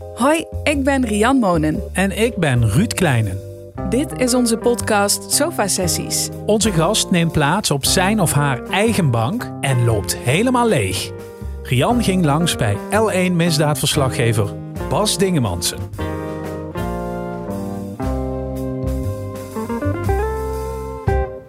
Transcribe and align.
Hoi, 0.00 0.44
ik 0.62 0.84
ben 0.84 1.06
Rian 1.06 1.36
Monen. 1.36 1.82
En 1.92 2.18
ik 2.18 2.36
ben 2.36 2.68
Ruud 2.68 2.94
Kleinen. 2.94 3.38
Dit 3.88 4.18
is 4.18 4.34
onze 4.34 4.56
podcast 4.56 5.32
Sofa 5.32 5.68
Sessies. 5.68 6.28
Onze 6.46 6.72
gast 6.72 7.10
neemt 7.10 7.32
plaats 7.32 7.70
op 7.70 7.84
zijn 7.84 8.20
of 8.20 8.32
haar 8.32 8.66
eigen 8.66 9.10
bank 9.10 9.50
en 9.60 9.84
loopt 9.84 10.16
helemaal 10.16 10.68
leeg. 10.68 11.10
Rian 11.62 12.02
ging 12.02 12.24
langs 12.24 12.56
bij 12.56 12.76
L1 12.76 13.32
misdaadverslaggever 13.32 14.54
Bas 14.88 15.18
Dingemansen. 15.18 15.78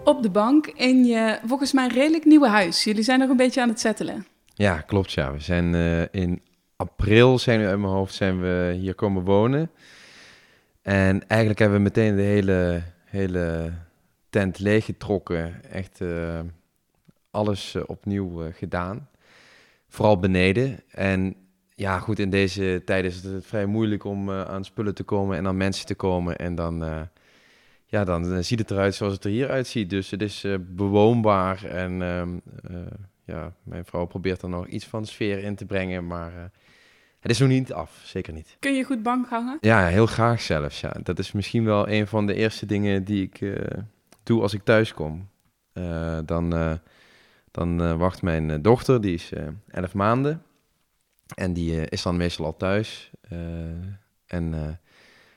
Op 0.04 0.22
de 0.22 0.30
bank 0.32 0.66
in 0.66 1.04
je 1.04 1.38
volgens 1.46 1.72
mij 1.72 1.88
redelijk 1.88 2.24
nieuwe 2.24 2.48
huis. 2.48 2.84
Jullie 2.84 3.02
zijn 3.02 3.18
nog 3.18 3.28
een 3.28 3.36
beetje 3.36 3.60
aan 3.60 3.68
het 3.68 3.80
settelen. 3.80 4.26
Ja, 4.54 4.80
klopt 4.80 5.12
ja. 5.12 5.32
We 5.32 5.40
zijn 5.40 5.74
eh, 5.74 6.20
in 6.22 6.40
april, 6.82 7.38
zijn 7.38 7.60
we 7.60 7.66
uit 7.66 7.78
mijn 7.78 7.92
hoofd, 7.92 8.14
zijn 8.14 8.40
we 8.40 8.74
hier 8.78 8.94
komen 8.94 9.24
wonen. 9.24 9.70
En 10.82 11.28
eigenlijk 11.28 11.60
hebben 11.60 11.78
we 11.78 11.84
meteen 11.84 12.16
de 12.16 12.22
hele, 12.22 12.82
hele 13.04 13.72
tent 14.30 14.58
leeggetrokken. 14.58 15.64
Echt 15.70 16.00
eh, 16.00 16.40
alles 17.30 17.74
eh, 17.74 17.82
opnieuw 17.86 18.52
gedaan. 18.52 19.08
Vooral 19.88 20.18
beneden. 20.18 20.80
En 20.90 21.36
ja, 21.74 21.98
goed, 21.98 22.18
in 22.18 22.30
deze 22.30 22.82
tijd 22.84 23.04
is 23.04 23.22
het 23.22 23.46
vrij 23.46 23.66
moeilijk 23.66 24.04
om 24.04 24.30
aan 24.30 24.64
spullen 24.64 24.94
te 24.94 25.02
komen 25.02 25.36
en 25.36 25.46
aan 25.46 25.56
mensen 25.56 25.86
te 25.86 25.94
komen. 25.94 26.38
En 26.38 26.54
dan, 26.54 27.08
ja, 27.86 28.04
dan 28.04 28.44
ziet 28.44 28.58
het 28.58 28.70
eruit 28.70 28.94
zoals 28.94 29.12
het 29.12 29.24
er 29.24 29.30
hier 29.30 29.50
uitziet. 29.50 29.90
Dus 29.90 30.10
het 30.10 30.22
is 30.22 30.46
bewoonbaar 30.60 31.64
en 31.64 32.02
ehm, 32.02 32.38
ja, 33.24 33.52
mijn 33.62 33.84
vrouw 33.84 34.06
probeert 34.06 34.42
er 34.42 34.48
nog 34.48 34.66
iets 34.66 34.86
van 34.86 35.06
sfeer 35.06 35.38
in 35.38 35.54
te 35.54 35.64
brengen, 35.64 36.06
maar 36.06 36.50
het 37.22 37.30
is 37.30 37.38
nog 37.38 37.48
niet 37.48 37.72
af, 37.72 38.00
zeker 38.04 38.32
niet. 38.32 38.56
Kun 38.58 38.74
je 38.74 38.84
goed 38.84 39.02
bank 39.02 39.28
hangen? 39.28 39.58
Ja, 39.60 39.86
heel 39.86 40.06
graag 40.06 40.40
zelfs. 40.40 40.80
Ja. 40.80 40.94
Dat 41.02 41.18
is 41.18 41.32
misschien 41.32 41.64
wel 41.64 41.88
een 41.88 42.06
van 42.06 42.26
de 42.26 42.34
eerste 42.34 42.66
dingen 42.66 43.04
die 43.04 43.22
ik 43.22 43.40
uh, 43.40 43.56
doe 44.22 44.42
als 44.42 44.54
ik 44.54 44.64
thuis 44.64 44.94
kom. 44.94 45.28
Uh, 45.72 46.18
dan 46.24 46.78
dan 47.50 47.98
wacht 47.98 48.22
mijn 48.22 48.62
dochter, 48.62 49.00
die 49.00 49.14
is 49.14 49.32
11 49.68 49.94
maanden. 49.94 50.42
En 51.34 51.52
die 51.52 51.88
is 51.88 52.02
dan 52.02 52.16
meestal 52.16 52.44
al 52.44 52.56
thuis. 52.56 53.10
en 54.26 54.78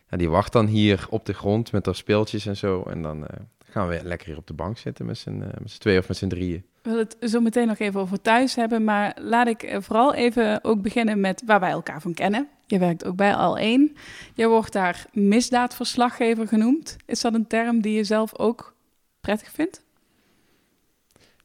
ja, 0.10 0.18
die 0.18 0.30
wacht 0.30 0.52
dan 0.52 0.66
hier 0.66 1.06
op 1.10 1.26
de 1.26 1.34
grond 1.34 1.72
met 1.72 1.86
haar 1.86 1.96
speeltjes 1.96 2.46
en 2.46 2.58
zo. 2.58 2.84
En 2.84 3.02
dan 3.02 3.28
gaan 3.76 3.88
we 3.88 4.00
lekker 4.04 4.28
hier 4.28 4.38
op 4.38 4.48
de 4.48 4.54
bank 4.54 4.78
zitten 4.78 5.06
met 5.06 5.18
z'n 5.18 5.44
twee 5.78 6.00
of 6.00 6.08
met 6.08 6.18
z'n 6.18 6.28
drieën. 6.28 6.66
We 6.82 6.90
willen 6.90 7.08
het 7.20 7.30
zo 7.32 7.40
meteen 7.40 7.68
nog 7.68 7.80
even 7.80 8.00
over 8.00 8.22
thuis 8.22 8.56
hebben, 8.56 8.84
maar 8.84 9.18
laat 9.22 9.48
ik 9.48 9.64
eh, 9.64 9.82
vooral 9.82 10.14
even 10.14 10.64
ook 10.64 10.82
beginnen 10.82 11.20
met 11.20 11.44
waar 11.46 11.60
wij 11.60 11.70
elkaar 11.70 12.02
van 12.02 12.14
kennen. 12.14 12.48
Je 12.66 12.80
werkt 12.80 13.06
ook 13.06 13.16
bij 13.16 13.34
Al1. 13.34 13.98
Je 14.34 14.48
wordt 14.48 14.74
daar 14.74 15.06
misdaadverslaggever 15.12 16.48
genoemd. 16.48 16.96
Is 17.06 17.22
dat 17.22 17.34
een 17.34 17.48
term 17.48 17.82
die 17.82 17.96
je 17.96 18.04
zelf 18.04 18.38
ook 18.38 18.76
prettig 19.22 19.52
vindt? 19.52 19.84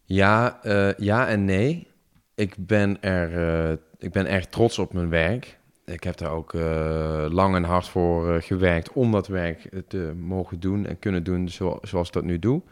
Ja, 0.04 0.60
uh, 0.64 0.92
ja 0.94 1.28
en 1.28 1.44
nee. 1.44 1.86
Ik 2.34 2.54
ben, 2.58 3.02
er, 3.02 3.32
uh, 3.70 3.76
ik 3.98 4.12
ben 4.12 4.26
erg 4.26 4.46
trots 4.46 4.78
op 4.78 4.92
mijn 4.92 5.08
werk. 5.08 5.58
Ik 5.92 6.04
heb 6.04 6.16
daar 6.16 6.30
ook 6.30 6.52
uh, 6.52 7.26
lang 7.28 7.54
en 7.54 7.64
hard 7.64 7.88
voor 7.88 8.42
gewerkt 8.42 8.92
om 8.92 9.12
dat 9.12 9.26
werk 9.26 9.68
te 9.88 10.12
mogen 10.16 10.60
doen 10.60 10.86
en 10.86 10.98
kunnen 10.98 11.24
doen 11.24 11.48
zoals 11.82 12.06
ik 12.08 12.12
dat 12.12 12.24
nu 12.24 12.38
doe. 12.38 12.62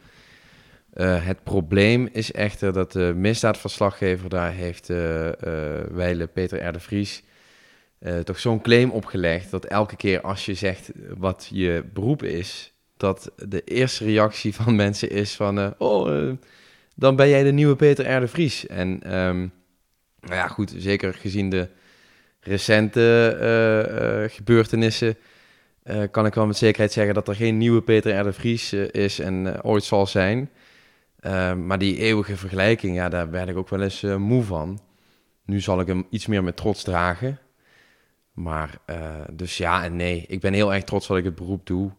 Het 1.03 1.43
probleem 1.43 2.09
is 2.13 2.33
echter 2.33 2.73
dat 2.73 2.93
de 2.93 3.13
misdaadverslaggever 3.17 4.29
daar 4.29 4.53
heeft 4.53 4.91
uh, 4.91 4.97
Weile 5.91 6.27
Peter 6.27 6.67
R. 6.67 6.73
de 6.73 6.81
Vries 6.81 7.23
toch 8.25 8.39
zo'n 8.39 8.61
claim 8.61 8.91
opgelegd 8.91 9.51
dat 9.51 9.65
elke 9.65 9.97
keer 9.97 10.21
als 10.21 10.47
je 10.47 10.55
zegt 10.55 10.91
wat 11.17 11.49
je 11.53 11.85
beroep 11.93 12.23
is, 12.23 12.73
dat 12.97 13.33
de 13.49 13.65
eerste 13.65 14.05
reactie 14.05 14.55
van 14.55 14.77
mensen 14.85 15.11
is 15.11 15.35
van 15.35 15.75
oh, 15.79 16.33
dan 16.95 17.17
ben 17.17 17.29
jij 17.29 17.43
de 17.43 17.53
nieuwe 17.53 17.77
Peter 17.77 18.17
R. 18.17 18.21
de 18.21 18.29
Vries. 18.29 18.67
En 18.67 19.17
um, 19.19 19.53
nou 20.21 20.35
ja, 20.35 20.49
goed, 20.49 20.75
zeker 20.77 21.15
gezien 21.15 21.51
de 21.51 21.69
recente 22.49 24.29
gebeurtenissen 24.31 25.17
kan 26.11 26.27
ik 26.27 26.35
wel 26.35 26.47
met 26.47 26.57
zekerheid 26.57 26.93
zeggen 26.93 27.15
dat 27.15 27.29
er 27.29 27.35
geen 27.35 27.59
nieuwe 27.59 27.83
Peter 27.83 28.19
R. 28.21 28.25
de 28.25 28.33
Vries 28.33 28.73
is 28.73 29.19
en 29.19 29.63
ooit 29.63 29.85
zal 29.85 30.07
zijn. 30.07 30.51
Maar 31.65 31.79
die 31.79 31.99
eeuwige 31.99 32.37
vergelijking, 32.37 32.97
ja, 32.97 33.09
daar 33.09 33.31
werd 33.31 33.49
ik 33.49 33.57
ook 33.57 33.69
wel 33.69 33.83
eens 33.83 34.03
uh, 34.03 34.17
moe 34.17 34.43
van. 34.43 34.81
Nu 35.45 35.61
zal 35.61 35.81
ik 35.81 35.87
hem 35.87 36.07
iets 36.11 36.27
meer 36.27 36.45
met 36.45 36.57
trots 36.57 36.83
dragen. 36.83 37.39
Maar 38.33 38.79
uh, 38.91 38.97
dus 39.33 39.57
ja 39.57 39.85
en 39.85 39.97
nee. 39.97 40.25
Ik 40.29 40.41
ben 40.41 40.53
heel 40.53 40.75
erg 40.75 40.85
trots 40.85 41.07
dat 41.07 41.17
ik 41.17 41.25
het 41.25 41.35
beroep 41.35 41.67
doe. 41.67 41.91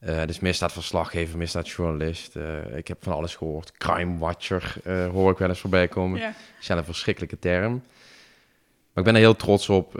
Uh, 0.00 0.24
dus 0.26 0.40
misdaadverslaggever, 0.40 1.38
misdaadjournalist. 1.38 2.36
ik 2.74 2.88
heb 2.88 3.02
van 3.02 3.12
alles 3.12 3.36
gehoord. 3.36 3.72
Crime 3.72 4.18
watcher 4.18 4.74
hoor 5.12 5.30
ik 5.30 5.38
wel 5.38 5.48
eens 5.48 5.60
voorbij 5.60 5.88
komen. 5.88 6.20
Ja. 6.20 6.34
is 6.60 6.68
een 6.68 6.84
verschrikkelijke 6.84 7.38
term. 7.38 7.82
Maar 8.92 9.04
ik 9.04 9.12
ben 9.12 9.14
er 9.14 9.20
heel 9.20 9.36
trots 9.36 9.68
op. 9.68 9.98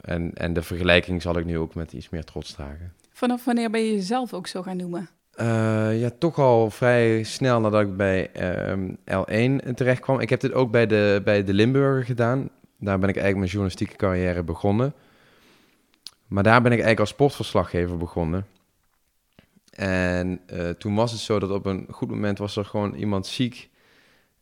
en, 0.00 0.30
en 0.34 0.52
de 0.52 0.62
vergelijking 0.62 1.22
zal 1.22 1.38
ik 1.38 1.44
nu 1.44 1.58
ook 1.58 1.74
met 1.74 1.92
iets 1.92 2.08
meer 2.08 2.24
trots 2.24 2.52
dragen. 2.52 2.92
Vanaf 3.10 3.44
wanneer 3.44 3.70
ben 3.70 3.84
je 3.84 3.92
jezelf 3.92 4.34
ook 4.34 4.46
zo 4.46 4.62
gaan 4.62 4.76
noemen? 4.76 5.08
Uh, 5.40 6.00
ja, 6.00 6.10
toch 6.18 6.38
al 6.38 6.70
vrij 6.70 7.22
snel 7.22 7.60
nadat 7.60 7.80
ik 7.80 7.96
bij 7.96 8.30
um, 8.70 8.96
L1 8.96 9.74
terecht 9.74 10.00
kwam. 10.00 10.20
Ik 10.20 10.30
heb 10.30 10.40
dit 10.40 10.52
ook 10.52 10.70
bij 10.70 10.86
de, 10.86 11.20
bij 11.24 11.44
de 11.44 11.54
Limburger 11.54 12.04
gedaan. 12.04 12.50
Daar 12.78 12.98
ben 12.98 13.08
ik 13.08 13.16
eigenlijk 13.16 13.36
mijn 13.36 13.50
journalistieke 13.50 13.96
carrière 13.96 14.42
begonnen. 14.42 14.94
Maar 16.26 16.42
daar 16.42 16.62
ben 16.62 16.72
ik 16.72 16.78
eigenlijk 16.78 17.00
als 17.00 17.08
sportverslaggever 17.08 17.96
begonnen. 17.96 18.46
En 19.70 20.40
uh, 20.52 20.68
toen 20.68 20.94
was 20.94 21.12
het 21.12 21.20
zo 21.20 21.38
dat 21.38 21.50
op 21.50 21.66
een 21.66 21.86
goed 21.90 22.08
moment 22.08 22.38
was 22.38 22.56
er 22.56 22.64
gewoon 22.64 22.94
iemand 22.94 23.26
ziek. 23.26 23.70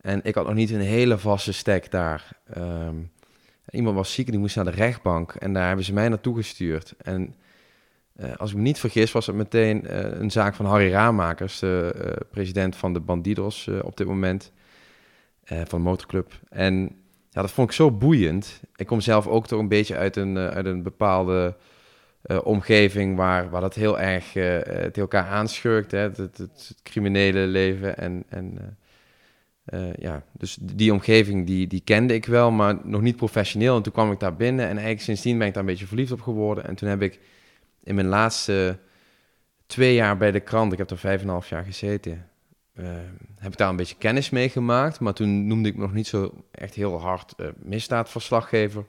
En 0.01 0.21
ik 0.23 0.35
had 0.35 0.47
nog 0.47 0.55
niet 0.55 0.71
een 0.71 0.81
hele 0.81 1.19
vaste 1.19 1.53
stek 1.53 1.91
daar. 1.91 2.29
Um, 2.57 3.11
iemand 3.71 3.97
was 3.97 4.13
ziek 4.13 4.27
en 4.27 4.33
die 4.33 4.41
moest 4.41 4.57
naar 4.57 4.65
de 4.65 4.71
rechtbank. 4.71 5.35
En 5.35 5.53
daar 5.53 5.67
hebben 5.67 5.85
ze 5.85 5.93
mij 5.93 6.09
naartoe 6.09 6.37
gestuurd. 6.37 6.95
En 7.03 7.35
uh, 8.17 8.37
als 8.37 8.51
ik 8.51 8.57
me 8.57 8.63
niet 8.63 8.79
vergis, 8.79 9.13
was 9.13 9.27
het 9.27 9.37
meteen 9.37 9.85
uh, 9.85 9.91
een 10.21 10.31
zaak 10.31 10.55
van 10.55 10.67
Harry 10.67 10.91
Raamakers, 10.91 11.59
de 11.59 11.95
uh, 11.97 12.11
president 12.31 12.77
van 12.77 12.93
de 12.93 13.01
Bandidos 13.01 13.69
op 13.83 13.97
dit 13.97 14.07
moment, 14.07 14.53
van 15.45 15.79
de 15.79 15.85
motorclub. 15.85 16.33
En 16.49 16.75
ja, 17.31 17.41
dat 17.41 17.51
vond 17.51 17.69
ik 17.69 17.75
zo 17.75 17.91
boeiend. 17.91 18.61
Ik 18.77 18.87
kom 18.87 19.01
zelf 19.01 19.27
ook 19.27 19.47
toch 19.47 19.61
een 19.61 19.69
beetje 19.69 19.97
uit 19.97 20.17
een, 20.17 20.39
uit 20.39 20.67
een 20.67 20.83
bepaalde 20.83 21.57
omgeving 22.43 23.17
waar, 23.17 23.51
waar 23.51 23.61
dat 23.61 23.75
heel 23.75 24.01
erg 24.01 24.33
tegen 24.33 24.93
elkaar 24.93 25.27
aanschurkt, 25.27 25.91
hè? 25.91 25.99
Het, 25.99 26.17
het, 26.17 26.39
het, 26.39 26.77
criminele 26.83 27.47
leven. 27.47 27.97
En, 27.97 28.25
en 28.29 28.77
ja, 29.99 30.23
dus 30.33 30.59
die 30.61 30.93
omgeving 30.93 31.47
die, 31.47 31.67
die 31.67 31.81
kende 31.81 32.15
ik 32.15 32.27
wel, 32.27 32.51
maar 32.51 32.79
nog 32.85 33.01
niet 33.01 33.17
professioneel. 33.17 33.77
En 33.77 33.83
toen 33.83 33.93
kwam 33.93 34.13
ik 34.13 34.21
daar 34.21 34.37
binnen 34.37 34.65
en 34.65 34.71
eigenlijk 34.71 35.01
sindsdien 35.01 35.39
ben 35.39 35.47
ik 35.47 35.55
daar 35.55 35.63
een 35.63 35.69
beetje 35.69 35.87
verliefd 35.87 36.13
op 36.13 36.21
geworden. 36.21 36.67
En 36.67 36.75
toen 36.75 36.89
heb 36.89 37.03
ik 37.03 37.21
in 37.83 37.95
mijn 37.95 38.07
laatste 38.07 38.79
twee 39.67 39.95
jaar 39.95 40.17
bij 40.17 40.31
de 40.31 40.41
krant, 40.41 40.73
ik 40.73 40.79
heb 40.79 40.91
er 40.91 40.99
vijf 40.99 41.21
en 41.21 41.27
een 41.27 41.33
half 41.33 41.49
jaar 41.49 41.65
gezeten, 41.65 42.29
uh, 42.75 42.87
heb 43.39 43.53
ik 43.53 43.59
daar 43.59 43.69
een 43.69 43.77
beetje 43.77 43.97
kennis 43.99 44.31
mee 44.31 44.49
gemaakt. 44.49 45.01
Maar 45.01 45.13
toen 45.13 45.47
noemde 45.47 45.69
ik 45.69 45.75
me 45.75 45.81
nog 45.81 45.93
niet 45.93 46.07
zo 46.07 46.45
echt 46.51 46.75
heel 46.75 47.01
hard 47.01 47.35
uh, 47.37 47.47
misdaadverslaggever. 47.57 48.85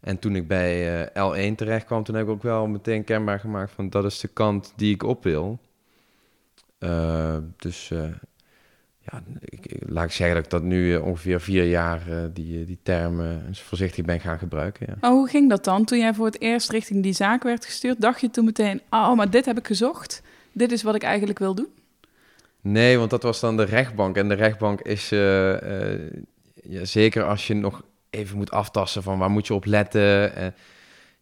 En 0.00 0.18
toen 0.18 0.36
ik 0.36 0.48
bij 0.48 1.00
uh, 1.14 1.50
L1 1.50 1.54
terecht 1.54 1.84
kwam, 1.84 2.04
toen 2.04 2.14
heb 2.14 2.24
ik 2.24 2.30
ook 2.30 2.42
wel 2.42 2.66
meteen 2.66 3.04
kenbaar 3.04 3.40
gemaakt 3.40 3.72
van 3.72 3.90
dat 3.90 4.04
is 4.04 4.20
de 4.20 4.28
kant 4.28 4.72
die 4.76 4.94
ik 4.94 5.02
op 5.02 5.22
wil. 5.22 5.58
dus 7.56 7.92
ja, 9.10 9.22
ik, 9.44 9.76
laat 9.86 10.04
ik 10.04 10.12
zeggen 10.12 10.36
dat 10.36 10.44
ik 10.44 10.50
dat 10.50 10.62
nu 10.62 10.94
eh, 10.94 11.04
ongeveer 11.04 11.40
vier 11.40 11.64
jaar 11.64 12.02
uh, 12.08 12.16
die, 12.32 12.64
die 12.64 12.78
termen 12.82 13.42
voorzichtig 13.52 14.04
ben 14.04 14.20
gaan 14.20 14.38
gebruiken. 14.38 14.86
Ja. 14.88 14.94
Maar 15.00 15.10
hoe 15.10 15.28
ging 15.28 15.48
dat 15.48 15.64
dan? 15.64 15.84
Toen 15.84 15.98
jij 15.98 16.14
voor 16.14 16.26
het 16.26 16.40
eerst 16.40 16.70
richting 16.70 17.02
die 17.02 17.12
zaak 17.12 17.42
werd 17.42 17.64
gestuurd, 17.64 18.00
dacht 18.00 18.20
je 18.20 18.30
toen 18.30 18.44
meteen, 18.44 18.80
oh, 18.90 19.14
maar 19.14 19.30
dit 19.30 19.44
heb 19.44 19.58
ik 19.58 19.66
gezocht. 19.66 20.22
Dit 20.52 20.72
is 20.72 20.82
wat 20.82 20.94
ik 20.94 21.02
eigenlijk 21.02 21.38
wil 21.38 21.54
doen? 21.54 21.68
Nee, 22.60 22.98
want 22.98 23.10
dat 23.10 23.22
was 23.22 23.40
dan 23.40 23.56
de 23.56 23.62
rechtbank. 23.62 24.16
En 24.16 24.28
de 24.28 24.34
rechtbank 24.34 24.80
is, 24.80 25.12
uh, 25.12 25.60
ja, 26.62 26.84
zeker 26.84 27.24
als 27.24 27.46
je 27.46 27.54
nog 27.54 27.82
even 28.10 28.36
moet 28.36 28.50
aftasten 28.50 29.02
van 29.02 29.18
waar 29.18 29.30
moet 29.30 29.46
je 29.46 29.54
op 29.54 29.64
letten 29.64 30.32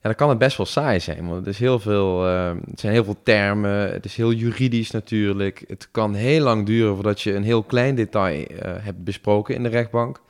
dan 0.07 0.15
kan 0.15 0.29
het 0.29 0.39
best 0.39 0.57
wel 0.57 0.67
saai 0.67 1.01
zijn. 1.01 1.27
Want 1.27 1.37
het, 1.39 1.47
is 1.47 1.59
heel 1.59 1.79
veel, 1.79 2.29
uh, 2.29 2.53
het 2.71 2.81
zijn 2.81 2.93
heel 2.93 3.05
veel 3.05 3.23
termen. 3.23 3.93
Het 3.93 4.05
is 4.05 4.17
heel 4.17 4.33
juridisch 4.33 4.91
natuurlijk. 4.91 5.65
Het 5.69 5.89
kan 5.91 6.15
heel 6.15 6.43
lang 6.43 6.67
duren 6.67 6.95
voordat 6.95 7.21
je 7.21 7.35
een 7.35 7.43
heel 7.43 7.63
klein 7.63 7.95
detail 7.95 8.51
uh, 8.51 8.59
hebt 8.61 9.05
besproken 9.05 9.55
in 9.55 9.63
de 9.63 9.69
rechtbank. 9.69 10.21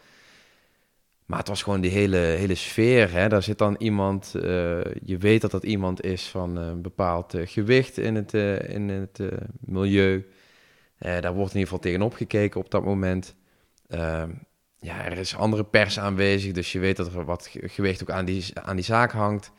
Maar 1.26 1.38
het 1.38 1.49
was 1.49 1.62
gewoon 1.62 1.81
die 1.81 1.90
hele, 1.90 2.17
hele 2.17 2.55
sfeer. 2.55 3.12
Hè? 3.12 3.28
Daar 3.28 3.43
zit 3.43 3.58
dan 3.58 3.76
iemand, 3.78 4.32
uh, 4.37 4.43
je 5.05 5.17
weet 5.19 5.40
dat 5.40 5.50
dat 5.50 5.64
iemand 5.64 6.05
is 6.05 6.28
van 6.28 6.56
een 6.56 6.82
bepaald 6.82 7.34
gewicht 7.44 7.99
in 7.99 8.14
het, 8.14 8.34
in 8.69 8.88
het 8.88 9.20
milieu. 9.61 10.26
daar 10.99 11.34
wordt 11.34 11.55
in 11.55 11.58
ieder 11.58 11.61
geval 11.61 11.78
tegenop 11.78 12.14
gekeken 12.14 12.61
op 12.61 12.70
dat 12.70 12.84
moment. 12.84 13.34
Ehm, 13.88 14.31
ja, 14.78 15.05
er 15.05 15.19
is 15.19 15.37
andere 15.37 15.64
pers 15.64 15.99
aanwezig, 15.99 16.52
dus 16.52 16.73
je 16.73 16.78
weet 16.78 16.96
dat 16.96 17.14
er 17.14 17.25
wat 17.25 17.50
gewicht 17.52 18.02
ook 18.02 18.11
aan 18.11 18.25
die, 18.25 18.44
aan 18.55 18.76
die 18.76 18.84
zaak 18.84 19.12
hangt. 19.12 19.52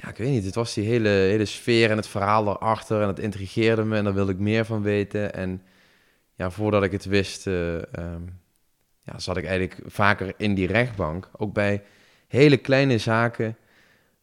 Ja, 0.00 0.08
ik 0.08 0.16
weet 0.16 0.30
niet, 0.30 0.44
het 0.44 0.54
was 0.54 0.74
die 0.74 0.84
hele, 0.84 1.08
hele 1.08 1.44
sfeer 1.44 1.90
en 1.90 1.96
het 1.96 2.06
verhaal 2.06 2.44
daarachter 2.44 3.02
en 3.02 3.08
het 3.08 3.18
intrigeerde 3.18 3.84
me 3.84 3.96
en 3.96 4.04
daar 4.04 4.14
wilde 4.14 4.32
ik 4.32 4.38
meer 4.38 4.64
van 4.64 4.82
weten. 4.82 5.34
En 5.34 5.62
ja, 6.34 6.50
voordat 6.50 6.82
ik 6.82 6.92
het 6.92 7.04
wist, 7.04 7.46
uh, 7.46 7.78
ja, 9.02 9.18
zat 9.18 9.36
ik 9.36 9.44
eigenlijk 9.44 9.80
vaker 9.84 10.34
in 10.36 10.54
die 10.54 10.66
rechtbank, 10.66 11.30
ook 11.36 11.52
bij 11.52 11.82
hele 12.28 12.56
kleine 12.56 12.98
zaken. 12.98 13.56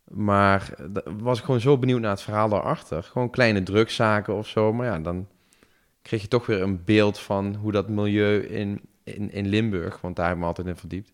Maar 0.04 0.69
was 1.18 1.39
ik 1.39 1.45
gewoon 1.45 1.60
zo 1.60 1.77
benieuwd 1.77 2.01
naar 2.01 2.12
het 2.12 2.22
verhaal 2.22 2.50
daarachter. 2.50 3.04
Gewoon 3.04 3.30
kleine 3.30 3.63
drugszaken 3.63 4.36
of 4.36 4.48
zo. 4.48 4.74
Maar 4.74 4.86
ja, 4.86 5.00
dan 5.00 5.27
kreeg 6.01 6.22
je 6.22 6.27
toch 6.27 6.45
weer 6.45 6.62
een 6.62 6.83
beeld 6.83 7.19
van 7.19 7.56
hoe 7.56 7.72
dat 7.72 7.89
milieu 7.89 8.39
in, 8.39 8.81
in, 9.04 9.31
in 9.31 9.48
Limburg, 9.48 10.01
want 10.01 10.16
daar 10.16 10.25
heb 10.25 10.36
ik 10.36 10.42
me 10.42 10.48
altijd 10.48 10.68
in 10.68 10.75
verdiept, 10.75 11.12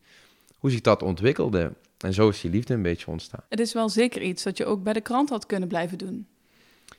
hoe 0.57 0.71
zich 0.71 0.81
dat 0.81 1.03
ontwikkelde. 1.03 1.73
En 2.01 2.13
zo 2.13 2.30
is 2.30 2.42
die 2.42 2.51
liefde 2.51 2.74
een 2.74 2.81
beetje 2.81 3.12
ontstaan. 3.12 3.44
Het 3.50 3.59
is 3.59 3.74
wel 3.74 3.89
zeker 3.89 4.21
iets 4.21 4.44
dat 4.44 4.57
je 4.57 4.65
ook 4.65 4.83
bij 4.83 4.94
de 4.94 5.01
krant 5.01 5.30
had 5.30 5.45
kunnen 5.45 5.68
blijven 5.68 5.98
doen. 5.98 6.27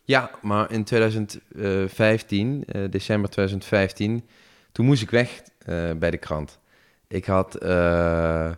Ja, 0.04 0.30
maar 0.42 0.72
in 0.72 0.84
2015, 0.84 2.64
uh, 2.66 2.90
december 2.90 3.30
2015, 3.30 4.24
toen 4.72 4.86
moest 4.86 5.02
ik 5.02 5.10
weg 5.10 5.42
uh, 5.68 5.92
bij 5.92 6.10
de 6.10 6.18
krant. 6.18 6.58
Ik 7.08 7.24
had, 7.24 7.62
uh, 7.62 8.52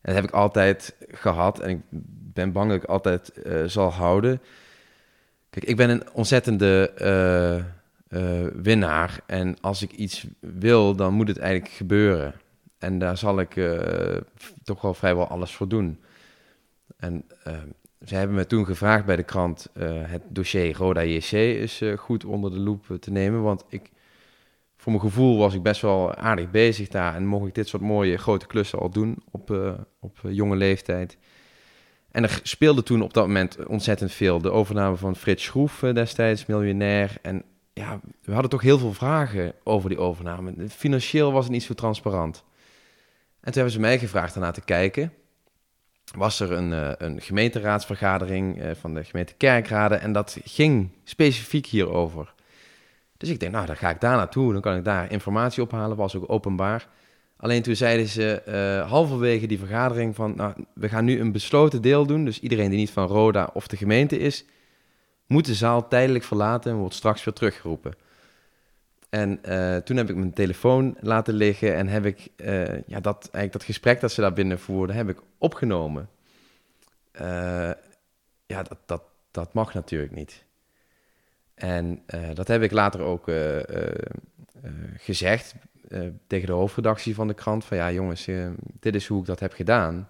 dat 0.00 0.14
heb 0.14 0.24
ik 0.24 0.30
altijd 0.30 0.94
gehad 1.10 1.60
en 1.60 1.70
ik 1.70 1.80
ben 2.32 2.52
bang 2.52 2.70
dat 2.70 2.82
ik 2.82 2.88
altijd 2.88 3.32
zal 3.66 3.92
houden. 3.92 4.40
Kijk, 5.50 5.64
ik 5.64 5.76
ben 5.76 5.90
een 5.90 6.02
ontzettende 6.12 6.92
winnaar 8.62 9.20
en 9.26 9.56
als 9.60 9.82
ik 9.82 9.92
iets 9.92 10.26
wil, 10.40 10.96
dan 10.96 11.14
moet 11.14 11.28
het 11.28 11.38
eigenlijk 11.38 11.72
gebeuren. 11.72 12.34
En 12.82 12.98
daar 12.98 13.16
zal 13.16 13.40
ik 13.40 13.56
uh, 13.56 14.16
toch 14.64 14.82
wel 14.82 14.94
vrijwel 14.94 15.28
alles 15.28 15.54
voor 15.54 15.68
doen. 15.68 16.00
En 16.96 17.24
uh, 17.46 17.54
ze 18.04 18.14
hebben 18.14 18.36
me 18.36 18.46
toen 18.46 18.64
gevraagd 18.64 19.04
bij 19.04 19.16
de 19.16 19.22
krant 19.22 19.68
uh, 19.74 19.84
het 19.88 20.22
dossier 20.28 20.76
Roda 20.76 21.02
JC 21.04 21.32
is 21.32 21.82
goed 21.96 22.24
onder 22.24 22.50
de 22.50 22.58
loep 22.58 22.96
te 23.00 23.10
nemen. 23.10 23.42
Want 23.42 23.64
ik, 23.68 23.90
voor 24.76 24.92
mijn 24.92 25.04
gevoel 25.04 25.38
was 25.38 25.54
ik 25.54 25.62
best 25.62 25.80
wel 25.80 26.14
aardig 26.14 26.50
bezig 26.50 26.88
daar. 26.88 27.14
En 27.14 27.26
mocht 27.26 27.46
ik 27.46 27.54
dit 27.54 27.68
soort 27.68 27.82
mooie 27.82 28.16
grote 28.16 28.46
klussen 28.46 28.78
al 28.78 28.90
doen 28.90 29.22
op, 29.30 29.50
op 30.00 30.18
jonge 30.22 30.56
leeftijd. 30.56 31.16
En 32.10 32.22
er 32.22 32.40
speelde 32.42 32.82
toen 32.82 33.02
op 33.02 33.14
dat 33.14 33.26
moment 33.26 33.66
ontzettend 33.66 34.12
veel. 34.12 34.40
De 34.40 34.50
overname 34.50 34.96
van 34.96 35.16
Frits 35.16 35.44
Schroef 35.44 35.78
destijds, 35.78 36.46
miljonair. 36.46 37.16
En 37.22 37.42
ja, 37.72 38.00
we 38.22 38.32
hadden 38.32 38.50
toch 38.50 38.62
heel 38.62 38.78
veel 38.78 38.92
vragen 38.92 39.52
over 39.64 39.88
die 39.88 39.98
overname. 39.98 40.54
Financieel 40.68 41.32
was 41.32 41.44
het 41.44 41.52
niet 41.52 41.62
zo 41.62 41.74
transparant. 41.74 42.44
En 43.42 43.52
toen 43.52 43.62
hebben 43.62 43.72
ze 43.72 43.80
mij 43.80 43.98
gevraagd 43.98 44.34
ernaar 44.34 44.52
te 44.52 44.60
kijken. 44.60 45.12
Was 46.16 46.40
er 46.40 46.52
een, 46.52 46.70
uh, 46.70 46.90
een 46.98 47.20
gemeenteraadsvergadering 47.20 48.62
uh, 48.62 48.70
van 48.80 48.94
de 48.94 49.04
gemeente 49.04 49.34
Kerkrade 49.34 49.94
en 49.94 50.12
dat 50.12 50.38
ging 50.44 50.90
specifiek 51.04 51.66
hierover. 51.66 52.34
Dus 53.16 53.28
ik 53.28 53.40
denk, 53.40 53.52
nou, 53.52 53.66
dan 53.66 53.76
ga 53.76 53.90
ik 53.90 54.00
daar 54.00 54.16
naartoe, 54.16 54.52
dan 54.52 54.60
kan 54.60 54.76
ik 54.76 54.84
daar 54.84 55.10
informatie 55.10 55.62
ophalen, 55.62 55.96
was 55.96 56.16
ook 56.16 56.30
openbaar. 56.30 56.88
Alleen 57.36 57.62
toen 57.62 57.76
zeiden 57.76 58.06
ze 58.06 58.42
uh, 58.48 58.90
halverwege 58.90 59.46
die 59.46 59.58
vergadering 59.58 60.14
van, 60.14 60.34
nou, 60.36 60.54
we 60.74 60.88
gaan 60.88 61.04
nu 61.04 61.20
een 61.20 61.32
besloten 61.32 61.82
deel 61.82 62.06
doen, 62.06 62.24
dus 62.24 62.40
iedereen 62.40 62.70
die 62.70 62.78
niet 62.78 62.90
van 62.90 63.06
Roda 63.06 63.50
of 63.52 63.66
de 63.66 63.76
gemeente 63.76 64.18
is, 64.18 64.44
moet 65.26 65.46
de 65.46 65.54
zaal 65.54 65.88
tijdelijk 65.88 66.24
verlaten 66.24 66.72
en 66.72 66.78
wordt 66.78 66.94
straks 66.94 67.24
weer 67.24 67.34
teruggeroepen. 67.34 67.94
En 69.12 69.40
uh, 69.48 69.76
toen 69.76 69.96
heb 69.96 70.10
ik 70.10 70.16
mijn 70.16 70.32
telefoon 70.32 70.96
laten 71.00 71.34
liggen 71.34 71.74
en 71.74 71.88
heb 71.88 72.04
ik 72.04 72.28
uh, 72.36 72.64
ja, 72.86 73.00
dat, 73.00 73.18
eigenlijk 73.22 73.52
dat 73.52 73.62
gesprek 73.62 74.00
dat 74.00 74.12
ze 74.12 74.20
daar 74.20 74.32
binnen 74.32 74.58
voerden, 74.58 74.96
heb 74.96 75.08
ik 75.08 75.18
opgenomen. 75.38 76.08
Uh, 77.20 77.70
ja, 78.46 78.62
dat, 78.62 78.78
dat, 78.86 79.02
dat 79.30 79.52
mag 79.52 79.74
natuurlijk 79.74 80.12
niet. 80.12 80.44
En 81.54 82.02
dat 82.34 82.48
heb 82.48 82.62
ik 82.62 82.70
later 82.70 83.00
ook 83.00 83.30
gezegd 84.96 85.54
tegen 86.26 86.46
de 86.46 86.52
hoofdredactie 86.52 87.14
van 87.14 87.28
de 87.28 87.34
krant. 87.34 87.64
Van 87.64 87.76
ja 87.76 87.92
jongens, 87.92 88.28
dit 88.80 88.94
is 88.94 89.06
hoe 89.06 89.20
ik 89.20 89.26
dat 89.26 89.40
heb 89.40 89.52
gedaan. 89.52 90.08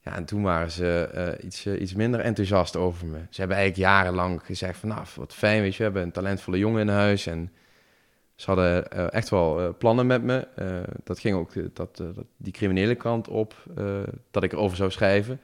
Ja, 0.00 0.14
en 0.14 0.24
toen 0.24 0.42
waren 0.42 0.70
ze 0.70 1.38
iets, 1.42 1.66
iets 1.66 1.94
minder 1.94 2.20
enthousiast 2.20 2.76
over 2.76 3.06
me. 3.06 3.18
Ze 3.30 3.40
hebben 3.40 3.56
eigenlijk 3.56 3.88
jarenlang 3.88 4.40
gezegd 4.44 4.78
van 4.78 4.88
nou, 4.88 5.06
wat 5.16 5.34
fijn, 5.34 5.62
weet 5.62 5.72
je, 5.72 5.78
we 5.78 5.84
hebben 5.84 6.02
een 6.02 6.12
talentvolle 6.12 6.58
jongen 6.58 6.80
in 6.80 6.88
huis 6.88 7.26
en... 7.26 7.50
Ze 8.36 8.46
hadden 8.46 8.84
uh, 8.96 9.12
echt 9.12 9.28
wel 9.28 9.62
uh, 9.62 9.68
plannen 9.78 10.06
met 10.06 10.22
me. 10.22 10.48
Uh, 10.58 10.66
dat 11.04 11.18
ging 11.18 11.36
ook 11.36 11.52
dat, 11.74 11.96
dat, 11.96 12.24
die 12.36 12.52
criminele 12.52 12.94
kant 12.94 13.28
op, 13.28 13.54
dat 14.30 14.42
ik 14.42 14.52
erover 14.52 14.76
zou 14.76 14.90
schrijven. 14.90 15.40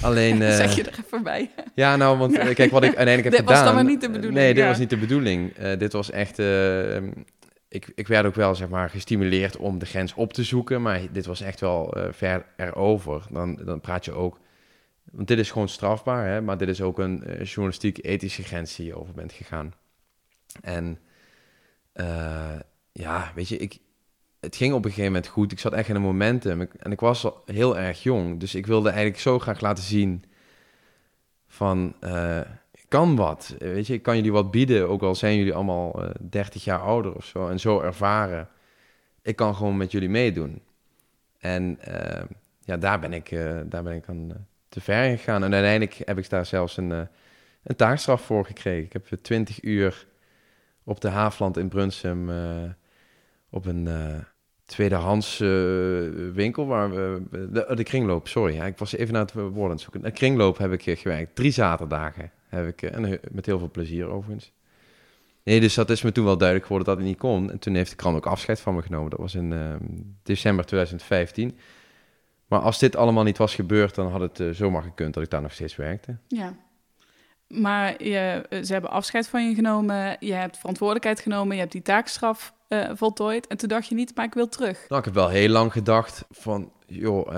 Alleen... 0.00 0.36
zeg 0.62 0.74
je 0.74 0.82
er 0.82 0.98
even 1.04 1.22
bij. 1.22 1.50
ja, 1.74 1.96
nou, 1.96 2.18
want 2.18 2.38
kijk, 2.38 2.70
wat 2.70 2.82
ik 2.82 2.96
uiteindelijk 2.96 3.24
heb 3.24 3.32
dit 3.32 3.40
gedaan... 3.40 3.46
Dit 3.46 3.46
was 3.46 3.64
dan 3.64 3.74
maar 3.74 3.84
niet 3.84 4.00
de 4.00 4.10
bedoeling. 4.10 4.34
Nee, 4.34 4.54
dit 4.54 4.62
ja. 4.62 4.68
was 4.68 4.78
niet 4.78 4.90
de 4.90 4.96
bedoeling. 4.96 5.54
dit 5.54 5.92
was 5.92 6.10
echt... 6.10 6.38
ik, 7.68 7.92
ik 7.94 8.08
werd 8.08 8.26
ook 8.26 8.34
wel, 8.34 8.54
zeg 8.54 8.68
maar, 8.68 8.90
gestimuleerd 8.90 9.56
om 9.56 9.78
de 9.78 9.86
grens 9.86 10.14
op 10.14 10.32
te 10.32 10.42
zoeken. 10.44 10.82
Maar 10.82 11.00
dit 11.12 11.26
was 11.26 11.40
echt 11.40 11.60
wel 11.60 11.96
ver 12.10 12.44
erover. 12.56 13.22
Dan, 13.30 13.60
dan 13.64 13.80
praat 13.80 14.04
je 14.04 14.12
ook... 14.12 14.38
Want 15.12 15.28
dit 15.28 15.38
is 15.38 15.50
gewoon 15.50 15.68
strafbaar, 15.68 16.26
hè. 16.26 16.40
Maar 16.40 16.58
dit 16.58 16.68
is 16.68 16.80
ook 16.82 16.98
een 16.98 17.24
journalistiek-ethische 17.42 18.42
grens 18.42 18.76
die 18.76 18.86
je 18.86 18.98
over 18.98 19.14
bent 19.14 19.32
gegaan. 19.32 19.74
En... 20.62 20.98
Uh, 21.94 22.58
ja, 22.92 23.32
weet 23.34 23.48
je, 23.48 23.56
ik, 23.56 23.78
het 24.40 24.56
ging 24.56 24.72
op 24.72 24.84
een 24.84 24.90
gegeven 24.90 25.12
moment 25.12 25.30
goed. 25.30 25.52
Ik 25.52 25.58
zat 25.58 25.72
echt 25.72 25.88
in 25.88 25.94
een 25.94 26.02
momentum 26.02 26.68
en 26.78 26.92
ik 26.92 27.00
was 27.00 27.26
heel 27.46 27.78
erg 27.78 28.02
jong. 28.02 28.40
Dus 28.40 28.54
ik 28.54 28.66
wilde 28.66 28.88
eigenlijk 28.88 29.18
zo 29.18 29.38
graag 29.38 29.60
laten 29.60 29.84
zien 29.84 30.24
van, 31.46 31.94
ik 32.72 32.84
kan 32.88 33.16
wat. 33.16 33.54
Weet 33.58 33.86
je, 33.86 33.94
ik 33.94 34.02
kan 34.02 34.16
jullie 34.16 34.32
wat 34.32 34.50
bieden, 34.50 34.88
ook 34.88 35.02
al 35.02 35.14
zijn 35.14 35.36
jullie 35.36 35.54
allemaal 35.54 36.02
uh, 36.04 36.10
30 36.20 36.64
jaar 36.64 36.80
ouder 36.80 37.14
of 37.14 37.24
zo. 37.24 37.48
En 37.48 37.60
zo 37.60 37.80
ervaren. 37.80 38.48
Ik 39.22 39.36
kan 39.36 39.54
gewoon 39.54 39.76
met 39.76 39.92
jullie 39.92 40.08
meedoen. 40.08 40.62
En 41.38 41.78
ja, 42.60 42.76
daar 42.76 43.00
ben 43.00 43.12
ik, 43.12 43.30
daar 43.66 43.82
ben 43.82 43.94
ik 43.94 44.08
aan 44.08 44.46
te 44.68 44.80
ver 44.80 45.18
gegaan. 45.18 45.44
En 45.44 45.52
uiteindelijk 45.52 46.00
heb 46.04 46.18
ik 46.18 46.30
daar 46.30 46.46
zelfs 46.46 46.76
een, 46.76 46.90
een 47.62 47.76
taakstraf 47.76 48.22
voor 48.22 48.44
gekregen. 48.44 48.84
Ik 48.84 48.92
heb 48.92 49.06
20 49.22 49.62
uur 49.62 50.06
op 50.84 51.00
de 51.00 51.08
Haafland 51.08 51.56
in 51.56 51.68
Brunsum 51.68 52.28
uh, 52.28 52.62
op 53.50 53.66
een 53.66 53.86
uh, 53.86 54.16
tweedehands 54.64 55.40
uh, 55.40 55.48
winkel 56.32 56.66
waar 56.66 56.90
we 56.90 57.22
de, 57.30 57.74
de, 57.74 57.82
kringloop, 57.82 58.28
sorry, 58.28 58.54
ja, 58.54 58.64
ik 58.64 58.78
was 58.78 58.92
even 58.92 59.12
naar 59.12 59.22
het 59.22 59.32
woord 59.32 59.70
aan 59.70 59.78
zoeken. 59.78 60.02
De 60.02 60.10
kringloop 60.10 60.58
heb 60.58 60.72
ik 60.72 60.98
gewerkt, 60.98 61.34
drie 61.34 61.50
zaterdagen 61.50 62.30
heb 62.48 62.66
ik 62.66 62.82
en 62.82 63.20
met 63.30 63.46
heel 63.46 63.58
veel 63.58 63.70
plezier 63.70 64.06
overigens. 64.06 64.52
Nee, 65.42 65.60
dus 65.60 65.74
dat 65.74 65.90
is 65.90 66.02
me 66.02 66.12
toen 66.12 66.24
wel 66.24 66.36
duidelijk 66.36 66.66
geworden 66.66 66.94
dat 66.94 66.98
het 66.98 67.06
niet 67.12 67.18
kon. 67.18 67.50
En 67.50 67.58
toen 67.58 67.74
heeft 67.74 67.90
de 67.90 67.96
krant 67.96 68.16
ook 68.16 68.26
afscheid 68.26 68.60
van 68.60 68.74
me 68.74 68.82
genomen. 68.82 69.10
Dat 69.10 69.18
was 69.18 69.34
in 69.34 69.54
december 70.22 70.64
2015. 70.64 71.58
Maar 72.46 72.60
als 72.60 72.78
dit 72.78 72.96
allemaal 72.96 73.24
niet 73.24 73.38
was 73.38 73.54
gebeurd, 73.54 73.94
dan 73.94 74.10
had 74.10 74.20
het 74.36 74.56
zomaar 74.56 74.82
gekund 74.82 75.14
dat 75.14 75.22
ik 75.22 75.30
daar 75.30 75.42
nog 75.42 75.52
steeds 75.52 75.76
werkte. 75.76 76.16
Ja, 76.28 76.56
maar 77.60 78.04
je, 78.04 78.46
ze 78.64 78.72
hebben 78.72 78.90
afscheid 78.90 79.28
van 79.28 79.48
je 79.48 79.54
genomen, 79.54 80.16
je 80.20 80.32
hebt 80.32 80.58
verantwoordelijkheid 80.58 81.20
genomen, 81.20 81.54
je 81.54 81.60
hebt 81.60 81.72
die 81.72 81.82
taakstraf 81.82 82.54
uh, 82.68 82.90
voltooid. 82.94 83.46
En 83.46 83.56
toen 83.56 83.68
dacht 83.68 83.88
je 83.88 83.94
niet, 83.94 84.12
maar 84.14 84.24
ik 84.24 84.34
wil 84.34 84.48
terug. 84.48 84.84
Nou, 84.88 84.98
ik 84.98 85.04
heb 85.04 85.14
wel 85.14 85.28
heel 85.28 85.48
lang 85.48 85.72
gedacht 85.72 86.24
van, 86.30 86.72
joh, 86.86 87.28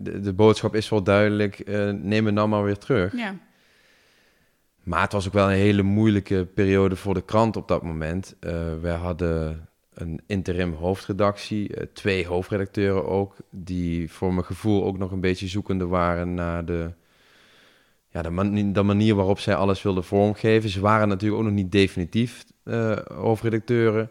de, 0.00 0.20
de 0.20 0.32
boodschap 0.32 0.74
is 0.74 0.88
wel 0.88 1.02
duidelijk, 1.02 1.68
uh, 1.68 1.90
neem 1.90 2.24
me 2.24 2.30
nou 2.30 2.48
maar 2.48 2.64
weer 2.64 2.78
terug. 2.78 3.16
Ja. 3.16 3.34
Maar 4.82 5.02
het 5.02 5.12
was 5.12 5.26
ook 5.26 5.32
wel 5.32 5.50
een 5.50 5.56
hele 5.56 5.82
moeilijke 5.82 6.48
periode 6.54 6.96
voor 6.96 7.14
de 7.14 7.24
krant 7.24 7.56
op 7.56 7.68
dat 7.68 7.82
moment. 7.82 8.36
Uh, 8.40 8.52
wij 8.80 8.94
hadden 8.94 9.68
een 9.94 10.20
interim 10.26 10.72
hoofdredactie, 10.72 11.92
twee 11.92 12.26
hoofdredacteuren 12.26 13.06
ook, 13.06 13.36
die 13.50 14.12
voor 14.12 14.32
mijn 14.32 14.46
gevoel 14.46 14.84
ook 14.84 14.98
nog 14.98 15.10
een 15.10 15.20
beetje 15.20 15.46
zoekende 15.46 15.86
waren 15.86 16.34
naar 16.34 16.64
de 16.64 16.92
ja, 18.16 18.22
de, 18.22 18.30
man, 18.30 18.72
de, 18.72 18.82
manier 18.82 19.14
waarop 19.14 19.38
zij 19.38 19.54
alles 19.54 19.82
wilden 19.82 20.04
vormgeven. 20.04 20.70
Ze 20.70 20.80
waren 20.80 21.08
natuurlijk 21.08 21.40
ook 21.40 21.46
nog 21.46 21.56
niet 21.56 21.72
definitief 21.72 22.44
uh, 22.64 22.96
hoofdredacteuren. 23.14 24.10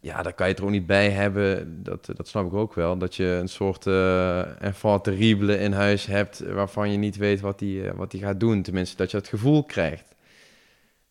Ja, 0.00 0.22
daar 0.22 0.32
kan 0.32 0.46
je 0.46 0.52
het 0.52 0.60
er 0.60 0.66
ook 0.66 0.72
niet 0.72 0.86
bij 0.86 1.10
hebben. 1.10 1.82
Dat, 1.82 2.08
dat 2.16 2.28
snap 2.28 2.46
ik 2.46 2.54
ook 2.54 2.74
wel. 2.74 2.98
Dat 2.98 3.14
je 3.14 3.24
een 3.24 3.48
soort 3.48 3.86
uh, 3.86 4.62
enfant 4.62 5.04
terrible 5.04 5.58
in 5.58 5.72
huis 5.72 6.06
hebt... 6.06 6.38
waarvan 6.38 6.90
je 6.90 6.98
niet 6.98 7.16
weet 7.16 7.40
wat 7.40 7.58
die, 7.58 7.82
uh, 7.82 7.90
wat 7.94 8.10
die 8.10 8.20
gaat 8.20 8.40
doen. 8.40 8.62
Tenminste, 8.62 8.96
dat 8.96 9.10
je 9.10 9.16
het 9.16 9.28
gevoel 9.28 9.64
krijgt. 9.64 10.14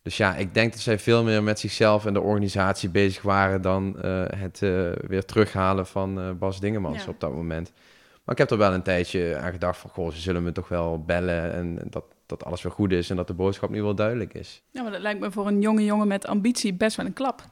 Dus 0.02 0.18
ja, 0.18 0.36
ik 0.36 0.54
denk 0.54 0.72
dat 0.72 0.82
zij 0.82 1.00
veel 1.00 1.24
meer 1.24 1.44
met 1.44 1.60
zichzelf 1.60 2.06
en 2.06 2.14
de 2.14 2.22
organisatie 2.22 2.90
bezig 2.90 3.22
waren... 3.22 3.62
dan 3.62 3.96
het 4.36 4.60
weer 5.08 5.26
terughalen 5.26 5.88
van 5.88 6.38
Bas 6.38 6.60
Dingemans 6.60 7.04
ja. 7.04 7.10
op 7.10 7.20
dat 7.20 7.34
moment. 7.34 7.72
Maar 8.26 8.36
ik 8.36 8.38
heb 8.38 8.52
er 8.52 8.58
wel 8.58 8.74
een 8.74 8.82
tijdje 8.82 9.38
aan 9.38 9.52
gedacht 9.52 9.80
van... 9.80 9.90
goh, 9.90 10.12
ze 10.12 10.22
zullen 10.22 10.44
me 10.44 10.52
toch 10.52 10.68
wel 10.68 11.04
bellen 11.04 11.54
en 11.54 11.80
dat, 11.90 12.04
dat 12.26 12.46
alles 12.46 12.62
weer 12.62 12.72
goed 12.72 12.92
is... 12.92 13.10
en 13.10 13.16
dat 13.16 13.28
de 13.28 13.34
boodschap 13.34 13.70
nu 13.70 13.82
wel 13.82 13.96
duidelijk 13.96 14.34
is. 14.34 14.62
Ja, 14.72 14.82
maar 14.82 14.92
dat 14.92 15.02
lijkt 15.02 15.20
me 15.20 15.32
voor 15.32 15.48
een 15.48 15.62
jonge 15.62 15.84
jongen 15.84 16.08
met 16.08 16.28
ambitie 16.28 16.74
best 16.74 16.98
wel 16.98 17.06
een 17.06 17.14
klap. 17.14 17.44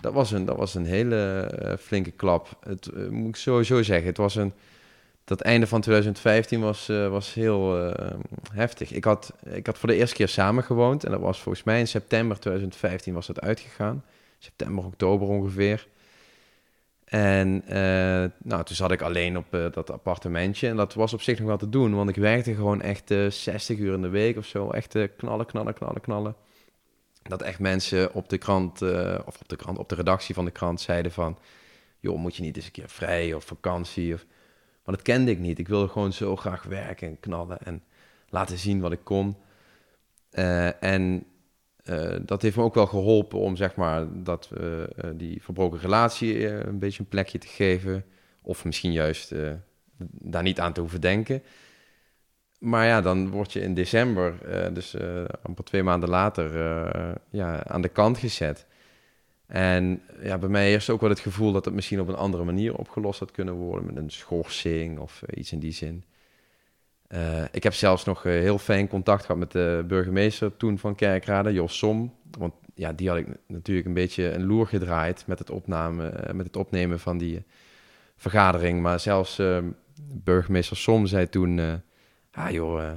Dat 0.00 0.12
was 0.12 0.30
een, 0.30 0.44
dat 0.44 0.56
was 0.56 0.74
een 0.74 0.84
hele 0.84 1.50
uh, 1.62 1.72
flinke 1.76 2.10
klap. 2.10 2.58
Het 2.60 2.90
uh, 2.94 3.08
moet 3.08 3.28
ik 3.28 3.36
sowieso 3.36 3.82
zeggen. 3.82 4.06
Het 4.06 4.16
was 4.16 4.34
een 4.34 4.52
dat 5.24 5.40
einde 5.40 5.66
van 5.66 5.80
2015 5.80 6.60
was, 6.60 6.88
uh, 6.88 7.08
was 7.08 7.34
heel 7.34 7.92
heftig. 8.52 8.92
Ik 8.92 9.04
had, 9.04 9.32
ik 9.44 9.66
had 9.66 9.78
voor 9.78 9.88
de 9.88 9.94
eerste 9.94 10.16
keer 10.16 10.28
samen 10.28 10.64
gewoond. 10.64 11.04
En 11.04 11.10
dat 11.10 11.20
was 11.20 11.40
volgens 11.40 11.64
mij 11.64 11.78
in 11.78 11.88
september 11.88 12.38
2015 12.38 13.14
was 13.14 13.26
dat 13.26 13.40
uitgegaan. 13.40 14.04
September, 14.38 14.84
oktober 14.84 15.28
ongeveer. 15.28 15.86
En 17.08 17.62
uh, 17.66 17.74
nou, 18.42 18.64
toen 18.64 18.76
zat 18.76 18.92
ik 18.92 19.02
alleen 19.02 19.36
op 19.36 19.46
dat 19.50 19.90
appartementje. 19.90 20.68
En 20.68 20.76
dat 20.76 20.94
was 20.94 21.12
op 21.12 21.22
zich 21.22 21.38
nog 21.38 21.48
wel 21.48 21.56
te 21.56 21.68
doen. 21.68 21.94
Want 21.94 22.08
ik 22.08 22.16
werkte 22.16 22.54
gewoon 22.54 22.80
echt 22.80 23.14
60 23.28 23.78
uur 23.78 23.94
in 23.94 24.02
de 24.02 24.08
week 24.08 24.36
of 24.36 24.46
zo. 24.46 24.70
Echt 24.70 24.96
knallen, 25.16 25.46
knallen, 25.46 25.74
knallen, 25.74 26.00
knallen. 26.00 26.34
Dat 27.22 27.42
echt 27.42 27.58
mensen 27.58 28.14
op 28.14 28.28
de 28.28 28.38
krant, 28.38 28.82
of 29.24 29.40
op 29.40 29.48
de 29.48 29.56
krant, 29.56 29.78
op 29.78 29.88
de 29.88 29.94
redactie 29.94 30.34
van 30.34 30.44
de 30.44 30.50
krant 30.50 30.80
zeiden 30.80 31.12
van... 31.12 31.38
joh, 32.00 32.18
moet 32.18 32.36
je 32.36 32.42
niet 32.42 32.56
eens 32.56 32.66
een 32.66 32.72
keer 32.72 32.88
vrij 32.88 33.34
of 33.34 33.44
vakantie 33.44 34.14
of 34.14 34.26
maar 34.88 34.96
dat 34.96 35.06
kende 35.06 35.30
ik 35.30 35.38
niet. 35.38 35.58
Ik 35.58 35.68
wilde 35.68 35.88
gewoon 35.88 36.12
zo 36.12 36.36
graag 36.36 36.62
werken 36.62 37.08
en 37.08 37.20
knallen 37.20 37.58
en 37.62 37.82
laten 38.28 38.58
zien 38.58 38.80
wat 38.80 38.92
ik 38.92 39.04
kon. 39.04 39.36
En 40.80 41.24
uh, 41.90 42.16
dat 42.22 42.42
heeft 42.42 42.56
me 42.56 42.62
ook 42.62 42.74
wel 42.74 42.86
geholpen 42.86 43.38
om 43.38 43.56
zeg 43.56 43.74
maar 43.74 44.22
dat 44.22 44.50
uh, 44.60 44.82
die 45.14 45.42
verbroken 45.42 45.80
relatie 45.80 46.48
een 46.48 46.78
beetje 46.78 47.00
een 47.00 47.08
plekje 47.08 47.38
te 47.38 47.46
geven. 47.46 48.04
Of 48.42 48.64
misschien 48.64 48.92
juist 48.92 49.34
daar 50.10 50.42
niet 50.42 50.60
aan 50.60 50.72
te 50.72 50.80
hoeven 50.80 51.00
denken. 51.00 51.42
Maar 52.58 52.86
ja, 52.86 53.00
dan 53.00 53.30
word 53.30 53.52
je 53.52 53.60
in 53.60 53.74
december, 53.74 54.34
dus 54.74 54.96
amper 55.42 55.64
twee 55.64 55.82
maanden 55.82 56.08
later, 56.08 56.50
ja, 57.30 57.64
aan 57.66 57.82
de 57.82 57.88
kant 57.88 58.18
gezet. 58.18 58.66
En 59.48 60.02
ja, 60.22 60.38
bij 60.38 60.48
mij 60.48 60.70
eerst 60.70 60.90
ook 60.90 61.00
wel 61.00 61.10
het 61.10 61.20
gevoel 61.20 61.52
dat 61.52 61.64
het 61.64 61.74
misschien 61.74 62.00
op 62.00 62.08
een 62.08 62.14
andere 62.14 62.44
manier 62.44 62.74
opgelost 62.74 63.18
had 63.20 63.30
kunnen 63.30 63.54
worden, 63.54 63.86
met 63.86 63.96
een 63.96 64.10
schorsing 64.10 64.98
of 64.98 65.22
eh, 65.22 65.38
iets 65.38 65.52
in 65.52 65.58
die 65.58 65.72
zin. 65.72 66.04
Uh, 67.08 67.44
ik 67.50 67.62
heb 67.62 67.74
zelfs 67.74 68.04
nog 68.04 68.24
uh, 68.24 68.32
heel 68.32 68.58
fijn 68.58 68.88
contact 68.88 69.20
gehad 69.20 69.36
met 69.36 69.52
de 69.52 69.84
burgemeester 69.86 70.56
toen 70.56 70.78
van 70.78 70.94
Kerkrade, 70.94 71.52
Jos 71.52 71.78
Som. 71.78 72.14
Want 72.38 72.54
ja, 72.74 72.92
die 72.92 73.08
had 73.08 73.18
ik 73.18 73.26
natuurlijk 73.46 73.86
een 73.86 73.94
beetje 73.94 74.32
een 74.32 74.46
loer 74.46 74.66
gedraaid 74.66 75.26
met 75.26 75.38
het, 75.38 75.50
opname, 75.50 76.32
met 76.32 76.46
het 76.46 76.56
opnemen 76.56 77.00
van 77.00 77.18
die 77.18 77.44
vergadering. 78.16 78.80
Maar 78.80 79.00
zelfs 79.00 79.42
burgemeester 80.12 80.76
Som 80.76 81.06
zei 81.06 81.28
toen, 81.28 81.82
ah 82.30 82.50
joh, 82.50 82.92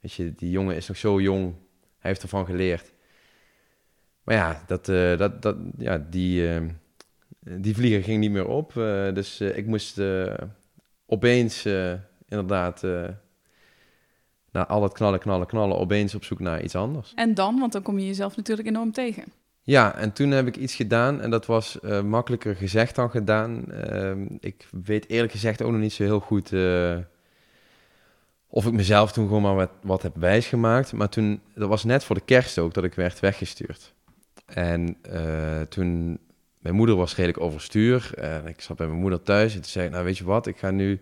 weet 0.00 0.12
je, 0.12 0.34
die 0.34 0.50
jongen 0.50 0.76
is 0.76 0.88
nog 0.88 0.96
zo 0.96 1.20
jong, 1.20 1.54
hij 1.98 2.10
heeft 2.10 2.22
ervan 2.22 2.46
geleerd. 2.46 2.92
Maar 4.24 4.34
ja, 4.34 4.62
dat, 4.66 4.86
dat, 5.18 5.42
dat, 5.42 5.56
ja 5.78 6.06
die, 6.10 6.60
uh, 6.60 6.68
die 7.40 7.74
vlieger 7.74 8.02
ging 8.02 8.20
niet 8.20 8.30
meer 8.30 8.46
op. 8.46 8.72
Dus 9.14 9.40
ik 9.40 9.66
moest 9.66 10.00
opeens 11.06 11.66
inderdaad 12.32 12.82
na 14.52 14.66
al 14.66 14.82
het 14.82 14.92
knallen, 14.92 15.18
knallen, 15.18 15.46
knallen, 15.46 15.78
opeens 15.78 16.14
op 16.14 16.24
zoek 16.24 16.40
naar 16.40 16.62
iets 16.62 16.74
anders. 16.74 17.12
En 17.14 17.34
dan? 17.34 17.58
Want 17.58 17.72
dan 17.72 17.82
kom 17.82 17.98
je 17.98 18.06
jezelf 18.06 18.36
natuurlijk 18.36 18.68
enorm 18.68 18.92
tegen. 18.92 19.24
Ja, 19.62 19.94
en 19.94 20.12
toen 20.12 20.30
heb 20.30 20.46
ik 20.46 20.56
iets 20.56 20.74
gedaan 20.74 21.20
en 21.20 21.30
dat 21.30 21.46
was 21.46 21.78
makkelijker 22.04 22.56
gezegd 22.56 22.94
dan 22.94 23.10
gedaan. 23.10 23.72
Ehm, 23.72 24.26
ik 24.40 24.68
weet 24.84 25.08
eerlijk 25.08 25.32
gezegd 25.32 25.62
ook 25.62 25.70
nog 25.70 25.80
niet 25.80 25.92
zo 25.92 26.02
heel 26.02 26.20
goed 26.20 26.50
of 28.54 28.66
ik 28.66 28.72
mezelf 28.72 29.12
toen 29.12 29.26
gewoon 29.26 29.42
maar 29.42 29.54
wat, 29.54 29.70
wat 29.82 30.02
heb 30.02 30.16
wijsgemaakt. 30.16 30.92
Maar 30.92 31.08
toen, 31.08 31.40
dat 31.54 31.68
was 31.68 31.84
net 31.84 32.04
voor 32.04 32.16
de 32.16 32.24
kerst 32.24 32.58
ook, 32.58 32.74
dat 32.74 32.84
ik 32.84 32.94
werd 32.94 33.20
weggestuurd. 33.20 33.94
En 34.46 34.96
uh, 35.12 35.60
toen, 35.60 36.18
mijn 36.58 36.74
moeder 36.74 36.96
was 36.96 37.16
redelijk 37.16 37.40
overstuur. 37.40 38.14
En 38.14 38.46
ik 38.46 38.60
zat 38.60 38.76
bij 38.76 38.86
mijn 38.86 38.98
moeder 38.98 39.22
thuis 39.22 39.54
en 39.54 39.60
toen 39.60 39.70
zei 39.70 39.86
ik, 39.86 39.92
nou 39.92 40.04
weet 40.04 40.18
je 40.18 40.24
wat, 40.24 40.46
ik 40.46 40.58
ga 40.58 40.70
nu... 40.70 41.00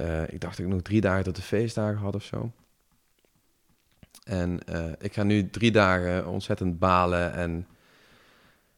Uh, 0.00 0.22
ik 0.22 0.40
dacht 0.40 0.58
ik 0.58 0.66
nog 0.66 0.82
drie 0.82 1.00
dagen 1.00 1.24
tot 1.24 1.36
de 1.36 1.42
feestdagen 1.42 1.98
had 1.98 2.14
of 2.14 2.24
zo. 2.24 2.52
En 4.24 4.58
uh, 4.72 4.84
ik 4.98 5.12
ga 5.12 5.22
nu 5.22 5.50
drie 5.50 5.70
dagen 5.70 6.26
ontzettend 6.26 6.78
balen 6.78 7.32
en 7.32 7.66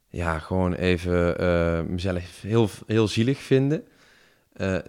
ja, 0.08 0.38
gewoon 0.38 0.74
even 0.74 1.92
mezelf 1.92 2.42
heel, 2.42 2.68
heel 2.86 3.08
zielig 3.08 3.38
vinden. 3.38 3.84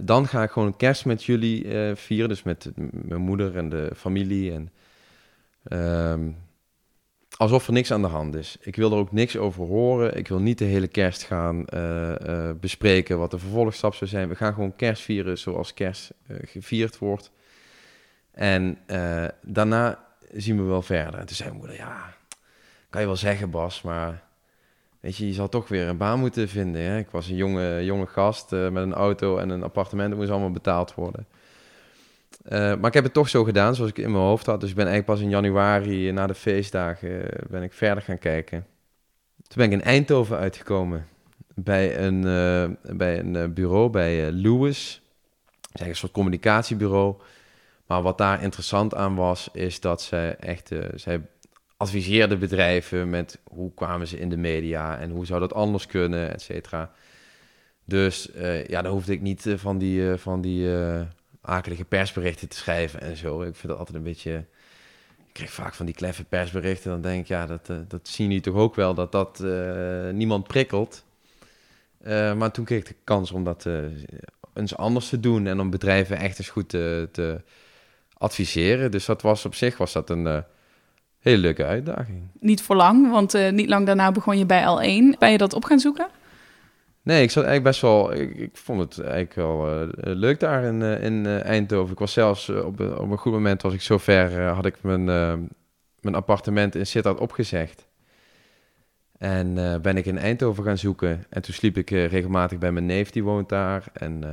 dan 0.01 0.27
ga 0.27 0.43
ik 0.43 0.51
gewoon 0.51 0.77
kerst 0.77 1.05
met 1.05 1.23
jullie 1.23 1.65
vieren, 1.95 2.29
dus 2.29 2.43
met 2.43 2.71
mijn 2.91 3.21
moeder 3.21 3.57
en 3.57 3.69
de 3.69 3.91
familie. 3.95 4.51
En 4.51 4.71
ehm, 5.63 6.31
alsof 7.43 7.67
er 7.67 7.73
niks 7.73 7.91
aan 7.91 8.01
de 8.01 8.07
hand 8.07 8.35
is. 8.35 8.57
Ik 8.62 8.75
wil 8.75 8.91
er 8.91 8.97
ook 8.97 9.12
niks 9.12 9.38
over 9.38 9.65
horen. 9.65 10.17
Ik 10.17 10.27
wil 10.27 10.39
niet 10.39 10.57
de 10.57 10.65
hele 10.65 10.88
kerst 10.88 11.23
gaan 11.23 11.65
uh, 11.73 12.50
bespreken 12.59 13.19
wat 13.19 13.31
de 13.31 13.39
vervolgstap 13.39 13.93
zou 13.93 14.09
zijn. 14.09 14.29
We 14.29 14.35
gaan 14.35 14.53
gewoon 14.53 14.75
kerst 14.75 15.03
vieren 15.03 15.38
zoals 15.38 15.73
kerst 15.73 16.13
uh, 16.27 16.38
gevierd 16.45 16.97
wordt. 16.97 17.31
En 18.31 18.77
daarna 19.41 20.03
zien 20.31 20.57
we 20.57 20.63
wel 20.63 20.81
verder. 20.81 21.19
En 21.19 21.25
toen 21.25 21.35
zei 21.35 21.50
mijn 21.50 21.62
moeder, 21.62 21.77
ja, 21.77 22.13
kan 22.89 23.01
je 23.01 23.07
wel 23.07 23.15
zeggen 23.15 23.50
Bas, 23.50 23.81
maar 23.81 24.23
weet 25.00 25.17
je, 25.17 25.27
je 25.27 25.33
zal 25.33 25.50
toch 25.50 25.67
weer 25.67 25.88
een 25.88 25.97
baan 25.97 26.19
moeten 26.19 26.50
vinden. 26.50 26.81
Hè? 26.81 26.97
Ik 26.97 27.09
was 27.09 27.27
een 27.27 27.35
jonge, 27.35 27.85
jonge 27.85 28.07
gast 28.07 28.51
met 28.51 28.75
een 28.75 28.93
auto 28.93 29.38
en 29.38 29.50
een 29.50 29.63
appartement, 29.63 30.09
dat 30.09 30.17
moest 30.17 30.31
allemaal 30.31 30.51
betaald 30.51 30.93
worden. 30.93 31.25
Uh, 32.45 32.51
maar 32.51 32.85
ik 32.85 32.93
heb 32.93 33.03
het 33.03 33.13
toch 33.13 33.29
zo 33.29 33.43
gedaan, 33.43 33.75
zoals 33.75 33.89
ik 33.89 33.97
in 33.97 34.11
mijn 34.11 34.23
hoofd 34.23 34.45
had. 34.45 34.59
Dus 34.59 34.69
ik 34.69 34.75
ben 34.75 34.87
eigenlijk 34.87 35.17
pas 35.17 35.25
in 35.25 35.31
januari, 35.31 36.07
eh, 36.07 36.13
na 36.13 36.27
de 36.27 36.33
feestdagen, 36.33 37.31
eh, 37.31 37.49
ben 37.49 37.63
ik 37.63 37.73
verder 37.73 38.03
gaan 38.03 38.19
kijken. 38.19 38.65
Toen 39.35 39.57
ben 39.57 39.65
ik 39.65 39.71
in 39.71 39.81
Eindhoven 39.81 40.37
uitgekomen. 40.37 41.07
Bij 41.55 41.99
een, 41.99 42.25
uh, 42.25 42.95
bij 42.95 43.19
een 43.19 43.53
bureau, 43.53 43.89
bij 43.89 44.31
Lewis. 44.31 45.01
Dat 45.71 45.87
een 45.87 45.95
soort 45.95 46.11
communicatiebureau. 46.11 47.15
Maar 47.87 48.01
wat 48.01 48.17
daar 48.17 48.43
interessant 48.43 48.95
aan 48.95 49.15
was, 49.15 49.49
is 49.53 49.79
dat 49.79 50.01
zij 50.01 50.35
echt... 50.35 50.71
zij 50.95 51.21
adviseerden 51.77 52.39
bedrijven 52.39 53.09
met 53.09 53.39
hoe 53.43 53.73
kwamen 53.73 54.07
ze 54.07 54.19
in 54.19 54.29
de 54.29 54.37
media... 54.37 54.97
en 54.97 55.09
hoe 55.09 55.25
zou 55.25 55.39
dat 55.39 55.53
anders 55.53 55.85
kunnen, 55.85 56.33
et 56.33 56.41
cetera. 56.41 56.91
Dus 57.85 58.29
ja, 58.67 58.81
dan 58.81 58.91
hoefde 58.91 59.13
ik 59.13 59.21
niet 59.21 59.53
van 59.55 59.77
die... 59.77 60.17
van 60.17 60.41
die 60.41 60.67
akelige 61.43 61.83
persberichten 61.83 62.47
te 62.50 62.55
schrijven 62.55 63.01
en 63.01 63.17
zo. 63.17 63.41
Ik 63.41 63.55
vind 63.55 63.67
dat 63.67 63.77
altijd 63.77 63.97
een 63.97 64.03
beetje... 64.03 64.45
Ik 65.17 65.39
krijg 65.39 65.51
vaak 65.51 65.73
van 65.73 65.85
die 65.85 65.95
kleffe 65.95 66.23
persberichten. 66.23 66.91
Dan 66.91 67.01
denk 67.01 67.21
ik, 67.21 67.27
ja, 67.27 67.45
dat, 67.45 67.69
uh, 67.69 67.77
dat 67.88 68.07
zien 68.07 68.27
jullie 68.27 68.41
toch 68.41 68.55
ook 68.55 68.75
wel, 68.75 68.93
dat 68.93 69.12
dat 69.12 69.39
uh, 69.43 70.09
niemand 70.09 70.47
prikkelt. 70.47 71.03
Uh, 72.05 72.33
maar 72.33 72.51
toen 72.51 72.65
kreeg 72.65 72.79
ik 72.79 72.88
de 72.88 72.95
kans 73.03 73.31
om 73.31 73.43
dat 73.43 73.67
eens 74.53 74.77
anders 74.77 75.09
te 75.09 75.19
doen 75.19 75.47
en 75.47 75.59
om 75.59 75.69
bedrijven 75.69 76.17
echt 76.17 76.38
eens 76.38 76.50
goed 76.50 76.69
te, 76.69 77.09
te 77.12 77.41
adviseren. 78.17 78.91
Dus 78.91 79.05
dat 79.05 79.21
was 79.21 79.45
op 79.45 79.55
zich 79.55 79.77
was 79.77 79.93
dat 79.93 80.09
een 80.09 80.43
hele 81.19 81.38
leuke 81.38 81.65
uitdaging. 81.65 82.21
Niet 82.39 82.62
voor 82.62 82.75
lang, 82.75 83.12
want 83.12 83.51
niet 83.51 83.69
lang 83.69 83.85
daarna 83.85 84.12
begon 84.12 84.38
je 84.38 84.45
bij 84.45 84.62
L1. 84.62 85.17
Ben 85.19 85.31
je 85.31 85.38
dat 85.38 85.53
op 85.53 85.65
gaan 85.65 85.79
zoeken? 85.79 86.07
Nee, 87.03 87.24
ik 87.24 87.31
zat 87.31 87.43
eigenlijk 87.43 87.63
best 87.63 87.81
wel. 87.81 88.13
Ik, 88.13 88.36
ik 88.36 88.57
vond 88.57 88.79
het 88.79 89.00
eigenlijk 89.00 89.33
wel 89.33 89.81
uh, 89.81 89.89
leuk 89.95 90.39
daar 90.39 90.63
in, 90.63 90.81
uh, 90.81 91.03
in 91.03 91.25
Eindhoven. 91.25 91.91
Ik 91.91 92.00
was 92.00 92.13
zelfs 92.13 92.50
op, 92.50 92.79
op 92.79 93.12
een 93.12 93.17
goed 93.17 93.31
moment, 93.31 93.62
was 93.62 93.74
ik 93.74 93.81
zover, 93.81 94.41
had 94.41 94.65
ik 94.65 94.81
mijn, 94.81 95.03
mijn 96.00 96.15
appartement 96.15 96.75
in 96.75 96.88
Sittard 96.88 97.19
opgezegd. 97.19 97.88
En 99.17 99.81
ben 99.81 99.98
ik 99.98 100.05
in 100.05 100.17
Eindhoven 100.17 100.63
gaan 100.63 100.77
zoeken. 100.77 101.25
En 101.29 101.41
toen 101.41 101.53
sliep 101.53 101.77
ik 101.77 101.89
regelmatig 101.89 102.57
bij 102.57 102.72
mijn 102.72 102.86
neef, 102.86 103.10
die 103.10 103.24
woont 103.24 103.50
daar. 103.50 103.83
En 103.93 104.24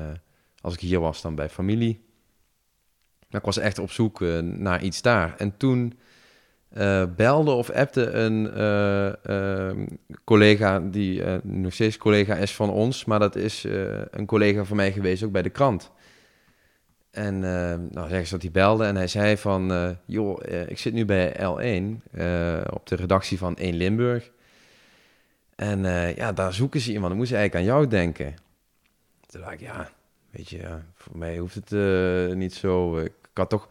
als 0.61 0.75
ik 0.75 0.81
hier 0.81 1.00
was, 1.00 1.23
dan 1.23 1.35
bij 1.35 1.49
familie. 1.49 2.05
Maar 3.29 3.41
ik 3.41 3.47
was 3.47 3.59
echt 3.59 3.79
op 3.79 3.91
zoek 3.91 4.21
naar 4.43 4.83
iets 4.83 5.03
daar. 5.03 5.35
En 5.37 5.57
toen 5.57 5.99
uh, 6.77 7.05
belde 7.17 7.50
of 7.50 7.71
appte 7.71 8.11
een 8.11 8.59
uh, 8.59 9.87
collega, 10.25 10.81
die 10.81 11.23
nog 11.43 11.73
steeds 11.73 11.97
collega 11.97 12.37
is 12.37 12.55
van 12.55 12.71
ons, 12.71 13.05
maar 13.05 13.19
dat 13.19 13.37
is 13.37 13.67
een 14.11 14.27
collega 14.27 14.65
van 14.65 14.77
mij 14.77 14.93
geweest, 14.93 15.23
ook 15.23 15.33
bij 15.33 15.43
de 15.43 15.50
krant. 15.50 15.91
En 17.11 17.41
nou, 17.91 18.09
zeggen 18.09 18.27
ze 18.27 18.33
dat 18.33 18.43
hij 18.43 18.50
belde 18.50 18.85
en 18.85 18.97
hij 18.97 19.07
zei 19.07 19.37
van, 19.37 19.97
joh, 20.05 20.41
ik 20.67 20.79
zit 20.79 20.93
nu 20.93 21.05
bij 21.05 21.33
L1 21.33 22.03
op 22.71 22.87
de 22.87 22.97
redactie 22.97 23.39
van 23.39 23.57
1 23.57 23.75
Limburg. 23.75 24.31
En 25.57 25.83
ja, 26.15 26.33
daar 26.33 26.53
zoeken 26.55 26.81
ze 26.81 26.93
iemand, 26.93 27.09
dan 27.09 27.19
moest 27.19 27.33
eigenlijk 27.33 27.65
aan 27.65 27.75
jou 27.75 27.89
denken. 27.89 28.35
Toen 29.27 29.41
dacht 29.41 29.53
ik, 29.53 29.61
ja, 29.61 29.91
weet 30.31 30.49
je, 30.49 30.69
voor 30.95 31.19
mij 31.19 31.39
hoeft 31.39 31.55
het 31.55 31.71
niet 32.37 32.55
zo. 32.55 32.99
Ik 32.99 33.12
had 33.33 33.50
toch 33.50 33.69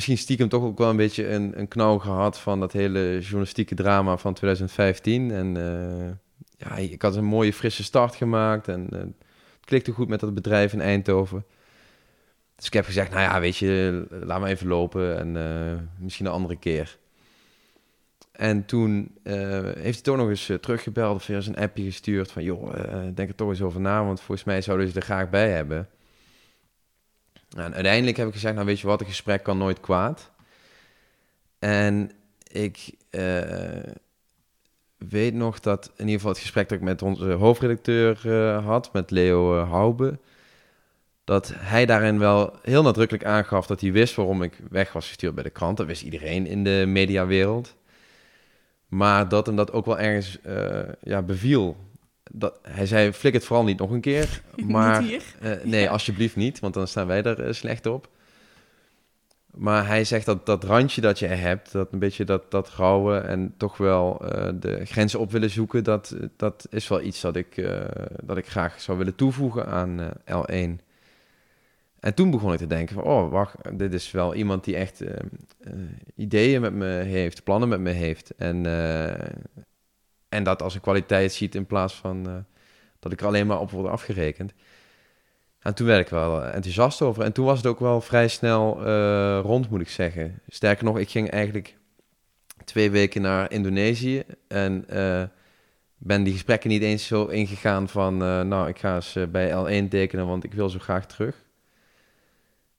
misschien 0.00 0.18
stiekem 0.18 0.48
toch 0.48 0.62
ook 0.62 0.78
wel 0.78 0.90
een 0.90 0.96
beetje 0.96 1.28
een, 1.28 1.58
een 1.58 1.68
knauw 1.68 1.98
gehad 1.98 2.38
van 2.38 2.60
dat 2.60 2.72
hele 2.72 3.18
journalistieke 3.20 3.74
drama 3.74 4.16
van 4.16 4.34
2015. 4.34 5.30
En 5.30 5.56
uh, 5.56 6.10
ja, 6.56 6.76
ik 6.76 7.02
had 7.02 7.16
een 7.16 7.24
mooie 7.24 7.52
frisse 7.52 7.82
start 7.82 8.14
gemaakt 8.14 8.68
en 8.68 8.86
uh, 8.92 8.98
het 9.00 9.64
klikte 9.64 9.92
goed 9.92 10.08
met 10.08 10.20
dat 10.20 10.34
bedrijf 10.34 10.72
in 10.72 10.80
Eindhoven. 10.80 11.44
Dus 12.56 12.66
ik 12.66 12.72
heb 12.72 12.84
gezegd, 12.84 13.10
nou 13.10 13.22
ja, 13.22 13.40
weet 13.40 13.56
je, 13.56 14.06
laat 14.10 14.40
me 14.40 14.48
even 14.48 14.66
lopen 14.66 15.18
en 15.18 15.34
uh, 15.34 15.78
misschien 15.98 16.26
een 16.26 16.32
andere 16.32 16.56
keer. 16.56 16.98
En 18.32 18.64
toen 18.64 19.18
heeft 19.22 19.94
hij 19.94 20.02
toch 20.02 20.16
nog 20.16 20.28
eens 20.28 20.50
teruggebeld 20.60 21.14
of 21.14 21.26
weer 21.26 21.48
een 21.48 21.56
appje 21.56 21.84
gestuurd 21.84 22.30
van... 22.32 22.42
joh, 22.42 22.74
denk 23.14 23.28
er 23.28 23.34
toch 23.34 23.48
eens 23.48 23.62
over 23.62 23.80
na, 23.80 24.04
want 24.04 24.20
volgens 24.20 24.46
mij 24.46 24.62
zouden 24.62 24.88
ze 24.88 24.96
er 24.96 25.02
graag 25.02 25.30
bij 25.30 25.50
hebben. 25.50 25.88
En 27.56 27.74
uiteindelijk 27.74 28.16
heb 28.16 28.26
ik 28.26 28.32
gezegd, 28.32 28.54
nou 28.54 28.66
weet 28.66 28.80
je 28.80 28.86
wat, 28.86 29.00
een 29.00 29.06
gesprek 29.06 29.42
kan 29.42 29.58
nooit 29.58 29.80
kwaad. 29.80 30.30
En 31.58 32.10
ik 32.46 32.94
eh, 33.10 33.92
weet 34.96 35.34
nog 35.34 35.60
dat 35.60 35.86
in 35.86 36.04
ieder 36.04 36.14
geval 36.14 36.30
het 36.30 36.40
gesprek 36.40 36.68
dat 36.68 36.78
ik 36.78 36.84
met 36.84 37.02
onze 37.02 37.30
hoofdredacteur 37.30 38.20
uh, 38.26 38.66
had, 38.66 38.92
met 38.92 39.10
Leo 39.10 39.56
uh, 39.56 40.12
dat 41.24 41.52
hij 41.56 41.86
daarin 41.86 42.18
wel 42.18 42.58
heel 42.62 42.82
nadrukkelijk 42.82 43.24
aangaf 43.24 43.66
dat 43.66 43.80
hij 43.80 43.92
wist 43.92 44.14
waarom 44.14 44.42
ik 44.42 44.58
weg 44.70 44.92
was 44.92 45.06
gestuurd 45.06 45.34
bij 45.34 45.44
de 45.44 45.50
krant. 45.50 45.76
Dat 45.76 45.86
wist 45.86 46.02
iedereen 46.02 46.46
in 46.46 46.64
de 46.64 46.84
mediawereld. 46.86 47.76
Maar 48.88 49.28
dat 49.28 49.46
hem 49.46 49.56
dat 49.56 49.72
ook 49.72 49.86
wel 49.86 49.98
ergens 49.98 50.38
ja, 51.00 51.22
beviel. 51.22 51.76
Dat, 52.32 52.58
hij 52.62 52.86
zei, 52.86 53.12
flik 53.12 53.32
het 53.32 53.44
vooral 53.44 53.64
niet 53.64 53.78
nog 53.78 53.90
een 53.90 54.00
keer. 54.00 54.42
Maar, 54.66 55.04
nee, 55.62 55.90
alsjeblieft 55.90 56.36
niet, 56.36 56.60
want 56.60 56.74
dan 56.74 56.88
staan 56.88 57.06
wij 57.06 57.22
er 57.22 57.54
slecht 57.54 57.86
op. 57.86 58.08
Maar 59.50 59.86
hij 59.86 60.04
zegt 60.04 60.26
dat 60.26 60.46
dat 60.46 60.64
randje 60.64 61.00
dat 61.00 61.18
je 61.18 61.26
hebt, 61.26 61.72
dat 61.72 61.92
een 61.92 61.98
beetje 61.98 62.24
dat, 62.24 62.50
dat 62.50 62.70
rauwe 62.70 63.18
en 63.18 63.54
toch 63.56 63.76
wel 63.76 64.20
uh, 64.22 64.48
de 64.54 64.84
grenzen 64.84 65.20
op 65.20 65.30
willen 65.30 65.50
zoeken, 65.50 65.84
dat, 65.84 66.16
dat 66.36 66.66
is 66.70 66.88
wel 66.88 67.00
iets 67.00 67.20
dat 67.20 67.36
ik, 67.36 67.68
dat 68.22 68.36
ik 68.36 68.46
graag 68.46 68.80
zou 68.80 68.98
willen 68.98 69.14
toevoegen 69.14 69.66
aan 69.66 70.00
uh, 70.00 70.08
L1. 70.42 70.84
En 72.00 72.14
toen 72.14 72.30
begon 72.30 72.52
ik 72.52 72.58
te 72.58 72.66
denken 72.66 72.94
van, 72.94 73.04
oh 73.04 73.30
wacht, 73.30 73.56
dit 73.78 73.92
is 73.92 74.10
wel 74.10 74.34
iemand 74.34 74.64
die 74.64 74.76
echt 74.76 75.02
ideeën 76.16 76.60
met 76.60 76.72
me 76.72 76.86
heeft, 76.86 77.44
plannen 77.44 77.68
met 77.68 77.80
me 77.80 77.90
heeft. 77.90 78.34
En, 78.36 78.66
en 80.30 80.42
dat 80.42 80.62
als 80.62 80.74
een 80.74 80.80
kwaliteit 80.80 81.32
ziet 81.32 81.54
in 81.54 81.66
plaats 81.66 81.94
van 81.94 82.44
dat 83.00 83.12
ik 83.12 83.20
er 83.20 83.26
alleen 83.26 83.46
maar 83.46 83.60
op 83.60 83.70
word 83.70 83.88
afgerekend. 83.88 84.52
En 85.60 85.74
toen 85.74 85.86
werd 85.86 86.00
ik 86.00 86.08
wel 86.08 86.44
enthousiast 86.44 87.02
over. 87.02 87.24
En 87.24 87.32
toen 87.32 87.44
was 87.44 87.56
het 87.56 87.66
ook 87.66 87.80
wel 87.80 88.00
vrij 88.00 88.28
snel 88.28 88.86
uh, 88.86 89.40
rond, 89.42 89.70
moet 89.70 89.80
ik 89.80 89.88
zeggen. 89.88 90.40
Sterker 90.48 90.84
nog, 90.84 90.98
ik 90.98 91.10
ging 91.10 91.30
eigenlijk 91.30 91.76
twee 92.64 92.90
weken 92.90 93.22
naar 93.22 93.52
Indonesië. 93.52 94.22
En 94.48 94.84
uh, 94.90 95.22
ben 95.96 96.22
die 96.22 96.32
gesprekken 96.32 96.70
niet 96.70 96.82
eens 96.82 97.06
zo 97.06 97.26
ingegaan 97.26 97.88
van... 97.88 98.16
Nou, 98.16 98.68
ik 98.68 98.78
ga 98.78 98.94
eens 98.94 99.16
bij 99.30 99.50
L1 99.84 99.88
tekenen, 99.88 100.26
want 100.26 100.44
ik 100.44 100.54
wil 100.54 100.68
zo 100.68 100.78
graag 100.78 101.06
terug. 101.06 101.44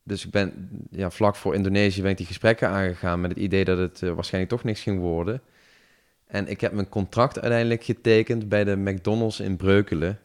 Dus 0.03 0.25
ik 0.25 0.31
ben 0.31 0.69
ja, 0.91 1.09
vlak 1.09 1.35
voor 1.35 1.55
Indonesië 1.55 2.01
ben 2.01 2.11
ik 2.11 2.17
die 2.17 2.25
gesprekken 2.25 2.69
aangegaan... 2.69 3.21
met 3.21 3.31
het 3.31 3.39
idee 3.39 3.65
dat 3.65 3.77
het 3.77 3.99
waarschijnlijk 3.99 4.53
toch 4.53 4.63
niks 4.63 4.81
ging 4.81 4.99
worden. 4.99 5.41
En 6.31 6.47
ik 6.47 6.61
heb 6.61 6.71
mijn 6.71 6.89
contract 6.89 7.39
uiteindelijk 7.39 7.83
getekend 7.83 8.49
bij 8.49 8.63
de 8.63 8.77
McDonald's 8.77 9.39
in 9.39 9.55
Breukelen 9.55 10.19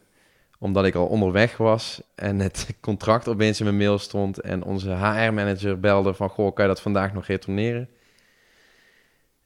omdat 0.59 0.85
ik 0.85 0.95
al 0.95 1.05
onderweg 1.05 1.57
was 1.57 2.01
en 2.15 2.39
het 2.39 2.67
contract 2.79 3.27
opeens 3.27 3.59
in 3.59 3.65
mijn 3.65 3.77
mail 3.77 3.97
stond 3.97 4.39
en 4.39 4.63
onze 4.63 4.89
HR-manager 4.89 5.79
belde 5.79 6.13
van, 6.13 6.29
goh, 6.29 6.53
kan 6.53 6.65
je 6.65 6.71
dat 6.71 6.81
vandaag 6.81 7.13
nog 7.13 7.25
retourneren? 7.25 7.89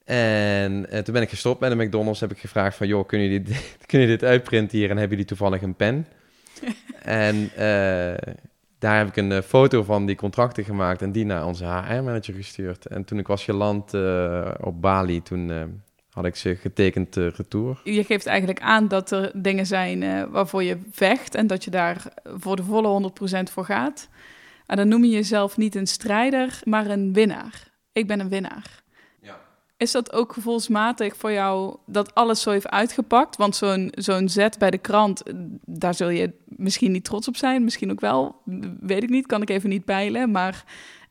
En, 0.04 0.90
en, 0.90 1.04
toen 1.04 1.14
ben 1.14 1.22
ik 1.22 1.28
gestopt 1.28 1.60
bij 1.60 1.68
de 1.68 1.84
McDonald's, 1.84 2.20
heb 2.20 2.30
ik 2.30 2.38
gevraagd 2.38 2.76
van, 2.76 2.86
joh, 2.86 3.06
kun 3.06 3.18
je 3.18 3.40
dit, 3.40 3.56
kun 3.86 4.00
je 4.00 4.06
dit 4.06 4.24
uitprinten 4.24 4.78
hier 4.78 4.90
en 4.90 4.96
hebben 4.96 5.10
jullie 5.10 5.24
toevallig 5.24 5.62
een 5.62 5.74
pen? 5.74 6.06
en 7.02 7.36
uh, 7.36 8.32
daar 8.78 8.98
heb 8.98 9.08
ik 9.08 9.16
een 9.16 9.30
uh, 9.30 9.40
foto 9.40 9.82
van 9.82 10.06
die 10.06 10.16
contracten 10.16 10.64
gemaakt 10.64 11.02
en 11.02 11.12
die 11.12 11.24
naar 11.24 11.46
onze 11.46 11.64
HR-manager 11.64 12.34
gestuurd. 12.34 12.86
En 12.86 13.04
toen 13.04 13.18
ik 13.18 13.26
was 13.26 13.44
geland 13.44 13.94
uh, 13.94 14.50
op 14.60 14.80
Bali, 14.80 15.22
toen 15.22 15.50
had 16.12 16.24
ik 16.24 16.36
ze 16.36 16.56
getekend 16.56 17.16
uh, 17.16 17.30
retour. 17.30 17.80
Je 17.84 18.04
geeft 18.04 18.26
eigenlijk 18.26 18.60
aan 18.60 18.88
dat 18.88 19.10
er 19.10 19.30
dingen 19.34 19.66
zijn 19.66 20.02
uh, 20.02 20.24
waarvoor 20.30 20.62
je 20.62 20.78
vecht 20.90 21.34
en 21.34 21.46
dat 21.46 21.64
je 21.64 21.70
daar 21.70 22.12
voor 22.24 22.56
de 22.56 22.62
volle 22.62 23.12
100% 23.40 23.42
voor 23.52 23.64
gaat. 23.64 24.08
En 24.66 24.76
dan 24.76 24.88
noem 24.88 25.04
je 25.04 25.10
jezelf 25.10 25.56
niet 25.56 25.74
een 25.74 25.86
strijder, 25.86 26.60
maar 26.64 26.86
een 26.86 27.12
winnaar. 27.12 27.70
Ik 27.92 28.06
ben 28.06 28.20
een 28.20 28.28
winnaar. 28.28 28.82
Ja. 29.20 29.40
Is 29.76 29.90
dat 29.90 30.12
ook 30.12 30.32
gevoelsmatig 30.32 31.16
voor 31.16 31.32
jou 31.32 31.76
dat 31.86 32.14
alles 32.14 32.42
zo 32.42 32.50
heeft 32.50 32.68
uitgepakt? 32.68 33.36
Want 33.36 33.56
zo'n 33.56 33.92
zo'n 33.94 34.28
zet 34.28 34.58
bij 34.58 34.70
de 34.70 34.78
krant, 34.78 35.22
daar 35.64 35.94
zul 35.94 36.08
je 36.08 36.32
misschien 36.44 36.92
niet 36.92 37.04
trots 37.04 37.28
op 37.28 37.36
zijn. 37.36 37.64
Misschien 37.64 37.90
ook 37.90 38.00
wel, 38.00 38.40
weet 38.80 39.02
ik 39.02 39.10
niet, 39.10 39.26
kan 39.26 39.42
ik 39.42 39.50
even 39.50 39.68
niet 39.68 39.84
peilen. 39.84 40.30
Maar 40.30 40.64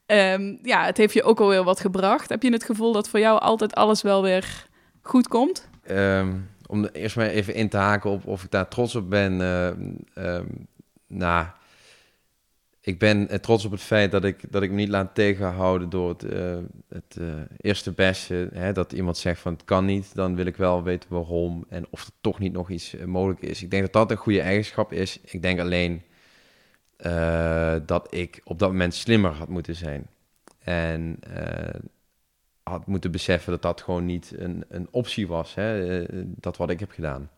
um, 0.05 0.59
ja, 0.61 0.85
het 0.85 0.97
heeft 0.97 1.13
je 1.13 1.23
ook 1.23 1.39
alweer 1.39 1.63
wat 1.63 1.79
gebracht. 1.79 2.29
Heb 2.29 2.43
je 2.43 2.51
het 2.51 2.63
gevoel 2.63 2.91
dat 2.91 3.09
voor 3.09 3.19
jou 3.19 3.39
altijd 3.39 3.75
alles 3.75 4.01
wel 4.01 4.21
weer 4.21 4.69
goed 5.01 5.27
komt? 5.27 5.69
Um, 5.89 6.49
om 6.65 6.85
eerst 6.85 7.15
maar 7.15 7.27
even 7.27 7.53
in 7.53 7.69
te 7.69 7.77
haken 7.77 8.09
op 8.09 8.25
of 8.25 8.43
ik 8.43 8.51
daar 8.51 8.67
trots 8.67 8.95
op 8.95 9.09
ben. 9.09 9.33
Uh, 10.17 10.39
nou, 11.07 11.45
ik 12.81 12.99
ben 12.99 13.29
eh, 13.29 13.39
trots 13.39 13.65
op 13.65 13.71
het 13.71 13.81
feit 13.81 14.11
dat 14.11 14.23
ik, 14.23 14.51
dat 14.51 14.61
ik 14.61 14.69
me 14.69 14.75
niet 14.75 14.89
laat 14.89 15.15
tegenhouden 15.15 15.89
door 15.89 16.09
het, 16.09 16.23
uh, 16.23 16.57
het 16.89 17.15
uh, 17.19 17.33
eerste 17.57 17.91
beste. 17.91 18.49
Hè, 18.53 18.73
dat 18.73 18.91
iemand 18.91 19.17
zegt 19.17 19.41
van 19.41 19.53
het 19.53 19.63
kan 19.63 19.85
niet, 19.85 20.15
dan 20.15 20.35
wil 20.35 20.45
ik 20.45 20.55
wel 20.55 20.83
weten 20.83 21.09
waarom 21.09 21.65
en 21.69 21.85
of 21.89 22.05
er 22.05 22.11
toch 22.21 22.39
niet 22.39 22.53
nog 22.53 22.69
iets 22.69 22.95
mogelijk 23.05 23.41
is. 23.41 23.63
Ik 23.63 23.71
denk 23.71 23.83
dat 23.83 23.93
dat 23.93 24.11
een 24.11 24.17
goede 24.17 24.41
eigenschap 24.41 24.93
is. 24.93 25.19
Ik 25.23 25.41
denk 25.41 25.59
alleen 25.59 26.01
dat 27.85 28.07
ik 28.09 28.41
op 28.43 28.59
dat 28.59 28.69
moment 28.69 28.93
slimmer 28.93 29.31
had 29.31 29.47
moeten 29.47 29.75
zijn. 29.75 30.07
En 30.59 31.19
had 32.71 32.87
moeten 32.87 33.11
beseffen 33.11 33.51
dat 33.51 33.61
dat 33.61 33.81
gewoon 33.81 34.05
niet 34.05 34.33
een, 34.37 34.65
een 34.69 34.87
optie 34.91 35.27
was, 35.27 35.55
hè, 35.55 35.99
eh, 36.03 36.23
dat 36.25 36.57
wat 36.57 36.69
ik 36.69 36.79
heb 36.79 36.91
gedaan. 36.91 37.29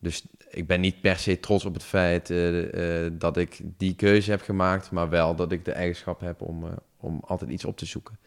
Dus 0.00 0.24
ik 0.50 0.66
ben 0.66 0.80
niet 0.80 1.00
per 1.00 1.16
se 1.16 1.40
trots 1.40 1.64
op 1.64 1.74
het 1.74 1.82
feit 1.82 2.30
uh, 2.30 3.04
uh, 3.04 3.10
dat 3.12 3.36
ik 3.36 3.60
die 3.76 3.94
keuze 3.94 4.30
heb 4.30 4.40
gemaakt, 4.40 4.90
maar 4.90 5.08
wel 5.08 5.34
dat 5.34 5.52
ik 5.52 5.64
de 5.64 5.72
eigenschap 5.72 6.20
heb 6.20 6.40
om, 6.40 6.64
om 6.96 7.20
altijd 7.26 7.50
iets 7.50 7.64
op 7.64 7.76
te 7.76 7.86
zoeken. 7.86 8.18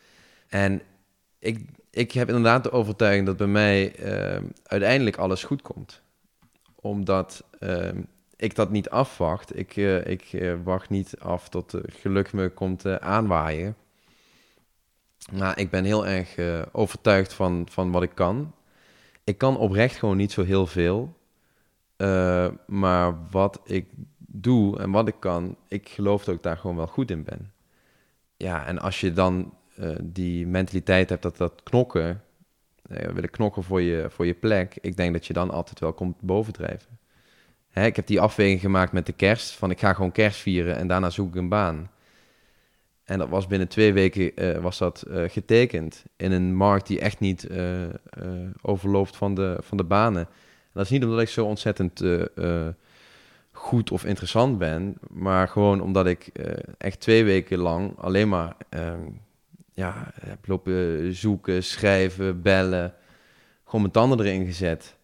En 0.47 0.81
ik, 1.39 1.69
ik 1.89 2.11
heb 2.11 2.27
inderdaad 2.27 2.63
de 2.63 2.71
overtuiging 2.71 3.25
dat 3.25 3.37
bij 3.37 3.47
mij 3.47 3.95
uiteindelijk 4.63 5.17
alles 5.17 5.43
goed 5.43 5.61
komt. 5.61 6.01
Omdat 6.75 7.43
ik 8.35 8.55
dat 8.55 8.71
niet 8.71 8.89
afwacht. 8.89 9.57
Ik, 9.57 9.75
ik 10.05 10.53
wacht 10.63 10.89
niet 10.89 11.19
af 11.19 11.49
tot 11.49 11.73
geluk 11.85 12.33
me 12.33 12.49
komt 12.49 12.99
aanwaaien. 12.99 13.75
Maar 15.31 15.59
ik 15.59 15.69
ben 15.69 15.83
heel 15.83 16.07
erg 16.07 16.37
uh, 16.37 16.61
overtuigd 16.71 17.33
van, 17.33 17.67
van 17.69 17.91
wat 17.91 18.03
ik 18.03 18.11
kan. 18.13 18.53
Ik 19.23 19.37
kan 19.37 19.57
oprecht 19.57 19.95
gewoon 19.95 20.17
niet 20.17 20.31
zo 20.31 20.43
heel 20.43 20.67
veel. 20.67 21.17
Uh, 21.97 22.47
maar 22.67 23.27
wat 23.31 23.59
ik 23.63 23.85
doe 24.17 24.79
en 24.79 24.91
wat 24.91 25.07
ik 25.07 25.15
kan, 25.19 25.55
ik 25.67 25.89
geloof 25.89 26.23
dat 26.23 26.35
ik 26.35 26.43
daar 26.43 26.57
gewoon 26.57 26.75
wel 26.75 26.87
goed 26.87 27.11
in 27.11 27.23
ben. 27.23 27.51
Ja, 28.37 28.65
en 28.65 28.79
als 28.79 28.99
je 28.99 29.13
dan 29.13 29.53
uh, 29.79 29.95
die 30.03 30.47
mentaliteit 30.47 31.09
hebt 31.09 31.21
dat 31.21 31.37
dat 31.37 31.63
knokken, 31.63 32.21
willen 32.87 33.29
knokken 33.29 33.63
voor 33.63 33.81
je, 33.81 34.07
voor 34.09 34.25
je 34.25 34.33
plek, 34.33 34.77
ik 34.81 34.97
denk 34.97 35.13
dat 35.13 35.25
je 35.25 35.33
dan 35.33 35.51
altijd 35.51 35.79
wel 35.79 35.93
komt 35.93 36.21
bovendrijven. 36.21 36.99
Hè, 37.69 37.85
ik 37.85 37.95
heb 37.95 38.07
die 38.07 38.21
afweging 38.21 38.59
gemaakt 38.59 38.91
met 38.91 39.05
de 39.05 39.13
kerst, 39.13 39.51
van 39.51 39.71
ik 39.71 39.79
ga 39.79 39.93
gewoon 39.93 40.11
kerst 40.11 40.39
vieren 40.39 40.75
en 40.75 40.87
daarna 40.87 41.09
zoek 41.09 41.27
ik 41.27 41.35
een 41.35 41.49
baan. 41.49 41.89
En 43.07 43.17
dat 43.17 43.29
was 43.29 43.47
binnen 43.47 43.67
twee 43.67 43.93
weken 43.93 44.31
uh, 44.43 44.57
was 44.57 44.77
dat 44.77 45.05
uh, 45.07 45.23
getekend 45.29 46.05
in 46.15 46.31
een 46.31 46.55
markt 46.55 46.87
die 46.87 46.99
echt 46.99 47.19
niet 47.19 47.47
uh, 47.51 47.87
overloopt 48.61 49.15
van 49.15 49.33
de, 49.33 49.57
van 49.61 49.77
de 49.77 49.83
banen. 49.83 50.21
En 50.21 50.73
dat 50.73 50.83
is 50.83 50.89
niet 50.89 51.03
omdat 51.03 51.19
ik 51.19 51.29
zo 51.29 51.45
ontzettend 51.45 52.03
goed 53.51 53.91
of 53.91 54.05
interessant 54.05 54.57
ben, 54.57 54.97
maar 55.09 55.47
gewoon 55.47 55.81
omdat 55.81 56.07
ik 56.07 56.31
echt 56.77 56.99
twee 56.99 57.23
weken 57.23 57.57
lang 57.57 57.97
alleen 57.97 58.29
maar 58.29 58.55
ehm, 58.69 59.09
ja, 59.73 60.11
heb 60.21 60.47
lopen 60.47 61.13
zoeken, 61.15 61.63
schrijven, 61.63 62.41
bellen, 62.41 62.93
gewoon 63.63 63.81
mijn 63.81 63.93
tanden 63.93 64.19
erin 64.19 64.45
gezet. 64.45 64.97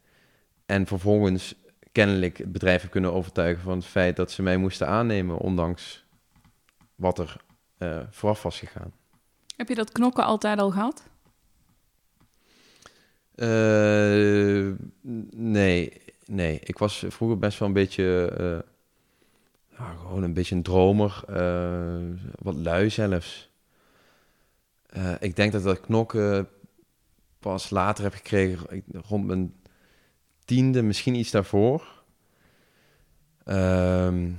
En 0.65 0.85
vervolgens 0.85 1.55
kennelijk 1.91 2.37
het 2.37 2.51
bedrijf 2.51 2.81
heb 2.81 2.91
kunnen 2.91 3.13
overtuigen 3.13 3.63
van 3.63 3.77
het 3.77 3.85
feit 3.85 4.15
dat 4.15 4.31
ze 4.31 4.41
mij 4.41 4.57
moesten 4.57 4.87
aannemen, 4.87 5.37
ondanks 5.37 6.05
wat 6.95 7.19
er 7.19 7.37
uh, 7.77 7.99
vooraf 8.09 8.43
was 8.43 8.59
gegaan. 8.59 8.93
Heb 9.55 9.67
je 9.67 9.75
dat 9.75 9.91
knokken 9.91 10.25
altijd 10.25 10.59
al 10.59 10.71
gehad? 10.71 11.03
Uh, 13.35 14.73
nee, 15.31 16.01
nee. 16.25 16.59
Ik 16.59 16.77
was 16.77 17.05
vroeger 17.07 17.39
best 17.39 17.59
wel 17.59 17.67
een 17.67 17.73
beetje, 17.73 18.33
uh, 18.39 18.59
ja, 19.77 19.93
gewoon 19.93 20.23
een 20.23 20.33
beetje 20.33 20.55
een 20.55 20.63
dromer, 20.63 21.23
wat 22.39 22.55
lui 22.55 22.89
zelfs. 22.89 23.49
ik 25.19 25.35
denk 25.35 25.51
dat 25.51 25.63
dat 25.63 25.79
knokken 25.79 26.49
pas 27.39 27.69
later 27.69 28.03
heb 28.03 28.13
gekregen, 28.13 28.83
rond 28.91 29.25
mijn 29.25 29.53
tiende, 30.45 30.81
misschien 30.81 31.15
iets 31.15 31.31
daarvoor. 31.31 32.03
Ehm, 33.43 34.31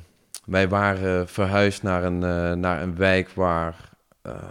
wij 0.44 0.68
waren 0.68 1.28
verhuisd 1.28 1.83
naar 1.83 2.04
een, 2.04 2.22
uh, 2.22 2.52
naar 2.52 2.83
een 2.83 2.96
wijk 2.96 3.28
waar, 3.28 3.90
uh, 4.26 4.42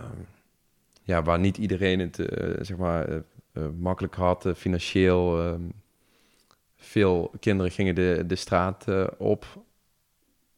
ja, 1.03 1.23
waar 1.23 1.39
niet 1.39 1.57
iedereen 1.57 1.99
het 1.99 2.17
uh, 2.17 2.53
zeg 2.61 2.77
maar, 2.77 3.23
makkelijk 3.77 4.15
had, 4.15 4.47
financieel. 4.55 5.39
Ehm, 5.39 5.61
veel 6.75 7.31
kinderen 7.39 7.71
gingen 7.71 7.95
de, 7.95 8.23
de 8.27 8.35
straat 8.35 8.85
op. 9.17 9.45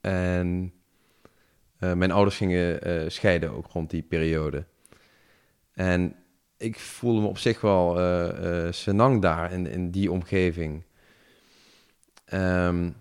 En 0.02 0.74
mijn 1.78 2.12
ouders 2.12 2.38
gingen 2.38 3.12
scheiden 3.12 3.52
ook 3.52 3.68
rond 3.72 3.90
die 3.90 4.02
periode. 4.02 4.66
En 5.74 6.16
ik 6.58 6.80
voelde 6.80 7.22
me 7.22 7.28
op 7.28 7.38
zich 7.38 7.62
wel 7.62 7.98
senang 8.74 9.22
daar 9.22 9.52
in, 9.52 9.68
in 9.68 9.92
die 9.92 10.12
omgeving. 10.12 10.84
Um, 12.34 12.96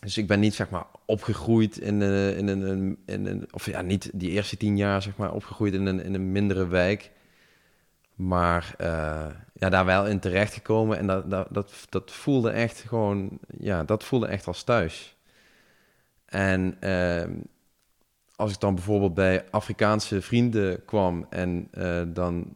dus 0.00 0.18
ik 0.18 0.26
ben 0.26 0.40
niet 0.40 0.54
zeg 0.54 0.70
maar 0.70 0.86
opgegroeid 1.08 1.78
in 1.78 2.00
een, 2.00 2.36
in 2.36 2.48
een, 2.48 2.98
in 3.06 3.26
een, 3.26 3.48
of 3.50 3.66
ja, 3.66 3.82
niet 3.82 4.10
die 4.14 4.30
eerste 4.30 4.56
tien 4.56 4.76
jaar 4.76 5.02
zeg 5.02 5.16
maar 5.16 5.32
opgegroeid 5.32 5.74
in 5.74 5.86
een, 5.86 6.04
in 6.04 6.14
een 6.14 6.32
mindere 6.32 6.66
wijk. 6.66 7.10
Maar 8.14 8.74
uh, 8.80 9.26
ja, 9.52 9.68
daar 9.68 9.84
wel 9.84 10.06
in 10.06 10.18
terecht 10.18 10.52
gekomen 10.52 10.98
en 10.98 11.06
dat, 11.06 11.30
dat, 11.30 11.46
dat, 11.50 11.72
dat 11.88 12.10
voelde 12.10 12.50
echt 12.50 12.80
gewoon, 12.80 13.38
ja, 13.58 13.84
dat 13.84 14.04
voelde 14.04 14.26
echt 14.26 14.46
als 14.46 14.62
thuis. 14.62 15.16
En 16.24 16.76
uh, 16.80 17.36
als 18.36 18.52
ik 18.52 18.60
dan 18.60 18.74
bijvoorbeeld 18.74 19.14
bij 19.14 19.44
Afrikaanse 19.50 20.22
vrienden 20.22 20.84
kwam 20.84 21.26
en 21.30 21.68
uh, 21.78 22.02
dan 22.06 22.54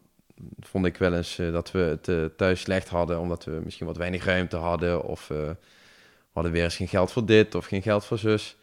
vond 0.60 0.86
ik 0.86 0.96
wel 0.96 1.14
eens 1.14 1.36
dat 1.36 1.70
we 1.70 1.98
het 2.02 2.36
thuis 2.38 2.60
slecht 2.60 2.88
hadden, 2.88 3.20
omdat 3.20 3.44
we 3.44 3.60
misschien 3.64 3.86
wat 3.86 3.96
weinig 3.96 4.24
ruimte 4.24 4.56
hadden 4.56 5.04
of 5.04 5.30
hadden 6.32 6.52
weer 6.52 6.64
eens 6.64 6.76
geen 6.76 6.88
geld 6.88 7.12
voor 7.12 7.26
dit 7.26 7.54
of 7.54 7.66
geen 7.66 7.82
geld 7.82 8.04
voor 8.04 8.18
zus. 8.18 8.56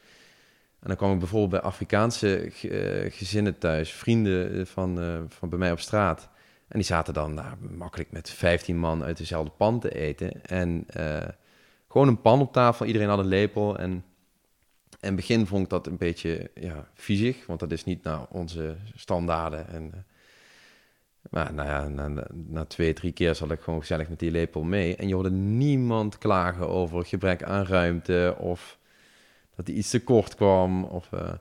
En 0.79 0.88
dan 0.88 0.95
kwam 0.95 1.13
ik 1.13 1.19
bijvoorbeeld 1.19 1.51
bij 1.51 1.62
Afrikaanse 1.62 2.41
eh, 2.41 3.12
gezinnen 3.12 3.58
thuis, 3.58 3.91
vrienden 3.91 4.60
eh, 4.60 4.65
van, 4.65 5.03
uh, 5.03 5.19
van 5.27 5.49
bij 5.49 5.60
mij 5.60 5.71
op 5.71 5.79
straat. 5.79 6.29
En 6.67 6.77
die 6.77 6.88
zaten 6.88 7.13
dan 7.13 7.34
nou, 7.34 7.55
makkelijk 7.77 8.12
met 8.12 8.29
15 8.29 8.77
man 8.77 9.03
uit 9.03 9.17
dezelfde 9.17 9.51
pan 9.51 9.79
te 9.79 9.95
eten. 9.95 10.45
En 10.45 10.86
gewoon 11.88 12.08
een 12.08 12.21
pan 12.21 12.39
op 12.39 12.53
tafel, 12.53 12.86
iedereen 12.86 13.08
had 13.08 13.19
een 13.19 13.25
lepel. 13.25 13.77
En 13.77 13.91
in 13.91 15.08
het 15.08 15.15
begin 15.15 15.47
vond 15.47 15.63
ik 15.63 15.69
dat 15.69 15.88
een 15.88 15.97
beetje 15.97 16.51
ja, 16.53 16.89
viezig, 16.93 17.45
want 17.45 17.60
dat 17.60 17.71
is 17.71 17.84
niet 17.84 18.03
naar 18.03 18.25
onze 18.29 18.75
standaarden. 18.95 19.67
En 19.67 20.05
maar 21.30 21.54
nou 21.54 21.89
na, 21.89 22.28
na, 22.48 22.65
twee, 22.65 22.94
drie 22.94 23.12
keer 23.12 23.36
zat 23.36 23.52
ik 23.52 23.60
gewoon 23.60 23.80
gezellig 23.80 24.10
met 24.10 24.20
die 24.20 24.32
lepel 24.32 24.63
mee. 24.63 24.96
En 24.96 25.08
je 25.08 25.13
hoorde 25.13 25.32
niemand 25.32 26.18
klagen 26.18 26.70
over 26.70 27.06
gebrek 27.06 27.44
aan 27.44 27.65
ruimte 27.65 28.36
of 28.38 28.78
dat 29.56 29.68
hij 29.68 29.76
iets 29.76 29.89
te 29.89 30.04
kort 30.04 30.36
kwam. 30.36 30.84
Of, 30.84 31.10
uh... 31.13 31.32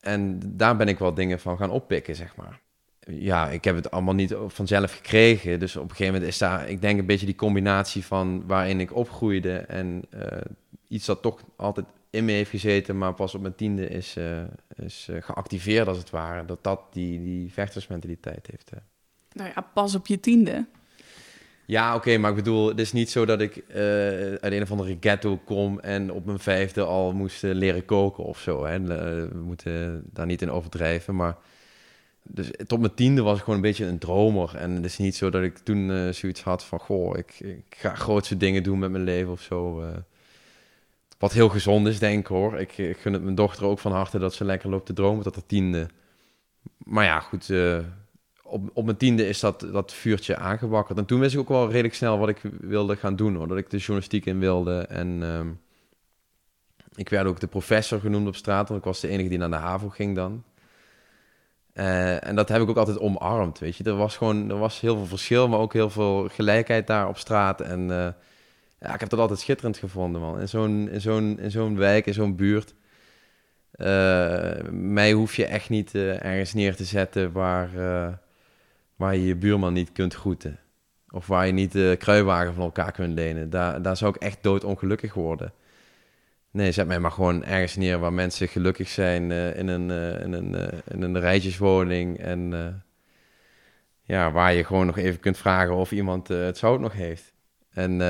En 0.00 0.40
daar 0.56 0.76
ben 0.76 0.88
ik 0.88 0.98
wel 0.98 1.14
dingen 1.14 1.40
van 1.40 1.56
gaan 1.56 1.70
oppikken, 1.70 2.16
zeg 2.16 2.36
maar. 2.36 2.60
Ja, 3.00 3.48
ik 3.48 3.64
heb 3.64 3.76
het 3.76 3.90
allemaal 3.90 4.14
niet 4.14 4.34
vanzelf 4.46 4.94
gekregen. 4.96 5.60
Dus 5.60 5.76
op 5.76 5.82
een 5.82 5.90
gegeven 5.90 6.12
moment 6.12 6.30
is 6.32 6.38
daar, 6.38 6.68
ik 6.68 6.80
denk, 6.80 6.98
een 6.98 7.06
beetje 7.06 7.26
die 7.26 7.34
combinatie 7.34 8.04
van 8.04 8.46
waarin 8.46 8.80
ik 8.80 8.94
opgroeide 8.94 9.56
en 9.56 10.02
uh, 10.14 10.22
iets 10.88 11.06
dat 11.06 11.22
toch 11.22 11.40
altijd 11.56 11.86
in 12.10 12.24
me 12.24 12.32
heeft 12.32 12.50
gezeten, 12.50 12.98
maar 12.98 13.14
pas 13.14 13.34
op 13.34 13.40
mijn 13.40 13.54
tiende 13.54 13.88
is, 13.88 14.16
uh, 14.16 14.42
is 14.82 15.06
uh, 15.10 15.22
geactiveerd 15.22 15.88
als 15.88 15.98
het 15.98 16.10
ware. 16.10 16.44
Dat 16.44 16.64
dat 16.64 16.80
die, 16.92 17.22
die 17.22 17.52
vechtersmentaliteit 17.52 18.46
heeft. 18.50 18.70
Uh. 18.74 18.80
Nou 19.32 19.50
ja, 19.54 19.60
pas 19.74 19.94
op 19.94 20.06
je 20.06 20.20
tiende. 20.20 20.66
Ja, 21.66 21.94
oké, 21.94 22.16
maar 22.16 22.30
ik 22.30 22.36
bedoel, 22.36 22.68
het 22.68 22.80
is 22.80 22.92
niet 22.92 23.10
zo 23.10 23.24
dat 23.24 23.40
ik 23.40 23.64
uit 24.40 24.52
een 24.52 24.62
of 24.62 24.70
andere 24.70 24.96
ghetto 25.00 25.36
kom 25.44 25.80
en 25.80 26.12
op 26.12 26.24
mijn 26.24 26.38
vijfde 26.38 26.82
al 26.82 27.12
moest 27.12 27.42
leren 27.42 27.84
koken 27.84 28.24
of 28.24 28.40
zo. 28.40 28.64
Hè. 28.64 28.80
We 28.80 29.38
moeten 29.42 30.02
daar 30.12 30.26
niet 30.26 30.42
in 30.42 30.50
overdrijven, 30.50 31.16
maar... 31.16 31.36
Dus 32.22 32.50
tot 32.66 32.80
mijn 32.80 32.94
tiende 32.94 33.22
was 33.22 33.36
ik 33.36 33.40
gewoon 33.40 33.54
een 33.54 33.64
beetje 33.64 33.86
een 33.86 33.98
dromer. 33.98 34.56
En 34.56 34.70
het 34.70 34.84
is 34.84 34.98
niet 34.98 35.16
zo 35.16 35.30
dat 35.30 35.42
ik 35.42 35.58
toen 35.58 36.14
zoiets 36.14 36.42
had 36.42 36.64
van... 36.64 36.78
Goh, 36.78 37.18
ik, 37.18 37.40
ik 37.40 37.76
ga 37.76 37.94
grootste 37.94 38.36
dingen 38.36 38.62
doen 38.62 38.78
met 38.78 38.90
mijn 38.90 39.04
leven 39.04 39.32
of 39.32 39.40
zo. 39.40 39.84
Wat 41.18 41.32
heel 41.32 41.48
gezond 41.48 41.86
is, 41.86 41.98
denk 41.98 42.18
ik 42.18 42.26
hoor. 42.26 42.58
Ik, 42.58 42.78
ik 42.78 42.96
gun 42.96 43.12
het 43.12 43.22
mijn 43.22 43.34
dochter 43.34 43.64
ook 43.64 43.78
van 43.78 43.92
harte 43.92 44.18
dat 44.18 44.34
ze 44.34 44.44
lekker 44.44 44.70
loopt 44.70 44.86
te 44.86 44.92
dromen 44.92 45.22
tot 45.22 45.34
de 45.34 45.46
tiende. 45.46 45.88
Maar 46.78 47.04
ja, 47.04 47.20
goed. 47.20 47.48
Uh, 47.48 47.78
op, 48.42 48.70
op 48.72 48.84
mijn 48.84 48.96
tiende 48.96 49.28
is 49.28 49.40
dat, 49.40 49.60
dat 49.60 49.92
vuurtje 49.92 50.36
aangewakkerd. 50.36 50.98
En 50.98 51.04
toen 51.04 51.20
wist 51.20 51.34
ik 51.34 51.40
ook 51.40 51.48
wel 51.48 51.66
redelijk 51.66 51.94
snel 51.94 52.18
wat 52.18 52.28
ik 52.28 52.40
wilde 52.60 52.96
gaan 52.96 53.16
doen. 53.16 53.34
Hoor. 53.34 53.48
Dat 53.48 53.58
ik 53.58 53.70
de 53.70 53.76
journalistiek 53.76 54.26
in 54.26 54.38
wilde. 54.38 54.78
En 54.80 55.20
uh, 55.22 55.40
ik 56.94 57.08
werd 57.08 57.26
ook 57.26 57.40
de 57.40 57.46
professor 57.46 58.00
genoemd 58.00 58.26
op 58.26 58.36
straat. 58.36 58.68
Want 58.68 58.80
ik 58.80 58.86
was 58.86 59.00
de 59.00 59.08
enige 59.08 59.28
die 59.28 59.38
naar 59.38 59.50
de 59.50 59.56
HAVO 59.56 59.88
ging 59.88 60.14
dan. 60.14 60.44
Uh, 61.74 62.26
en 62.26 62.34
dat 62.34 62.48
heb 62.48 62.62
ik 62.62 62.68
ook 62.68 62.76
altijd 62.76 62.98
omarmd, 62.98 63.58
weet 63.58 63.76
je. 63.76 63.84
Er 63.84 63.96
was 63.96 64.16
gewoon 64.16 64.50
er 64.50 64.58
was 64.58 64.80
heel 64.80 64.96
veel 64.96 65.06
verschil, 65.06 65.48
maar 65.48 65.58
ook 65.58 65.72
heel 65.72 65.90
veel 65.90 66.28
gelijkheid 66.28 66.86
daar 66.86 67.08
op 67.08 67.18
straat. 67.18 67.60
En 67.60 68.14
ja, 68.80 68.94
ik 68.94 69.00
heb 69.00 69.08
dat 69.08 69.18
altijd 69.18 69.38
schitterend 69.38 69.76
gevonden, 69.76 70.20
man. 70.20 70.40
In 70.40 70.48
zo'n, 70.48 70.90
zo'n, 70.96 71.38
zo'n 71.46 71.76
wijk, 71.76 72.06
in 72.06 72.14
zo'n 72.14 72.36
buurt. 72.36 72.74
Uh, 73.76 74.52
mij 74.70 75.12
hoef 75.12 75.36
je 75.36 75.44
echt 75.44 75.68
niet 75.68 75.94
uh, 75.94 76.24
ergens 76.24 76.54
neer 76.54 76.76
te 76.76 76.84
zetten 76.84 77.32
waar, 77.32 77.74
uh, 77.74 78.08
waar 78.96 79.16
je 79.16 79.24
je 79.24 79.36
buurman 79.36 79.72
niet 79.72 79.92
kunt 79.92 80.14
groeten. 80.14 80.58
Of 81.10 81.26
waar 81.26 81.46
je 81.46 81.52
niet 81.52 81.72
de 81.72 81.96
kruiwagen 81.98 82.54
van 82.54 82.64
elkaar 82.64 82.92
kunt 82.92 83.14
lenen. 83.14 83.50
Daar, 83.50 83.82
daar 83.82 83.96
zou 83.96 84.14
ik 84.14 84.22
echt 84.22 84.38
doodongelukkig 84.42 85.14
worden. 85.14 85.52
Nee, 86.50 86.72
zet 86.72 86.86
mij 86.86 87.00
maar 87.00 87.10
gewoon 87.10 87.44
ergens 87.44 87.76
neer 87.76 87.98
waar 87.98 88.12
mensen 88.12 88.48
gelukkig 88.48 88.88
zijn 88.88 89.30
in, 89.32 89.68
een, 89.68 89.90
in, 90.20 90.32
een, 90.32 90.70
in 90.88 91.02
een 91.02 91.20
rijtjeswoning. 91.20 92.18
En 92.18 92.82
ja, 94.02 94.32
waar 94.32 94.54
je 94.54 94.64
gewoon 94.64 94.86
nog 94.86 94.98
even 94.98 95.20
kunt 95.20 95.36
vragen 95.36 95.74
of 95.74 95.92
iemand 95.92 96.28
het 96.28 96.58
zout 96.58 96.80
nog 96.80 96.92
heeft. 96.92 97.32
En 97.70 98.00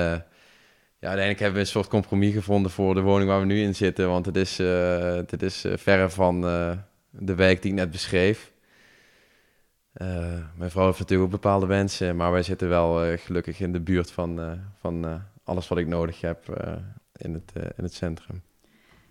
ja, 1.01 1.09
uiteindelijk 1.09 1.39
hebben 1.39 1.61
we 1.61 1.67
een 1.67 1.73
soort 1.73 1.89
compromis 1.89 2.33
gevonden 2.33 2.71
voor 2.71 2.95
de 2.95 3.01
woning 3.01 3.29
waar 3.29 3.41
we 3.41 3.47
nu 3.47 3.63
in 3.63 3.75
zitten. 3.75 4.09
Want 4.09 4.27
het 4.27 4.37
is, 4.37 4.61
uh, 4.61 5.15
het 5.15 5.43
is 5.43 5.65
uh, 5.65 5.73
verre 5.77 6.11
van 6.11 6.45
uh, 6.45 6.71
de 7.11 7.35
wijk 7.35 7.63
die 7.63 7.71
ik 7.71 7.77
net 7.77 7.91
beschreef. 7.91 8.53
mijn 10.57 10.71
vrouw 10.71 10.87
heeft 10.87 10.99
natuurlijk 10.99 11.29
ook 11.29 11.41
bepaalde 11.41 11.67
wensen, 11.67 12.17
maar 12.17 12.33
wij 12.33 12.43
zitten 12.43 12.69
wel 12.69 13.17
gelukkig 13.17 13.61
in 13.61 13.73
de 13.73 13.81
buurt 13.81 14.11
van, 14.11 14.61
van 14.81 15.23
alles 15.45 15.69
wat 15.69 15.79
ik 15.79 15.87
nodig 15.87 16.21
heb 16.21 16.69
in, 17.13 17.33
het, 17.33 17.53
in 17.77 17.85
het 17.85 17.95
centrum. 17.95 18.43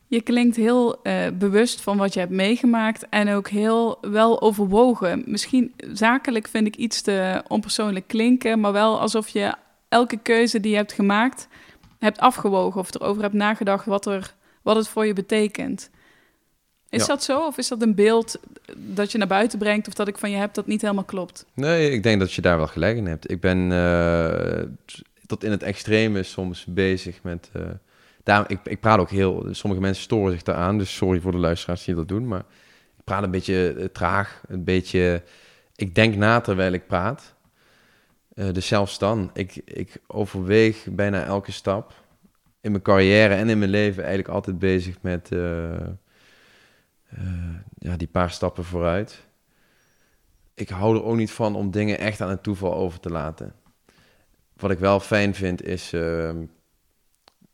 Je 0.07 0.21
klinkt 0.21 0.55
heel 0.55 1.01
bewust 1.33 1.81
van 1.81 1.97
wat 1.97 2.13
je 2.13 2.19
hebt 2.19 2.31
meegemaakt 2.31 3.09
en 3.09 3.29
ook 3.29 3.47
heel 3.47 3.97
wel 4.01 4.41
overwogen. 4.41 5.23
Misschien 5.25 5.73
zakelijk 5.91 6.47
vind 6.47 6.67
ik 6.67 6.75
iets 6.75 7.01
te 7.01 7.43
onpersoonlijk 7.47 8.07
klinken, 8.07 8.59
maar 8.59 8.71
wel 8.71 8.99
alsof 8.99 9.27
je 9.27 9.53
elke 9.89 10.17
keuze 10.17 10.59
die 10.59 10.71
je 10.71 10.77
hebt 10.77 10.93
gemaakt 10.93 11.47
hebt 11.99 12.19
afgewogen 12.19 12.79
of 12.79 12.93
erover 12.93 13.21
hebt 13.21 13.33
nagedacht 13.33 13.85
wat, 13.85 14.05
er, 14.05 14.33
wat 14.61 14.75
het 14.75 14.87
voor 14.87 15.05
je 15.05 15.13
betekent. 15.13 15.89
Is 16.89 17.05
dat 17.05 17.23
zo? 17.23 17.45
Of 17.45 17.57
is 17.57 17.67
dat 17.67 17.81
een 17.81 17.95
beeld 17.95 18.39
dat 18.75 19.11
je 19.11 19.17
naar 19.17 19.27
buiten 19.27 19.59
brengt 19.59 19.87
of 19.87 19.93
dat 19.93 20.07
ik 20.07 20.17
van 20.17 20.31
je 20.31 20.37
heb 20.37 20.53
dat 20.53 20.67
niet 20.67 20.81
helemaal 20.81 21.03
klopt? 21.03 21.45
Nee, 21.53 21.91
ik 21.91 22.03
denk 22.03 22.19
dat 22.19 22.33
je 22.33 22.41
daar 22.41 22.57
wel 22.57 22.67
gelijk 22.67 22.97
in 22.97 23.05
hebt. 23.05 23.31
Ik 23.31 23.41
ben 23.41 23.71
uh, 23.71 24.61
tot 25.25 25.43
in 25.43 25.51
het 25.51 25.63
extreme 25.63 26.23
soms 26.23 26.65
bezig 26.65 27.23
met. 27.23 27.49
Uh, 27.55 27.63
daar, 28.23 28.51
ik, 28.51 28.59
ik 28.63 28.79
praat 28.79 28.99
ook 28.99 29.09
heel. 29.09 29.47
Sommige 29.51 29.81
mensen 29.81 30.03
storen 30.03 30.31
zich 30.31 30.43
daaraan, 30.43 30.77
dus 30.77 30.95
sorry 30.95 31.19
voor 31.19 31.31
de 31.31 31.37
luisteraars 31.37 31.83
die 31.83 31.95
dat 31.95 32.07
doen. 32.07 32.27
Maar 32.27 32.43
ik 32.97 33.03
praat 33.03 33.23
een 33.23 33.31
beetje 33.31 33.75
uh, 33.77 33.85
traag, 33.85 34.41
een 34.47 34.63
beetje. 34.63 35.23
Ik 35.75 35.95
denk 35.95 36.15
na 36.15 36.41
terwijl 36.41 36.71
ik 36.71 36.87
praat. 36.87 37.35
Uh, 38.37 38.53
dus 38.53 38.67
zelfs 38.67 38.99
dan, 38.99 39.29
ik, 39.33 39.55
ik 39.55 39.97
overweeg 40.07 40.87
bijna 40.91 41.23
elke 41.23 41.51
stap 41.51 41.93
in 42.61 42.71
mijn 42.71 42.83
carrière 42.83 43.33
en 43.33 43.49
in 43.49 43.59
mijn 43.59 43.71
leven 43.71 44.03
eigenlijk 44.03 44.33
altijd 44.33 44.59
bezig 44.59 45.01
met 45.01 45.31
uh, 45.31 45.39
uh, 47.13 47.55
ja, 47.77 47.97
die 47.97 48.07
paar 48.07 48.31
stappen 48.31 48.63
vooruit. 48.63 49.25
Ik 50.53 50.69
hou 50.69 50.95
er 50.95 51.03
ook 51.03 51.15
niet 51.15 51.31
van 51.31 51.55
om 51.55 51.71
dingen 51.71 51.97
echt 51.99 52.21
aan 52.21 52.29
het 52.29 52.43
toeval 52.43 52.73
over 52.73 52.99
te 52.99 53.09
laten. 53.09 53.53
Wat 54.53 54.71
ik 54.71 54.79
wel 54.79 54.99
fijn 54.99 55.35
vind 55.35 55.63
is 55.63 55.93
ehm, 55.93 56.45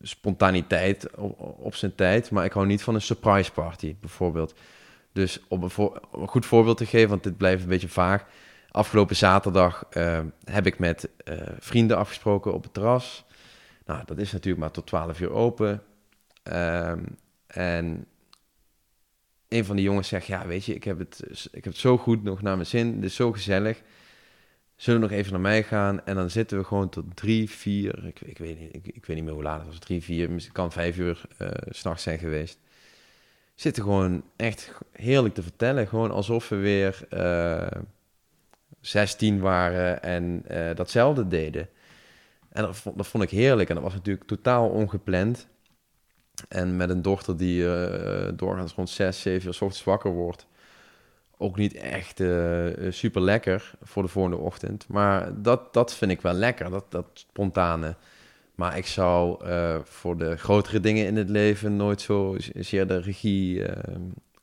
spontaniteit 0.00 1.16
op, 1.56 1.74
zijn 1.74 1.94
tijd, 1.94 2.30
maar 2.30 2.44
ik 2.44 2.52
hou 2.52 2.66
niet 2.66 2.82
van 2.82 2.94
een 2.94 3.02
surprise 3.02 3.52
party 3.52 3.96
bijvoorbeeld. 4.00 4.54
Dus 5.12 5.40
om 5.48 5.62
een, 5.62 5.70
om 6.10 6.22
een 6.22 6.28
goed 6.28 6.46
voorbeeld 6.46 6.76
te 6.76 6.86
geven, 6.86 7.08
want 7.08 7.22
dit 7.22 7.36
blijft 7.36 7.62
een 7.62 7.68
beetje 7.68 7.88
vaag 7.88 8.26
Afgelopen 8.74 9.16
zaterdag 9.16 9.86
uh, 9.96 10.20
heb 10.44 10.66
ik 10.66 10.78
met 10.78 11.08
uh, 11.24 11.36
vrienden 11.58 11.96
afgesproken 11.96 12.54
op 12.54 12.62
het 12.62 12.74
terras. 12.74 13.24
Nou, 13.84 14.02
dat 14.06 14.18
is 14.18 14.32
natuurlijk 14.32 14.62
maar 14.62 14.70
tot 14.70 14.86
12 14.86 15.20
uur 15.20 15.30
open. 15.30 15.82
Um, 16.52 17.16
en 17.46 18.06
een 19.48 19.64
van 19.64 19.76
die 19.76 19.84
jongens 19.84 20.08
zegt: 20.08 20.26
Ja, 20.26 20.46
weet 20.46 20.64
je, 20.64 20.74
ik 20.74 20.84
heb 20.84 20.98
het, 20.98 21.22
ik 21.52 21.64
heb 21.64 21.72
het 21.72 21.76
zo 21.76 21.98
goed 21.98 22.22
nog 22.22 22.42
naar 22.42 22.54
mijn 22.54 22.66
zin. 22.66 22.94
Het 22.94 23.04
is 23.04 23.14
zo 23.14 23.32
gezellig. 23.32 23.82
Zullen 24.76 25.00
we 25.00 25.06
nog 25.06 25.16
even 25.16 25.32
naar 25.32 25.40
mij 25.40 25.62
gaan? 25.62 26.04
En 26.04 26.14
dan 26.14 26.30
zitten 26.30 26.58
we 26.58 26.64
gewoon 26.64 26.88
tot 26.88 27.16
drie, 27.16 27.50
vier. 27.50 28.06
Ik, 28.06 28.20
ik 28.20 28.38
weet, 28.38 28.58
niet, 28.58 28.74
ik, 28.74 28.86
ik, 28.86 29.06
weet 29.06 29.16
niet 29.16 29.24
meer 29.24 29.34
hoe 29.34 29.42
laat 29.42 29.58
het 29.58 29.66
was. 29.66 29.78
Drie, 29.78 30.02
vier, 30.02 30.30
misschien 30.30 30.54
kan 30.54 30.72
vijf 30.72 30.98
uur 30.98 31.20
uh, 31.38 31.48
s'nachts 31.68 32.02
zijn 32.02 32.18
geweest. 32.18 32.58
Zitten 33.54 33.82
gewoon 33.82 34.24
echt 34.36 34.72
heerlijk 34.92 35.34
te 35.34 35.42
vertellen. 35.42 35.88
Gewoon 35.88 36.10
alsof 36.10 36.48
we 36.48 36.56
weer 36.56 37.06
16 38.86 39.40
waren 39.40 40.02
en 40.02 40.44
uh, 40.50 40.74
datzelfde 40.74 41.28
deden. 41.28 41.68
En 42.48 42.62
dat 42.62 42.76
vond, 42.76 42.96
dat 42.96 43.06
vond, 43.06 43.24
ik 43.24 43.30
heerlijk. 43.30 43.68
En 43.68 43.74
dat 43.74 43.84
was 43.84 43.94
natuurlijk 43.94 44.26
totaal 44.26 44.68
ongepland. 44.68 45.48
En 46.48 46.76
met 46.76 46.90
een 46.90 47.02
dochter 47.02 47.36
die 47.36 47.62
uh, 47.62 48.28
doorgaans 48.36 48.74
rond 48.74 48.90
6, 48.90 49.20
7 49.20 49.46
uur 49.46 49.54
s 49.54 49.60
ochtends 49.60 49.84
wakker 49.84 50.10
wordt. 50.10 50.46
Ook 51.38 51.56
niet 51.56 51.74
echt 51.74 52.20
uh, 52.20 52.66
super 52.88 53.20
lekker 53.20 53.70
voor 53.82 54.02
de 54.02 54.08
volgende 54.08 54.36
ochtend. 54.36 54.88
Maar 54.88 55.42
dat, 55.42 55.72
dat 55.72 55.94
vind 55.94 56.10
ik 56.10 56.20
wel 56.20 56.32
lekker, 56.32 56.70
dat, 56.70 56.84
dat 56.88 57.06
spontane. 57.12 57.96
Maar 58.54 58.76
ik 58.76 58.86
zou 58.86 59.44
voor 59.84 60.18
de 60.18 60.36
grotere 60.36 60.80
dingen 60.80 61.06
in 61.06 61.16
het 61.16 61.28
leven 61.28 61.76
nooit 61.76 62.00
zo 62.00 62.36
zeer 62.54 62.86
de 62.86 63.00
regie 63.00 63.62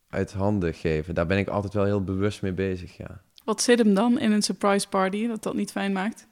uit 0.10 0.32
handen 0.32 0.74
geven. 0.74 1.16
Daar 1.16 1.26
ben 1.26 1.38
ik 1.38 1.48
altijd 1.48 1.74
wel 1.74 1.86
heel 1.86 2.04
bewust 2.04 2.42
mee 2.42 2.54
bezig, 2.54 2.98
ja. 2.98 3.22
Wat 3.44 3.62
zit 3.62 3.80
hem 3.80 3.94
dan 3.94 4.20
in 4.20 4.32
een 4.32 4.42
surprise 4.42 4.88
party 4.88 5.28
dat 5.28 5.44
dat 5.44 5.54
niet 5.54 5.72
fijn 5.72 5.92
maakt? 5.92 6.28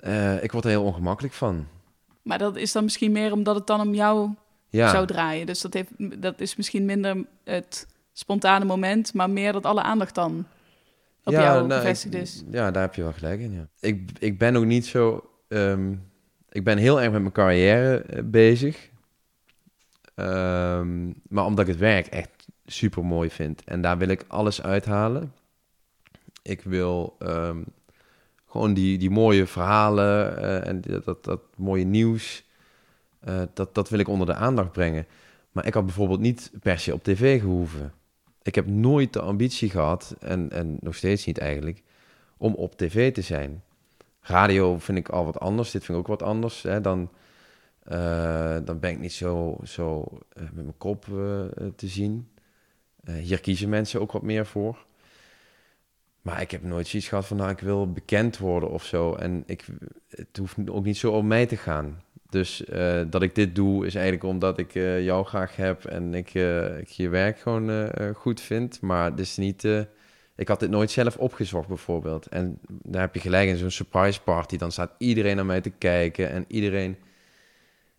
Uh, 0.00 0.42
ik 0.42 0.52
word 0.52 0.64
er 0.64 0.70
heel 0.70 0.84
ongemakkelijk 0.84 1.34
van. 1.34 1.66
Maar 2.22 2.38
dat 2.38 2.56
is 2.56 2.72
dan 2.72 2.84
misschien 2.84 3.12
meer 3.12 3.32
omdat 3.32 3.54
het 3.54 3.66
dan 3.66 3.80
om 3.80 3.94
jou 3.94 4.30
ja. 4.68 4.90
zou 4.90 5.06
draaien. 5.06 5.46
Dus 5.46 5.60
dat, 5.60 5.72
heeft, 5.74 6.22
dat 6.22 6.40
is 6.40 6.56
misschien 6.56 6.84
minder 6.84 7.26
het 7.44 7.86
spontane 8.12 8.64
moment, 8.64 9.14
maar 9.14 9.30
meer 9.30 9.52
dat 9.52 9.66
alle 9.66 9.82
aandacht 9.82 10.14
dan 10.14 10.46
op 11.24 11.32
ja, 11.32 11.42
jou 11.42 11.66
nou, 11.66 11.80
gevestigd 11.80 12.14
is. 12.14 12.42
Ja, 12.50 12.70
daar 12.70 12.82
heb 12.82 12.94
je 12.94 13.02
wel 13.02 13.12
gelijk 13.12 13.40
in, 13.40 13.52
ja. 13.52 13.68
Ik, 13.80 14.10
ik 14.18 14.38
ben 14.38 14.56
ook 14.56 14.64
niet 14.64 14.86
zo... 14.86 15.30
Um, 15.48 16.02
ik 16.48 16.64
ben 16.64 16.78
heel 16.78 17.00
erg 17.00 17.10
met 17.12 17.20
mijn 17.20 17.32
carrière 17.32 18.04
uh, 18.10 18.20
bezig. 18.24 18.90
Um, 20.14 21.14
maar 21.28 21.44
omdat 21.44 21.64
ik 21.66 21.70
het 21.70 21.80
werk 21.80 22.06
echt 22.06 22.30
super 22.66 23.04
mooi 23.04 23.30
vind. 23.30 23.64
En 23.64 23.80
daar 23.80 23.98
wil 23.98 24.08
ik 24.08 24.24
alles 24.26 24.62
uithalen. 24.62 25.32
Ik 26.46 26.62
wil 26.62 27.16
um, 27.18 27.64
gewoon 28.46 28.74
die, 28.74 28.98
die 28.98 29.10
mooie 29.10 29.46
verhalen 29.46 30.38
uh, 30.38 30.66
en 30.66 30.80
dat, 30.80 31.04
dat, 31.04 31.24
dat, 31.24 31.40
mooie 31.56 31.84
nieuws, 31.84 32.44
uh, 33.28 33.42
dat, 33.54 33.74
dat 33.74 33.88
wil 33.88 33.98
ik 33.98 34.08
onder 34.08 34.26
de 34.26 34.34
aandacht 34.34 34.72
brengen. 34.72 35.06
Maar 35.52 35.66
ik 35.66 35.74
had 35.74 35.84
bijvoorbeeld 35.84 36.20
niet 36.20 36.50
per 36.60 36.78
se 36.78 36.92
op 36.92 37.02
tv 37.02 37.40
gehoeven. 37.40 37.92
Ik 38.42 38.54
heb 38.54 38.66
nooit 38.66 39.12
de 39.12 39.20
ambitie 39.20 39.70
gehad, 39.70 40.16
en, 40.20 40.50
en 40.50 40.76
nog 40.80 40.94
steeds 40.94 41.26
niet 41.26 41.38
eigenlijk, 41.38 41.82
om 42.36 42.54
op 42.54 42.76
tv 42.76 43.12
te 43.12 43.22
zijn. 43.22 43.62
Radio 44.20 44.78
vind 44.78 44.98
ik 44.98 45.08
al 45.08 45.24
wat 45.24 45.40
anders, 45.40 45.70
dit 45.70 45.84
vind 45.84 45.98
ik 45.98 46.04
ook 46.04 46.18
wat 46.18 46.28
anders. 46.28 46.62
Hè, 46.62 46.80
dan, 46.80 47.10
uh, 47.88 48.56
dan 48.64 48.78
ben 48.80 48.90
ik 48.90 48.98
niet 48.98 49.12
zo, 49.12 49.56
zo 49.64 50.04
met 50.34 50.54
mijn 50.54 50.78
kop 50.78 51.04
te 51.76 51.86
zien. 51.86 52.28
hier 53.04 53.40
kiezen 53.40 53.68
mensen 53.68 54.00
ook 54.00 54.12
wat 54.12 54.22
meer 54.22 54.46
voor. 54.46 54.85
Maar 56.26 56.40
ik 56.40 56.50
heb 56.50 56.62
nooit 56.62 56.86
zoiets 56.86 57.08
gehad 57.08 57.26
van, 57.26 57.36
nou, 57.36 57.50
ik 57.50 57.58
wil 57.58 57.92
bekend 57.92 58.38
worden 58.38 58.70
of 58.70 58.84
zo. 58.84 59.14
En 59.14 59.42
ik, 59.46 59.64
het 60.08 60.36
hoeft 60.36 60.56
ook 60.70 60.84
niet 60.84 60.96
zo 60.96 61.12
om 61.12 61.26
mij 61.26 61.46
te 61.46 61.56
gaan. 61.56 62.02
Dus 62.30 62.64
uh, 62.68 63.00
dat 63.10 63.22
ik 63.22 63.34
dit 63.34 63.54
doe, 63.54 63.86
is 63.86 63.94
eigenlijk 63.94 64.24
omdat 64.24 64.58
ik 64.58 64.74
uh, 64.74 65.04
jou 65.04 65.24
graag 65.24 65.56
heb 65.56 65.84
en 65.84 66.14
ik, 66.14 66.34
uh, 66.34 66.78
ik 66.78 66.88
je 66.88 67.08
werk 67.08 67.38
gewoon 67.38 67.90
goed 68.14 68.40
vind. 68.40 68.80
Maar 68.80 69.10
het 69.10 69.20
is 69.20 69.36
niet, 69.36 69.64
ik 70.36 70.48
had 70.48 70.60
dit 70.60 70.70
nooit 70.70 70.90
zelf 70.90 71.16
opgezocht 71.16 71.68
bijvoorbeeld. 71.68 72.26
En 72.26 72.58
daar 72.68 73.00
heb 73.00 73.14
je 73.14 73.20
gelijk 73.20 73.48
in 73.48 73.56
zo'n 73.56 73.70
surprise 73.70 74.22
party. 74.22 74.56
Dan 74.56 74.72
staat 74.72 74.94
iedereen 74.98 75.36
naar 75.36 75.46
mij 75.46 75.60
te 75.60 75.70
kijken 75.70 76.30
en 76.30 76.44
iedereen 76.48 76.96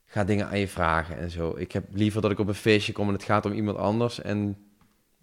gaat 0.05 0.27
dingen 0.27 0.47
aan 0.47 0.59
je 0.59 0.67
vragen 0.67 1.17
en 1.17 1.31
zo. 1.31 1.55
Ik 1.57 1.71
heb 1.71 1.83
liever 1.91 2.21
dat 2.21 2.31
ik 2.31 2.39
op 2.39 2.47
een 2.47 2.53
feestje 2.53 2.93
kom 2.93 3.07
en 3.07 3.13
het 3.13 3.23
gaat 3.23 3.45
om 3.45 3.51
iemand 3.51 3.77
anders. 3.77 4.21
En 4.21 4.57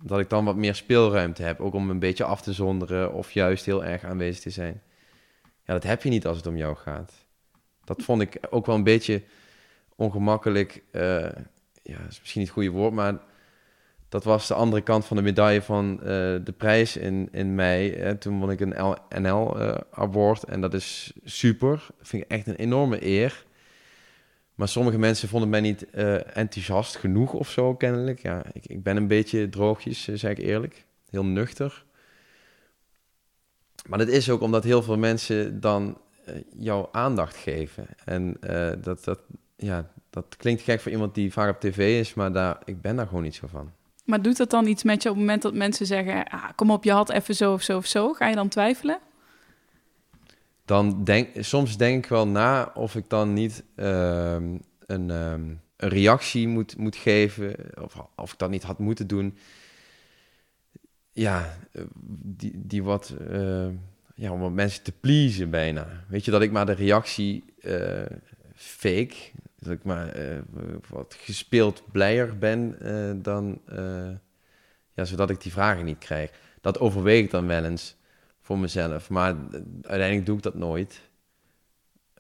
dat 0.03 0.19
ik 0.19 0.31
dan 0.31 0.45
wat 0.45 0.57
meer 0.57 0.75
speelruimte 0.75 1.43
heb, 1.43 1.61
ook 1.61 1.75
om 1.75 1.91
een 1.91 1.99
beetje 1.99 2.25
af 2.25 2.43
te 2.43 2.53
zonderen 2.53 3.13
of 3.13 3.31
juist 3.31 3.65
heel 3.65 3.85
erg 3.85 4.05
aanwezig 4.05 4.43
te 4.43 4.51
zijn. 4.51 4.83
Ja, 5.43 5.73
dat 5.73 5.83
heb 5.83 6.03
je 6.03 6.09
niet 6.09 6.27
als 6.27 6.37
het 6.37 6.47
om 6.47 6.57
jou 6.57 6.77
gaat. 6.77 7.13
Dat 7.85 8.03
vond 8.03 8.23
ik 8.23 8.39
ook 8.51 8.67
wel 8.67 8.75
een 8.75 8.85
beetje 8.85 9.23
ongemakkelijk. 9.97 10.83
Uh, 10.93 11.03
ja, 11.83 11.99
is 12.09 12.21
misschien 12.21 12.41
niet 12.41 12.49
het 12.49 12.59
goede 12.59 12.71
woord, 12.71 12.93
maar 12.93 13.19
dat 14.09 14.25
was 14.25 14.47
de 14.47 14.55
andere 14.55 14.83
kant 14.83 15.05
van 15.05 15.17
de 15.17 15.23
medaille 15.23 15.63
van 15.63 15.99
uh, 16.01 16.07
de 16.45 16.55
prijs 16.57 16.97
in, 16.97 17.29
in 17.33 17.55
mei. 17.55 17.95
Hè. 17.95 18.17
Toen 18.17 18.41
won 18.41 18.51
ik 18.51 18.61
een 18.61 18.97
NL-award 19.23 20.49
uh, 20.49 20.55
en 20.55 20.61
dat 20.61 20.75
is 20.75 21.13
super. 21.25 21.87
Dat 21.99 22.09
vind 22.09 22.23
ik 22.23 22.31
echt 22.31 22.47
een 22.47 22.55
enorme 22.55 23.07
eer. 23.07 23.45
Maar 24.55 24.69
sommige 24.69 24.99
mensen 24.99 25.29
vonden 25.29 25.49
mij 25.49 25.61
niet 25.61 25.87
uh, 25.95 26.37
enthousiast 26.37 26.97
genoeg 26.97 27.33
of 27.33 27.51
zo, 27.51 27.75
kennelijk. 27.75 28.23
Ja, 28.23 28.43
ik, 28.53 28.67
ik 28.67 28.83
ben 28.83 28.97
een 28.97 29.07
beetje 29.07 29.49
droogjes, 29.49 30.09
uh, 30.09 30.17
zeg 30.17 30.31
ik 30.31 30.39
eerlijk. 30.39 30.85
Heel 31.11 31.25
nuchter. 31.25 31.85
Maar 33.89 33.99
dat 33.99 34.09
is 34.09 34.31
ook 34.31 34.41
omdat 34.41 34.65
heel 34.65 34.83
veel 34.83 34.99
mensen 34.99 35.61
dan 35.61 35.99
uh, 36.29 36.35
jou 36.57 36.87
aandacht 36.93 37.37
geven. 37.37 37.87
En 38.05 38.37
dat, 38.81 39.05
dat, 39.05 39.21
ja, 39.57 39.91
dat 40.11 40.37
klinkt 40.37 40.63
gek 40.63 40.81
voor 40.81 40.93
iemand 40.93 41.15
die 41.15 41.33
vaak 41.33 41.51
op 41.51 41.61
tv 41.61 42.01
is, 42.01 42.15
maar 42.15 42.33
daar, 42.33 42.59
ik 42.65 42.81
ben 42.81 42.97
daar 42.97 43.07
gewoon 43.07 43.23
niet 43.23 43.35
zo 43.35 43.47
van. 43.47 43.73
Maar 44.05 44.23
doet 44.23 44.37
dat 44.37 44.51
dan 44.51 44.67
iets 44.67 44.83
met 44.83 45.03
je 45.03 45.09
op 45.09 45.15
het 45.15 45.25
moment 45.25 45.43
dat 45.43 45.55
mensen 45.55 45.87
zeggen... 45.87 46.25
Ah, 46.25 46.45
kom 46.55 46.71
op, 46.71 46.85
je 46.85 46.93
had 46.93 47.11
even 47.11 47.35
zo 47.35 47.53
of 47.53 47.63
zo 47.63 47.77
of 47.77 47.87
zo? 47.87 48.13
Ga 48.13 48.29
je 48.29 48.35
dan 48.35 48.49
twijfelen? 48.49 48.99
Dan 50.65 51.05
denk 51.05 51.29
soms 51.39 51.77
denk 51.77 52.05
ik 52.05 52.11
wel 52.11 52.29
na 52.29 52.71
of 52.75 52.97
ik 52.97 53.09
dan 53.09 53.33
niet 53.33 53.65
um, 53.77 54.61
een, 54.87 55.11
um, 55.11 55.61
een 55.77 55.89
reactie 55.89 56.49
moet, 56.49 56.77
moet 56.77 56.97
geven, 56.97 57.57
of, 57.83 58.07
of 58.17 58.33
ik 58.33 58.39
dat 58.39 58.51
niet 58.51 58.63
had 58.63 58.79
moeten 58.79 59.07
doen. 59.07 59.37
Ja, 61.13 61.57
die, 62.21 62.53
die 62.55 62.83
wat, 62.83 63.15
uh, 63.31 63.67
ja, 64.15 64.33
om 64.33 64.41
wat 64.41 64.53
mensen 64.53 64.83
te 64.83 64.93
pleasen 65.01 65.51
bijna. 65.51 66.05
Weet 66.09 66.25
je, 66.25 66.31
dat 66.31 66.43
ik 66.43 66.53
maar 66.53 66.67
de 66.67 66.73
reactie 66.73 67.45
uh, 67.61 68.03
fake, 68.55 69.15
dat 69.59 69.73
ik 69.73 69.85
maar 69.85 70.17
wat 70.89 71.17
gespeeld 71.19 71.83
blijer 71.93 72.39
ben 72.39 72.77
dan, 73.23 73.61
ja, 74.95 75.05
zodat 75.05 75.31
ik 75.31 75.43
die 75.43 75.53
vragen 75.53 75.85
niet 75.85 75.99
krijg. 75.99 76.31
Dat 76.61 76.79
overweeg 76.79 77.25
ik 77.25 77.31
dan 77.31 77.47
wel 77.47 77.65
eens 77.65 77.97
voor 78.45 78.59
mezelf. 78.59 79.11
Maar 79.11 79.35
uiteindelijk 79.83 80.27
doe 80.27 80.37
ik 80.37 80.43
dat 80.43 80.55
nooit. 80.55 81.01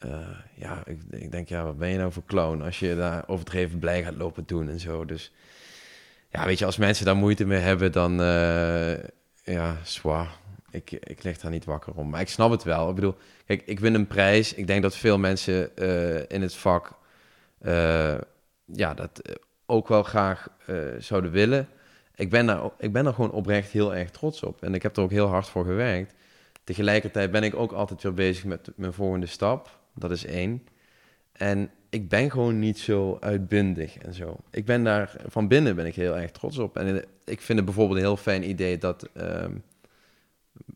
Uh, 0.04 0.28
ja, 0.54 0.82
ik, 0.84 1.00
ik, 1.10 1.30
denk, 1.30 1.48
ja, 1.48 1.64
wat 1.64 1.78
ben 1.78 1.88
je 1.88 1.98
nou 1.98 2.12
voor 2.12 2.24
clown 2.26 2.62
als 2.62 2.78
je 2.78 2.96
daar 2.96 3.28
overdreven 3.28 3.78
blij 3.78 4.02
gaat 4.02 4.16
lopen 4.16 4.42
doen 4.46 4.68
en 4.68 4.80
zo. 4.80 5.04
Dus 5.04 5.32
ja, 6.28 6.44
weet 6.44 6.58
je, 6.58 6.64
als 6.64 6.76
mensen 6.76 7.04
daar 7.04 7.16
moeite 7.16 7.44
mee 7.44 7.58
hebben, 7.58 7.92
dan 7.92 8.20
uh, 8.20 8.94
ja, 9.42 9.76
zwaar. 9.82 10.38
Ik, 10.70 10.90
ik 10.90 11.22
lig 11.22 11.38
daar 11.38 11.50
niet 11.50 11.64
wakker 11.64 11.92
om. 11.94 12.08
Maar 12.10 12.20
ik 12.20 12.28
snap 12.28 12.50
het 12.50 12.62
wel. 12.62 12.88
Ik 12.88 12.94
bedoel, 12.94 13.16
kijk, 13.46 13.62
ik 13.66 13.80
win 13.80 13.94
een 13.94 14.06
prijs. 14.06 14.54
Ik 14.54 14.66
denk 14.66 14.82
dat 14.82 14.96
veel 14.96 15.18
mensen 15.18 15.70
uh, 15.76 16.16
in 16.28 16.42
het 16.42 16.54
vak 16.54 17.02
ja, 18.64 18.94
dat 18.94 19.38
ook 19.66 19.88
wel 19.88 20.02
graag 20.02 20.48
zouden 20.98 21.30
willen 21.30 21.68
ik 22.14 22.30
ben, 22.30 22.46
daar, 22.46 22.70
ik 22.78 22.92
ben 22.92 23.04
daar 23.04 23.14
gewoon 23.14 23.30
oprecht 23.30 23.70
heel 23.70 23.94
erg 23.94 24.10
trots 24.10 24.42
op. 24.42 24.62
En 24.62 24.74
ik 24.74 24.82
heb 24.82 24.96
er 24.96 25.02
ook 25.02 25.10
heel 25.10 25.26
hard 25.26 25.48
voor 25.48 25.64
gewerkt. 25.64 26.14
Tegelijkertijd 26.64 27.30
ben 27.30 27.42
ik 27.42 27.54
ook 27.54 27.72
altijd 27.72 28.02
weer 28.02 28.14
bezig 28.14 28.44
met 28.44 28.70
mijn 28.76 28.92
volgende 28.92 29.26
stap. 29.26 29.78
Dat 29.94 30.10
is 30.10 30.24
één. 30.24 30.66
En 31.32 31.70
ik 31.90 32.08
ben 32.08 32.30
gewoon 32.30 32.58
niet 32.58 32.78
zo 32.78 33.16
uitbundig 33.20 33.98
en 33.98 34.14
zo. 34.14 34.36
Ik 34.50 34.64
ben 34.64 34.84
daar 34.84 35.16
van 35.26 35.48
binnen 35.48 35.76
ben 35.76 35.86
ik 35.86 35.94
heel 35.94 36.16
erg 36.16 36.30
trots 36.30 36.58
op. 36.58 36.76
En 36.76 37.04
ik 37.24 37.40
vind 37.40 37.58
het 37.58 37.64
bijvoorbeeld 37.66 37.98
een 37.98 38.04
heel 38.04 38.16
fijn 38.16 38.48
idee 38.48 38.78
dat 38.78 39.08
uh, 39.16 39.44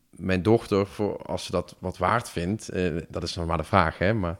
mijn 0.09 0.41
dochter, 0.41 0.87
voor, 0.87 1.17
als 1.17 1.45
ze 1.45 1.51
dat 1.51 1.75
wat 1.79 1.97
waard 1.97 2.29
vindt, 2.29 2.73
uh, 2.73 3.01
dat 3.09 3.23
is 3.23 3.35
nog 3.35 3.45
maar 3.45 3.57
de 3.57 3.63
vraag, 3.63 3.97
hè, 3.97 4.13
maar 4.13 4.37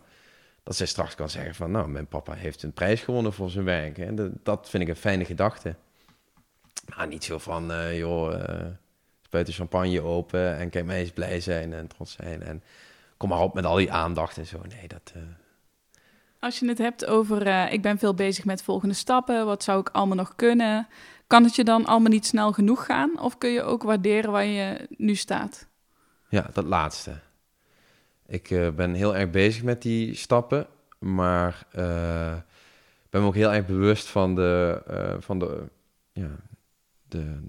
dat 0.64 0.76
zij 0.76 0.86
straks 0.86 1.16
kan 1.16 1.30
zeggen 1.30 1.56
van, 1.56 1.72
nou, 1.72 1.90
mijn 1.90 2.08
papa 2.08 2.34
heeft 2.34 2.64
een 2.64 2.74
prijs 2.74 3.02
gewonnen 3.02 3.34
voor 3.34 3.50
zijn 3.50 3.66
werk. 3.66 3.98
Hè. 3.98 4.14
Dat 4.44 4.70
vind 4.70 4.84
ik 4.84 4.90
een 4.90 4.96
fijne 4.96 5.26
gedachte. 5.26 5.76
Maar 6.96 7.08
niet 7.08 7.24
zo 7.24 7.38
van, 7.38 7.72
uh, 7.72 7.98
joh, 7.98 8.34
uh, 8.34 8.66
spuit 9.22 9.46
de 9.46 9.52
champagne 9.52 10.02
open 10.02 10.58
en 10.58 10.70
kijk 10.70 10.86
mij 10.86 11.00
eens 11.00 11.12
blij 11.12 11.40
zijn 11.40 11.74
en 11.74 11.88
trots 11.88 12.12
zijn. 12.12 12.44
En 12.44 12.64
kom 13.18 13.30
maar 13.30 13.40
op 13.40 13.54
met 13.54 13.66
al 13.66 13.76
die 13.76 13.92
aandacht 13.92 14.38
en 14.38 14.46
zo. 14.46 14.62
Nee, 14.68 14.88
dat... 14.88 15.14
Uh... 15.18 15.24
Als 16.40 16.60
je 16.60 16.68
het 16.68 16.78
hebt 16.78 17.06
over, 17.06 17.72
ik 17.72 17.82
ben 17.82 17.98
veel 17.98 18.14
bezig 18.14 18.46
met 18.46 18.64
volgende 18.64 18.96
stappen, 18.96 19.46
wat 19.46 19.64
zou 19.64 19.80
ik 19.80 19.90
allemaal 19.90 20.16
nog 20.16 20.36
kunnen? 20.36 20.88
Kan 21.28 21.44
het 21.44 21.56
je 21.56 21.64
dan 21.64 21.86
allemaal 21.86 22.12
niet 22.12 22.26
snel 22.26 22.52
genoeg 22.54 22.86
gaan? 22.86 23.20
Of 23.20 23.38
kun 23.38 23.50
je 23.50 23.62
ook 23.62 23.84
waarderen 23.84 24.32
waar 24.32 24.46
je 24.46 24.88
nu 24.98 25.16
staat? 25.16 25.68
Ja, 26.30 26.50
dat 26.54 26.66
laatste. 26.66 27.20
Ik 28.26 28.76
ben 28.76 28.94
heel 28.94 29.16
erg 29.16 29.30
bezig 29.30 29.64
met 29.64 29.82
die 29.82 30.16
stappen, 30.16 30.68
maar 31.00 31.66
ben 33.10 33.22
me 33.22 33.28
ook 33.28 33.36
heel 33.36 33.54
erg 33.54 33.66
bewust 33.66 34.08
van 34.08 34.36
de, 34.36 34.82
van 35.20 35.40
de 35.40 35.64
ja, 36.14 36.30
de, 37.10 37.40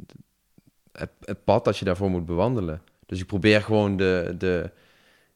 het, 0.92 1.44
pad 1.44 1.64
dat 1.64 1.78
je 1.78 1.84
daarvoor 1.84 2.10
moet 2.10 2.26
bewandelen. 2.26 2.82
Dus 3.06 3.20
ik 3.20 3.26
probeer 3.26 3.62
gewoon 3.62 3.96
de, 3.96 4.34
de, 4.38 4.70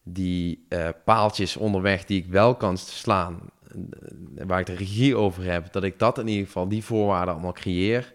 die 0.03 0.67
uh, 0.69 0.89
paaltjes 1.05 1.57
onderweg 1.57 2.05
die 2.05 2.23
ik 2.23 2.27
wel 2.27 2.55
kan 2.55 2.77
slaan, 2.79 3.41
eh, 3.71 4.47
waar 4.47 4.61
ik 4.61 4.67
de 4.67 4.75
regie 4.75 5.17
over 5.17 5.45
heb, 5.45 5.73
dat 5.73 5.85
ik 5.85 5.99
dat 5.99 6.19
in 6.19 6.29
ieder 6.29 6.47
geval, 6.47 6.69
die 6.69 6.85
voorwaarden 6.85 7.35
allemaal 7.35 7.53
creëer. 7.53 8.15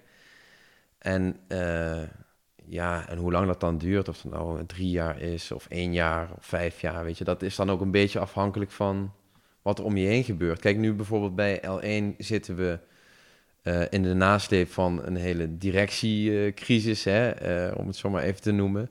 En 0.98 1.40
uh, 1.48 2.02
ja, 2.66 3.08
en 3.08 3.18
hoe 3.18 3.32
lang 3.32 3.48
dat 3.48 3.60
dan 3.60 3.78
duurt, 3.78 4.10
of 4.10 4.24
het 4.24 4.32
nou 4.32 4.66
drie 4.66 4.90
jaar 4.90 5.22
is, 5.22 5.52
of 5.52 5.68
één 5.68 5.94
jaar, 5.94 6.30
of 6.38 6.46
vijf 6.46 6.82
jaar, 6.82 7.04
weet 7.04 7.18
je, 7.18 7.24
dat 7.24 7.42
is 7.42 7.56
dan 7.56 7.72
ook 7.72 7.82
een 7.82 7.92
beetje 7.92 8.20
afhankelijk 8.20 8.72
van 8.72 9.12
wat 9.62 9.80
er 9.80 9.86
om 9.86 9.98
je 9.98 10.08
heen 10.08 10.24
gebeurt. 10.24 10.60
Kijk, 10.60 10.78
nu 10.78 10.94
bijvoorbeeld 10.94 11.36
bij 11.36 11.62
L1 11.62 12.18
zitten 12.18 12.56
we 12.56 12.80
eh, 13.62 13.82
in 13.90 14.04
de 14.04 14.14
nasleep 14.14 14.72
van 14.72 15.02
een 15.06 15.16
hele 15.16 15.58
directiecrisis, 15.58 17.06
eh, 17.06 17.72
om 17.76 17.88
het 17.88 17.96
zo 17.96 18.10
maar 18.10 18.24
even 18.24 18.42
te 18.42 18.52
noemen. 18.52 18.90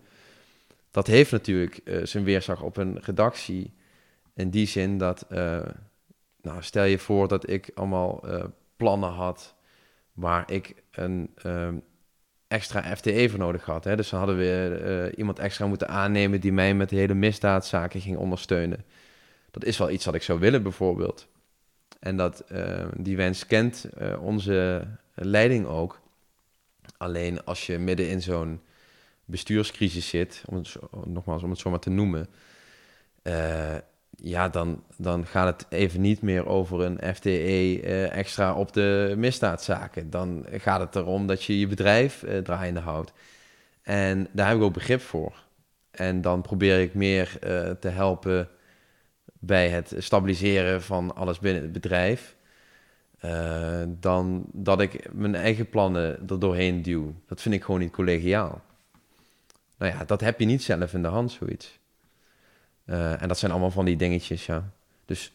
Dat 0.91 1.07
heeft 1.07 1.31
natuurlijk 1.31 1.77
eh, 1.77 2.05
zijn 2.05 2.25
weerslag 2.25 2.63
op 2.63 2.77
een 2.77 2.99
redactie. 3.03 3.73
In 4.35 4.51
die 4.51 4.67
zin 4.67 4.99
dat, 4.99 5.27
nou, 6.41 6.61
stel 6.61 6.85
je 6.85 6.99
voor 6.99 7.29
dat 7.29 7.51
ik 7.51 7.71
allemaal 7.75 8.25
plannen 8.77 9.11
had 9.11 9.55
waar 10.13 10.51
ik 10.51 10.75
een 10.91 11.31
extra 12.49 12.97
FTE 12.97 13.29
voor 13.29 13.39
nodig 13.39 13.65
had. 13.65 13.85
Hè. 13.85 13.97
Dus 13.97 14.09
dan 14.09 14.19
hadden 14.19 14.37
we 14.37 15.13
iemand 15.17 15.39
extra 15.39 15.67
moeten 15.67 15.89
aannemen 15.89 16.41
die 16.41 16.53
mij 16.53 16.75
met 16.75 16.89
de 16.89 16.97
hele 16.97 17.15
misdaadzaken 17.15 18.01
ging 18.01 18.17
ondersteunen. 18.17 18.85
Dat 19.51 19.65
is 19.65 19.79
wel 19.79 19.91
iets 19.91 20.05
wat 20.05 20.15
ik 20.15 20.23
zou 20.23 20.39
willen, 20.39 20.63
bijvoorbeeld. 20.63 21.29
En 21.99 22.17
dat, 22.17 22.41
eh, 22.41 22.87
die 22.97 23.17
wens 23.17 23.47
kent 23.47 23.85
eh, 23.85 24.23
onze 24.23 24.87
leiding 25.15 25.67
ook. 25.67 26.01
Alleen 26.97 27.45
als 27.45 27.67
je 27.67 27.79
midden 27.79 28.09
in 28.09 28.23
zo'n 28.23 28.61
bestuurscrisis 29.25 30.09
zit, 30.09 30.43
om 30.47 30.57
het, 30.57 30.77
nogmaals 31.05 31.43
om 31.43 31.51
het 31.51 31.59
zo 31.59 31.71
maar 31.71 31.79
te 31.79 31.91
noemen, 31.91 32.29
eh, 33.23 33.77
ja, 34.11 34.49
dan, 34.49 34.83
dan 34.97 35.27
gaat 35.27 35.59
het 35.59 35.73
even 35.73 36.01
niet 36.01 36.23
meer 36.23 36.47
over 36.47 36.81
een 36.81 37.15
FTE 37.15 37.31
eh, 37.31 38.17
extra 38.17 38.55
op 38.55 38.73
de 38.73 39.15
misdaadzaken. 39.17 40.11
Dan 40.11 40.47
gaat 40.51 40.81
het 40.81 40.97
erom 40.97 41.27
dat 41.27 41.45
je 41.45 41.59
je 41.59 41.67
bedrijf 41.67 42.25
draaiende 42.43 42.81
houdt. 42.81 43.13
En 43.83 44.29
daar 44.33 44.49
heb 44.49 44.57
ik 44.57 44.63
ook 44.63 44.73
begrip 44.73 45.01
voor. 45.01 45.45
En 45.91 46.21
dan 46.21 46.43
probeer 46.43 46.81
ik 46.81 46.95
meer 46.95 47.39
te 47.81 47.89
helpen 47.89 48.49
bij 49.38 49.68
het 49.68 49.94
stabiliseren 49.98 50.83
van 50.83 51.14
alles 51.16 51.38
binnen 51.38 51.62
het 51.62 51.72
bedrijf. 51.72 52.37
eh, 53.18 53.83
dan 53.87 54.44
dat 54.53 54.81
ik 54.81 55.12
mijn 55.12 55.35
eigen 55.35 55.68
plannen 55.68 56.29
er 56.29 56.38
doorheen 56.38 56.83
duw. 56.83 57.14
Dat 57.27 57.40
vind 57.40 57.55
ik 57.55 57.64
gewoon 57.64 57.81
niet 57.81 57.92
collegiaal. 57.92 58.61
Nou 59.79 59.92
ja, 59.92 60.05
dat 60.05 60.20
heb 60.20 60.40
je 60.40 60.46
niet 60.46 60.62
zelf 60.62 60.94
in 60.94 61.03
de 61.03 61.09
hand, 61.09 61.33
zoiets. 61.33 61.79
Eh, 62.85 63.22
en 63.22 63.29
dat 63.29 63.38
zijn 63.38 63.51
allemaal 63.53 63.70
van 63.70 63.85
die 63.85 63.96
dingetjes, 63.96 64.46
ja. 64.46 64.70
Dus 65.05 65.33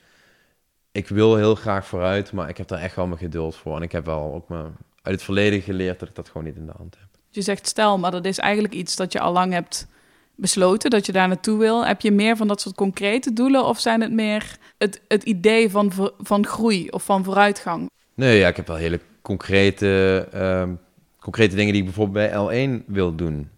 ik 0.92 1.08
wil 1.08 1.36
heel 1.36 1.56
graag 1.56 1.86
vooruit, 1.86 2.32
maar 2.32 2.50
ik 2.50 2.58
heb 2.58 2.68
daar 2.68 2.80
echt 2.80 2.96
wel 2.96 3.08
mijn 3.08 3.20
geduld 3.20 3.56
voor. 3.56 3.76
En 3.76 3.82
ik 3.82 3.92
heb 3.92 4.06
wel 4.06 4.34
ook 4.34 4.50
me 4.50 4.62
uit 5.02 5.16
het 5.16 5.24
verleden 5.24 5.62
geleerd 5.62 6.00
dat 6.00 6.10
ik 6.10 6.16
dat 6.16 6.28
gewoon 6.28 6.44
niet 6.44 6.56
in 6.56 6.66
de 6.66 6.74
hand 6.78 6.96
heb. 7.00 7.08
Je 7.30 7.42
zegt 7.42 7.68
stel, 7.68 7.98
maar 7.98 8.12
dat 8.12 8.26
is 8.26 8.38
eigenlijk 8.38 8.74
iets 8.74 8.96
dat 8.96 9.12
je 9.12 9.20
al 9.20 9.34
lang 9.34 9.54
hebt 9.54 9.88
besloten, 10.36 10.90
dat 10.90 11.06
je 11.06 11.12
daar 11.12 11.28
naartoe 11.28 11.60
wil. 11.60 11.86
Heb 11.86 12.02
je 12.02 12.12
meer 12.12 12.38
van 12.38 12.48
dat 12.48 12.62
soort 12.62 12.76
concrete 12.76 13.34
doelen 13.34 13.66
of 13.66 13.80
zijn 13.80 14.02
het 14.02 14.12
meer 14.12 14.58
het, 14.78 15.02
het 15.08 15.24
idee 15.24 15.70
van, 15.70 15.92
van 16.18 16.46
groei 16.46 16.90
of 16.90 17.04
van 17.04 17.24
vooruitgang? 17.24 17.90
Nee, 18.14 18.40
ja, 18.40 18.48
ik 18.48 18.56
heb 18.56 18.68
wel 18.68 18.76
hele 18.76 19.00
concrete, 19.22 20.28
ehm, 20.32 20.74
concrete 21.20 21.56
dingen 21.56 21.72
die 21.74 21.82
ik 21.82 21.88
bijvoorbeeld 21.88 22.48
bij 22.50 22.68
L1 22.78 22.84
wil 22.88 23.16
doen. 23.16 23.50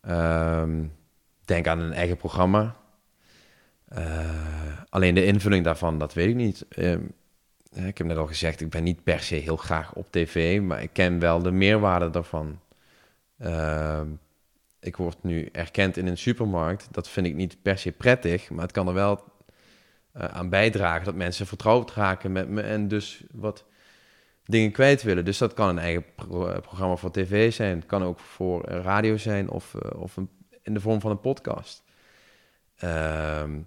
Ehm, 0.00 0.84
denk 1.44 1.66
aan 1.66 1.78
een 1.78 1.92
eigen 1.92 2.16
programma. 2.16 2.76
Eh, 3.88 4.04
alleen 4.88 5.14
de 5.14 5.24
invulling 5.24 5.64
daarvan, 5.64 5.98
dat 5.98 6.14
weet 6.14 6.28
ik 6.28 6.34
niet. 6.34 6.66
Ehm, 6.68 7.00
ik 7.72 7.98
heb 7.98 8.06
net 8.06 8.16
al 8.16 8.26
gezegd, 8.26 8.60
ik 8.60 8.70
ben 8.70 8.84
niet 8.84 9.02
per 9.02 9.20
se 9.20 9.34
heel 9.34 9.56
graag 9.56 9.92
op 9.94 10.06
tv, 10.10 10.60
maar 10.60 10.82
ik 10.82 10.90
ken 10.92 11.18
wel 11.18 11.42
de 11.42 11.50
meerwaarde 11.50 12.10
daarvan. 12.10 12.58
Ik 14.80 14.96
word 14.96 15.22
nu 15.22 15.48
erkend 15.52 15.96
in 15.96 16.06
een 16.06 16.18
supermarkt. 16.18 16.88
Dat 16.90 17.08
vind 17.08 17.26
ik 17.26 17.34
niet 17.34 17.62
per 17.62 17.78
se 17.78 17.92
prettig, 17.92 18.50
maar 18.50 18.62
het 18.62 18.72
kan 18.72 18.88
er 18.88 18.94
wel 18.94 19.24
eh, 20.12 20.24
aan 20.24 20.48
bijdragen 20.48 21.04
dat 21.04 21.14
mensen 21.14 21.46
vertrouwd 21.46 21.92
raken 21.92 22.32
met 22.32 22.48
me 22.48 22.60
en 22.60 22.88
dus 22.88 23.24
wat 23.32 23.64
dingen 24.44 24.72
kwijt 24.72 25.02
willen. 25.02 25.24
Dus 25.24 25.38
dat 25.38 25.54
kan 25.54 25.68
een 25.68 25.78
eigen 25.78 26.04
eh, 26.16 26.58
programma 26.60 26.96
voor 26.96 27.10
tv 27.10 27.52
zijn. 27.52 27.76
Het 27.76 27.86
kan 27.86 28.02
ook 28.02 28.18
voor 28.18 28.64
eh, 28.64 28.80
radio 28.80 29.16
zijn 29.16 29.50
of, 29.50 29.74
of 29.74 30.16
in 30.62 30.74
de 30.74 30.80
vorm 30.80 31.00
van 31.00 31.10
een 31.10 31.20
podcast. 31.20 31.82
Ehm, 32.76 33.58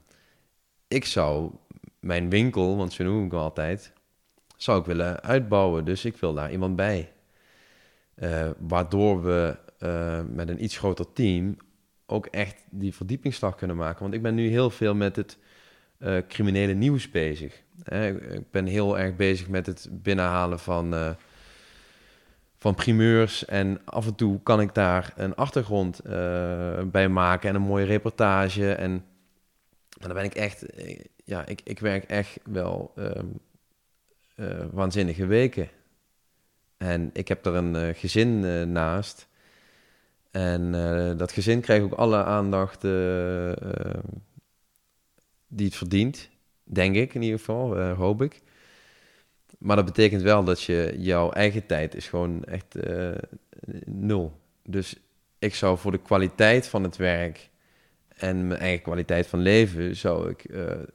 ik 0.88 1.06
zou 1.06 1.52
mijn 2.00 2.30
winkel, 2.30 2.78
want 2.78 2.94
zo 2.94 3.04
noem 3.04 3.26
ik 3.26 3.34
altijd, 3.34 3.94
zou 4.58 4.80
ik 4.80 4.86
willen 4.86 5.22
uitbouwen. 5.22 5.86
Dus 5.86 6.06
ik 6.06 6.18
wil 6.18 6.34
daar 6.34 6.52
iemand 6.52 6.76
bij. 6.76 7.12
Waardoor 8.58 9.24
we 9.24 9.58
eh, 9.82 10.22
met 10.34 10.50
een 10.50 10.64
iets 10.64 10.78
groter 10.78 11.14
team 11.14 11.58
ook 12.06 12.26
echt 12.26 12.64
die 12.70 12.96
verdiepingsslag 12.96 13.56
kunnen 13.56 13.76
maken. 13.76 14.02
Want 14.02 14.14
ik 14.14 14.22
ben 14.22 14.36
nu 14.36 14.48
heel 14.48 14.70
veel 14.70 14.96
met 14.96 15.16
het 15.16 15.38
eh, 15.98 16.18
criminele 16.28 16.74
nieuws 16.74 17.12
bezig. 17.12 17.64
Ik- 17.84 18.52
ben 18.52 18.66
heel 18.66 19.00
erg 19.00 19.16
bezig 19.16 19.48
met 19.50 19.66
het 19.66 19.90
binnenhalen 19.92 20.60
van, 20.60 20.94
eh, 20.94 21.10
van 22.58 22.76
primeurs. 22.76 23.46
En 23.46 23.82
af 23.86 24.06
en 24.08 24.16
toe 24.16 24.40
kan 24.44 24.62
ik 24.62 24.74
daar 24.74 25.14
een 25.16 25.36
achtergrond 25.36 26.02
bij 26.92 27.10
maken 27.10 27.50
en 27.50 27.56
een 27.56 27.62
mooie 27.62 27.86
reportage. 27.86 28.72
En 28.74 29.06
dan 29.90 30.14
ben 30.14 30.24
ik 30.24 30.34
echt, 30.36 30.66
ja, 31.24 31.46
ik, 31.46 31.62
ik 31.64 31.80
werk 31.80 32.04
echt 32.04 32.40
wel 32.44 32.92
ehm, 32.96 33.26
eh, 34.36 34.66
waanzinnige 34.72 35.26
weken. 35.26 35.70
En 36.78 37.10
ik 37.14 37.28
heb 37.28 37.46
er 37.46 37.56
een 37.56 37.96
gezin 37.96 38.40
naast. 38.72 39.28
En 40.32 40.76
eh, 40.76 41.18
dat 41.18 41.32
gezin 41.32 41.62
krijgt 41.62 41.84
ook 41.84 41.94
alle 41.94 42.24
aandacht 42.24 42.84
eh, 42.84 43.52
eh, 43.52 44.04
die 45.48 45.66
het 45.66 45.76
verdient. 45.76 46.30
Denk 46.64 46.96
ik 46.96 47.14
in 47.14 47.22
ieder 47.22 47.40
geval, 47.40 47.78
eh, 47.78 47.98
hoop 47.98 48.22
ik. 48.22 48.42
Maar 49.58 49.76
dat 49.76 49.86
betekent 49.86 50.22
wel 50.22 50.44
dat 50.44 50.62
je 50.62 50.96
jouw 50.98 51.32
eigen 51.32 51.66
tijd 51.66 51.96
is 51.96 52.08
gewoon 52.08 52.44
echt 52.44 52.76
nul. 53.86 54.40
Dus 54.64 54.96
ik 55.40 55.56
zou 55.56 55.78
voor 55.78 55.92
de 55.92 56.02
kwaliteit 56.02 56.68
van 56.68 56.84
het 56.84 56.98
werk 56.98 57.50
en 58.08 58.48
mijn 58.48 58.60
eigen 58.60 58.82
kwaliteit 58.82 59.28
van 59.28 59.40
leven, 59.40 59.96
zou 59.96 60.30
ik 60.30 60.46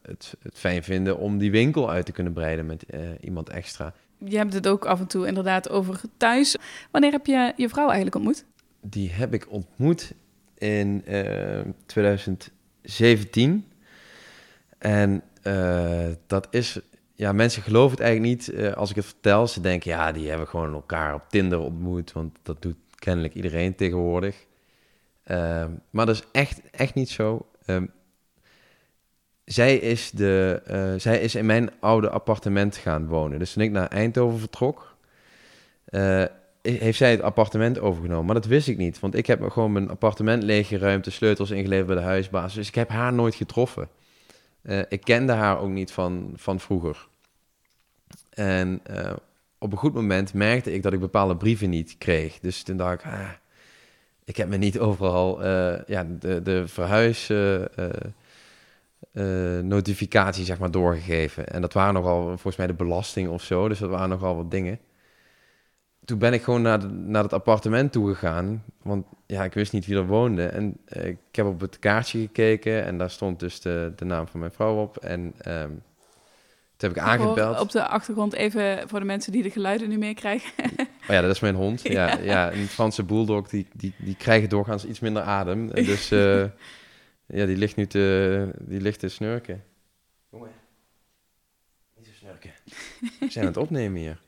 het, 0.01 0.33
fijn 0.53 0.83
vinden 0.83 1.17
om 1.17 1.37
die 1.37 1.51
winkel 1.51 1.89
uit 1.89 2.05
te 2.05 2.11
kunnen 2.11 2.33
breiden 2.33 2.65
met 2.65 2.85
iemand 3.21 3.49
extra. 3.49 3.93
Je 4.17 4.37
hebt 4.37 4.53
het 4.53 4.67
ook 4.67 4.85
af 4.85 4.99
en 4.99 5.07
toe 5.07 5.27
inderdaad 5.27 5.69
over 5.69 6.01
thuis. 6.17 6.55
Wanneer 6.91 7.11
heb 7.11 7.25
je 7.25 7.53
je 7.55 7.69
vrouw 7.69 7.85
eigenlijk 7.85 8.15
ontmoet? 8.15 8.45
Die 8.81 9.11
heb 9.11 9.33
ik 9.33 9.51
ontmoet 9.51 10.13
in 10.57 11.05
eh, 11.05 11.61
2017. 11.85 13.71
En 14.77 15.23
eh, 15.41 16.07
dat 16.27 16.47
is, 16.51 16.79
ja, 17.13 17.31
mensen 17.31 17.61
geloven 17.61 17.91
het 17.91 18.05
eigenlijk 18.05 18.35
niet 18.35 18.49
eh, 18.49 18.73
als 18.73 18.89
ik 18.89 18.95
het 18.95 19.05
vertel. 19.05 19.47
Ze 19.47 19.61
denken, 19.61 19.91
ja, 19.91 20.11
die 20.11 20.29
hebben 20.29 20.47
gewoon 20.47 20.73
elkaar 20.73 21.13
op 21.13 21.29
Tinder 21.29 21.59
ontmoet, 21.59 22.11
want 22.11 22.37
dat 22.43 22.61
doet 22.61 22.77
kennelijk 22.95 23.33
iedereen 23.33 23.75
tegenwoordig. 23.75 24.45
Ehm, 25.23 25.71
maar 25.89 26.05
dat 26.05 26.15
is 26.15 26.23
echt, 26.31 26.61
echt 26.71 26.93
niet 26.93 27.09
zo. 27.09 27.47
Ehm, 27.65 27.85
zij, 29.45 29.77
is 29.77 30.11
de, 30.11 30.61
eh, 30.65 30.93
zij 30.97 31.19
is 31.19 31.35
in 31.35 31.45
mijn 31.45 31.69
oude 31.79 32.09
appartement 32.09 32.77
gaan 32.77 33.07
wonen. 33.07 33.39
Dus 33.39 33.53
toen 33.53 33.63
ik 33.63 33.71
naar 33.71 33.87
Eindhoven 33.87 34.39
vertrok, 34.39 34.95
eh, 35.85 36.23
heeft 36.61 36.97
zij 36.97 37.11
het 37.11 37.21
appartement 37.21 37.79
overgenomen. 37.79 38.25
Maar 38.25 38.35
dat 38.35 38.45
wist 38.45 38.67
ik 38.67 38.77
niet, 38.77 38.99
want 38.99 39.15
ik 39.15 39.27
heb 39.27 39.49
gewoon 39.49 39.71
mijn 39.71 39.89
appartement 39.89 40.43
leeggeruimd, 40.43 41.03
de 41.03 41.11
sleutels 41.11 41.51
ingeleverd 41.51 41.87
bij 41.87 41.95
de 41.95 42.01
huisbaas. 42.01 42.53
Dus 42.53 42.67
ik 42.67 42.75
heb 42.75 42.89
haar 42.89 43.13
nooit 43.13 43.35
getroffen. 43.35 43.89
Eh, 44.61 44.79
ik 44.89 45.01
kende 45.01 45.33
haar 45.33 45.59
ook 45.59 45.69
niet 45.69 45.91
van, 45.91 46.33
van 46.35 46.59
vroeger. 46.59 47.07
En 48.29 48.79
eh, 48.83 49.13
op 49.57 49.71
een 49.71 49.77
goed 49.77 49.93
moment 49.93 50.33
merkte 50.33 50.73
ik 50.73 50.83
dat 50.83 50.93
ik 50.93 50.99
bepaalde 50.99 51.37
brieven 51.37 51.69
niet 51.69 51.95
kreeg. 51.97 52.39
Dus 52.39 52.63
toen 52.63 52.77
dacht 52.77 52.93
ik, 52.93 53.05
ah, 53.05 53.29
ik 54.25 54.37
heb 54.37 54.49
me 54.49 54.57
niet 54.57 54.79
overal 54.79 55.43
eh, 55.43 55.83
ja, 55.87 56.07
de, 56.19 56.41
de 56.41 56.67
verhuis... 56.67 57.29
eh, 57.29 57.77
eh, 57.77 57.89
eh, 59.11 59.63
notificatie 59.63 60.45
zeg 60.45 60.59
maar 60.59 60.71
doorgegeven. 60.71 61.47
En 61.47 61.61
dat 61.61 61.73
waren 61.73 61.93
nogal 61.93 62.23
volgens 62.23 62.55
mij 62.55 62.67
de 62.67 62.73
belasting 62.73 63.29
of 63.29 63.43
zo. 63.43 63.67
Dus 63.67 63.79
dat 63.79 63.89
waren 63.89 64.09
nogal 64.09 64.35
wat 64.35 64.51
dingen. 64.51 64.79
Toen 66.07 66.17
ben 66.17 66.33
ik 66.33 66.43
gewoon 66.43 66.61
naar, 66.61 66.79
de, 66.79 66.87
naar 66.87 67.23
het 67.23 67.33
appartement 67.33 67.91
toe 67.91 68.07
gegaan. 68.07 68.63
Want 68.81 69.05
ja, 69.25 69.43
ik 69.43 69.53
wist 69.53 69.71
niet 69.71 69.85
wie 69.85 69.95
er 69.95 70.07
woonde. 70.07 70.45
En 70.45 70.77
eh, 70.85 71.05
ik 71.05 71.17
heb 71.31 71.45
op 71.45 71.59
het 71.59 71.79
kaartje 71.79 72.19
gekeken. 72.19 72.85
En 72.85 72.97
daar 72.97 73.09
stond 73.09 73.39
dus 73.39 73.61
de, 73.61 73.93
de 73.95 74.05
naam 74.05 74.27
van 74.27 74.39
mijn 74.39 74.51
vrouw 74.51 74.81
op. 74.81 74.97
En 74.97 75.33
ehm, 75.37 75.69
toen 76.77 76.89
heb 76.89 76.91
ik 76.91 76.97
aangebeld. 76.97 77.59
Op 77.59 77.71
de 77.71 77.87
achtergrond 77.87 78.33
even 78.33 78.89
voor 78.89 78.99
de 78.99 79.05
mensen 79.05 79.31
die 79.31 79.43
de 79.43 79.49
geluiden 79.49 79.89
nu 79.89 79.97
meekrijgen. 79.97 80.51
Oh 81.07 81.13
ja, 81.13 81.21
dat 81.21 81.31
is 81.31 81.39
mijn 81.39 81.55
hond. 81.55 81.81
Ja, 81.99 82.17
ja. 82.17 82.53
een 82.53 82.67
Franse 82.67 83.03
bulldog, 83.03 83.49
die, 83.49 83.67
die, 83.73 83.93
die 83.97 84.15
krijgen 84.15 84.49
doorgaans 84.49 84.85
iets 84.85 84.99
minder 84.99 85.21
adem. 85.21 85.67
Dus 85.67 86.11
eh, 86.11 86.43
ja, 87.25 87.45
die 87.45 87.57
ligt 87.57 87.75
nu 87.75 87.87
te, 87.87 88.49
die 88.59 88.81
ligt 88.81 88.99
te 88.99 89.09
snurken. 89.09 89.63
Jongen, 90.31 90.51
niet 91.97 92.05
zo 92.05 92.11
snurken. 92.13 92.51
We 93.19 93.31
zijn 93.31 93.45
aan 93.45 93.51
het 93.51 93.61
opnemen 93.61 93.99
hier. 93.99 94.21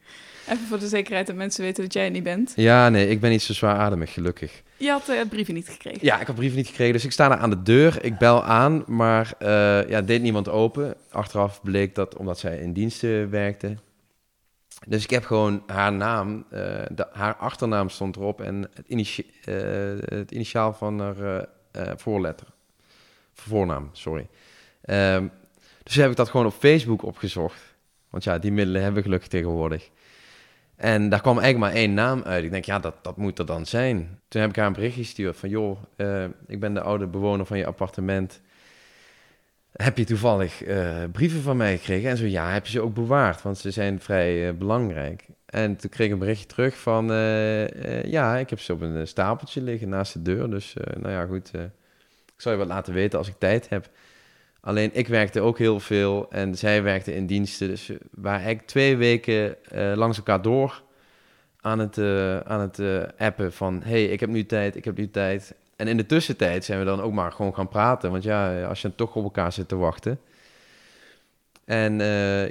Even 0.49 0.67
voor 0.67 0.79
de 0.79 0.87
zekerheid 0.87 1.27
dat 1.27 1.35
mensen 1.35 1.63
weten 1.63 1.83
dat 1.83 1.93
jij 1.93 2.03
het 2.03 2.13
niet 2.13 2.23
bent. 2.23 2.53
Ja, 2.55 2.89
nee, 2.89 3.09
ik 3.09 3.19
ben 3.19 3.29
niet 3.29 3.41
zo 3.41 3.53
zwaar 3.53 4.07
gelukkig. 4.07 4.63
Je 4.77 4.89
had 4.89 5.09
eh, 5.09 5.17
het 5.17 5.29
briefje 5.29 5.53
niet 5.53 5.69
gekregen. 5.69 5.99
Ja, 6.01 6.19
ik 6.19 6.27
had 6.27 6.35
brieven 6.35 6.57
niet 6.57 6.67
gekregen, 6.67 6.93
dus 6.93 7.05
ik 7.05 7.11
sta 7.11 7.27
daar 7.27 7.37
aan 7.37 7.49
de 7.49 7.61
deur. 7.61 8.03
Ik 8.03 8.17
bel 8.17 8.43
aan, 8.43 8.83
maar 8.87 9.33
eh, 9.39 9.89
ja, 9.89 10.01
deed 10.01 10.21
niemand 10.21 10.49
open. 10.49 10.95
Achteraf 11.11 11.61
bleek 11.61 11.95
dat 11.95 12.15
omdat 12.15 12.39
zij 12.39 12.57
in 12.57 12.73
diensten 12.73 13.29
werkte. 13.29 13.75
Dus 14.87 15.03
ik 15.03 15.09
heb 15.09 15.25
gewoon 15.25 15.63
haar 15.67 15.93
naam, 15.93 16.45
eh, 16.49 16.61
de, 16.91 17.07
haar 17.11 17.35
achternaam 17.35 17.89
stond 17.89 18.15
erop 18.15 18.41
en 18.41 18.69
het, 18.73 19.23
eh, 19.43 19.55
het 20.17 20.31
initiaal 20.31 20.73
van 20.73 20.99
haar 20.99 21.17
eh, 21.21 21.45
eh, 21.71 21.91
voorletter. 21.95 22.47
Voornaam, 23.33 23.89
sorry. 23.91 24.27
Ehm, 24.81 25.27
dus 25.83 25.95
heb 25.95 26.09
ik 26.09 26.15
dat 26.15 26.29
gewoon 26.29 26.45
op 26.45 26.53
Facebook 26.53 27.03
opgezocht. 27.03 27.61
Want 28.09 28.23
ja, 28.23 28.39
die 28.39 28.51
middelen 28.51 28.81
hebben 28.81 28.99
we 28.99 29.05
gelukkig 29.05 29.29
tegenwoordig. 29.29 29.89
En 30.79 31.09
daar 31.09 31.21
kwam 31.21 31.39
eigenlijk 31.39 31.73
maar 31.73 31.81
één 31.81 31.93
naam 31.93 32.23
uit. 32.23 32.43
Ik 32.43 32.51
denk, 32.51 32.65
ja, 32.65 32.79
dat, 32.79 32.95
dat 33.01 33.17
moet 33.17 33.39
er 33.39 33.45
dan 33.45 33.65
zijn. 33.65 34.19
Toen 34.27 34.41
heb 34.41 34.49
ik 34.49 34.55
haar 34.55 34.67
een 34.67 34.73
berichtje 34.73 35.03
gestuurd 35.03 35.37
van... 35.37 35.49
joh, 35.49 35.77
eh, 35.95 36.23
ik 36.47 36.59
ben 36.59 36.73
de 36.73 36.81
oude 36.81 37.07
bewoner 37.07 37.45
van 37.45 37.57
je 37.57 37.65
appartement. 37.65 38.41
Heb 39.71 39.97
je 39.97 40.03
toevallig 40.03 40.63
eh, 40.63 41.03
brieven 41.11 41.41
van 41.41 41.57
mij 41.57 41.77
gekregen? 41.77 42.09
En 42.09 42.17
zo, 42.17 42.25
ja, 42.25 42.51
heb 42.51 42.65
je 42.65 42.71
ze 42.71 42.81
ook 42.81 42.93
bewaard? 42.93 43.41
Want 43.41 43.57
ze 43.57 43.71
zijn 43.71 43.99
vrij 43.99 44.47
eh, 44.47 44.53
belangrijk. 44.53 45.25
En 45.45 45.75
toen 45.75 45.89
kreeg 45.89 46.07
ik 46.07 46.13
een 46.13 46.19
berichtje 46.19 46.45
terug 46.45 46.77
van... 46.77 47.05
ja, 48.03 48.37
ik 48.37 48.49
heb 48.49 48.59
ze 48.59 48.73
op 48.73 48.81
een 48.81 49.07
stapeltje 49.07 49.61
liggen 49.61 49.89
naast 49.89 50.13
de 50.13 50.21
deur. 50.21 50.49
Dus, 50.49 50.75
nou 50.97 51.11
ja, 51.11 51.25
goed. 51.25 51.51
ik 52.25 52.41
zal 52.41 52.51
je 52.51 52.57
wat 52.57 52.67
laten 52.67 52.93
weten 52.93 53.19
als 53.19 53.27
ik 53.27 53.35
tijd 53.37 53.69
heb. 53.69 53.89
Alleen, 54.61 54.89
ik 54.93 55.07
werkte 55.07 55.41
ook 55.41 55.57
heel 55.57 55.79
veel 55.79 56.31
en 56.31 56.55
zij 56.55 56.83
werkte 56.83 57.15
in 57.15 57.25
diensten. 57.25 57.67
Dus 57.67 57.87
we 57.87 57.99
waren 58.11 58.39
eigenlijk 58.39 58.67
twee 58.67 58.97
weken 58.97 59.65
eh, 59.65 59.91
langs 59.95 60.17
elkaar 60.17 60.41
door 60.41 60.83
aan 61.61 61.79
het, 61.79 61.97
eh, 61.97 62.39
aan 62.39 62.59
het 62.59 62.79
eh, 62.79 63.01
appen 63.17 63.53
van... 63.53 63.81
hey, 63.83 64.05
ik 64.05 64.19
heb 64.19 64.29
nu 64.29 64.45
tijd, 64.45 64.75
ik 64.75 64.85
heb 64.85 64.97
nu 64.97 65.09
tijd. 65.09 65.53
En 65.75 65.87
in 65.87 65.97
de 65.97 66.05
tussentijd 66.05 66.65
zijn 66.65 66.79
we 66.79 66.85
dan 66.85 67.01
ook 67.01 67.13
maar 67.13 67.31
gewoon 67.31 67.55
gaan 67.55 67.67
praten. 67.67 68.11
Want 68.11 68.23
ja, 68.23 68.63
als 68.63 68.81
je 68.81 68.95
toch 68.95 69.15
op 69.15 69.23
elkaar 69.23 69.53
zit 69.53 69.67
te 69.67 69.75
wachten... 69.75 70.19
En 71.65 71.99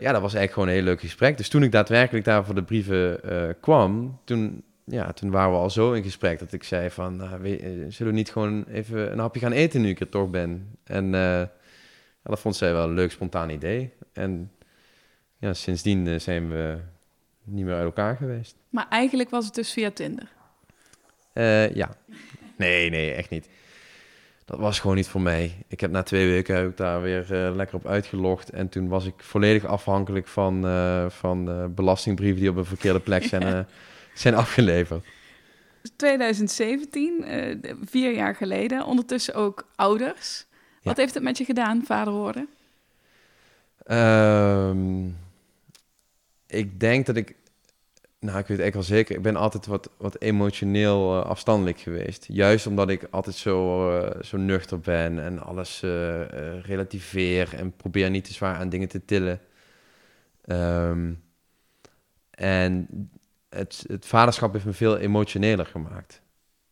ja, 0.00 0.12
dat 0.12 0.20
was 0.20 0.34
eigenlijk 0.34 0.52
gewoon 0.52 0.68
een 0.68 0.74
heel 0.74 0.82
leuk 0.82 1.00
gesprek. 1.00 1.36
Dus 1.36 1.48
toen 1.48 1.62
ik 1.62 1.72
daadwerkelijk 1.72 2.24
daar 2.24 2.44
voor 2.44 2.54
de 2.54 2.62
brieven 2.62 3.20
kwam, 3.60 4.18
toen, 4.24 4.62
ja, 4.84 5.12
toen 5.12 5.30
waren 5.30 5.50
we 5.50 5.58
al 5.58 5.70
zo 5.70 5.92
in 5.92 6.02
gesprek 6.02 6.38
dat 6.38 6.52
ik 6.52 6.62
zei 6.62 6.90
van, 6.90 7.16
nou, 7.16 7.58
zullen 7.88 8.12
we 8.12 8.18
niet 8.18 8.30
gewoon 8.30 8.64
even 8.64 9.12
een 9.12 9.18
hapje 9.18 9.40
gaan 9.40 9.52
eten 9.52 9.80
nu 9.80 9.88
ik 9.88 10.00
er 10.00 10.08
toch 10.08 10.30
ben? 10.30 10.76
En 10.84 11.14
ja, 12.22 12.30
dat 12.30 12.40
vond 12.40 12.56
zij 12.56 12.72
wel 12.72 12.84
een 12.84 12.94
leuk 12.94 13.10
spontaan 13.10 13.50
idee. 13.50 13.92
En 14.12 14.52
ja, 15.38 15.54
sindsdien 15.54 16.06
eh, 16.06 16.18
zijn 16.18 16.50
we 16.50 16.78
niet 17.44 17.64
meer 17.64 17.74
uit 17.74 17.84
elkaar 17.84 18.16
geweest. 18.16 18.56
Maar 18.70 18.86
eigenlijk 18.88 19.30
was 19.30 19.44
het 19.44 19.54
dus 19.54 19.72
via 19.72 19.90
Tinder. 19.90 20.28
Eh, 21.32 21.74
ja. 21.74 21.96
Nee, 22.56 22.90
nee, 22.90 23.12
echt 23.12 23.30
niet. 23.30 23.48
Dat 24.44 24.58
was 24.58 24.80
gewoon 24.80 24.96
niet 24.96 25.08
voor 25.08 25.20
mij. 25.20 25.64
Ik 25.68 25.80
heb 25.80 25.90
na 25.90 26.02
twee 26.02 26.28
weken 26.28 26.56
heb 26.56 26.70
ik 26.70 26.76
daar 26.76 27.02
weer 27.02 27.46
eh, 27.46 27.54
lekker 27.54 27.76
op 27.76 27.86
uitgelogd. 27.86 28.50
En 28.50 28.68
toen 28.68 28.88
was 28.88 29.04
ik 29.04 29.14
volledig 29.16 29.64
afhankelijk 29.64 30.26
van, 30.26 30.62
van 31.10 31.74
belastingbrieven 31.74 32.40
die 32.40 32.50
op 32.50 32.56
een 32.56 32.64
verkeerde 32.64 33.00
plek 33.00 33.24
zijn, 33.24 33.66
zijn 34.14 34.34
afgeleverd. 34.34 35.04
2017, 35.96 37.24
eh, 37.24 37.56
vier 37.84 38.14
jaar 38.14 38.34
geleden, 38.34 38.84
ondertussen 38.84 39.34
ook 39.34 39.68
ouders. 39.74 40.46
Wat 40.88 40.96
heeft 40.96 41.14
het 41.14 41.22
met 41.22 41.38
je 41.38 41.44
gedaan, 41.44 41.84
vader 41.84 42.12
worden? 42.12 42.48
Ehm, 43.84 45.06
ik 46.46 46.80
denk 46.80 47.06
dat 47.06 47.16
ik... 47.16 47.36
Nou, 48.20 48.38
ik 48.38 48.46
weet 48.46 48.56
het 48.56 48.66
echt 48.66 48.74
wel 48.74 48.82
zeker. 48.82 49.16
Ik 49.16 49.22
ben 49.22 49.36
altijd 49.36 49.66
wat, 49.66 49.90
wat 49.96 50.20
emotioneel 50.20 51.20
eh, 51.20 51.26
afstandelijk 51.26 51.80
geweest. 51.80 52.26
Juist 52.28 52.66
omdat 52.66 52.90
ik 52.90 53.06
altijd 53.10 53.36
zo, 53.36 53.90
eh, 53.98 54.22
zo 54.22 54.36
nuchter 54.36 54.80
ben 54.80 55.24
en 55.24 55.38
alles 55.38 55.82
eh, 55.82 56.60
relativeer 56.60 57.54
en 57.54 57.72
probeer 57.76 58.10
niet 58.10 58.24
te 58.24 58.32
zwaar 58.32 58.56
aan 58.56 58.68
dingen 58.68 58.88
te 58.88 59.04
tillen. 59.04 59.40
Ehm, 60.44 61.12
en 62.30 62.88
het, 63.48 63.84
het 63.86 64.06
vaderschap 64.06 64.52
heeft 64.52 64.64
me 64.64 64.72
veel 64.72 64.96
emotioneler 64.96 65.66
gemaakt. 65.66 66.22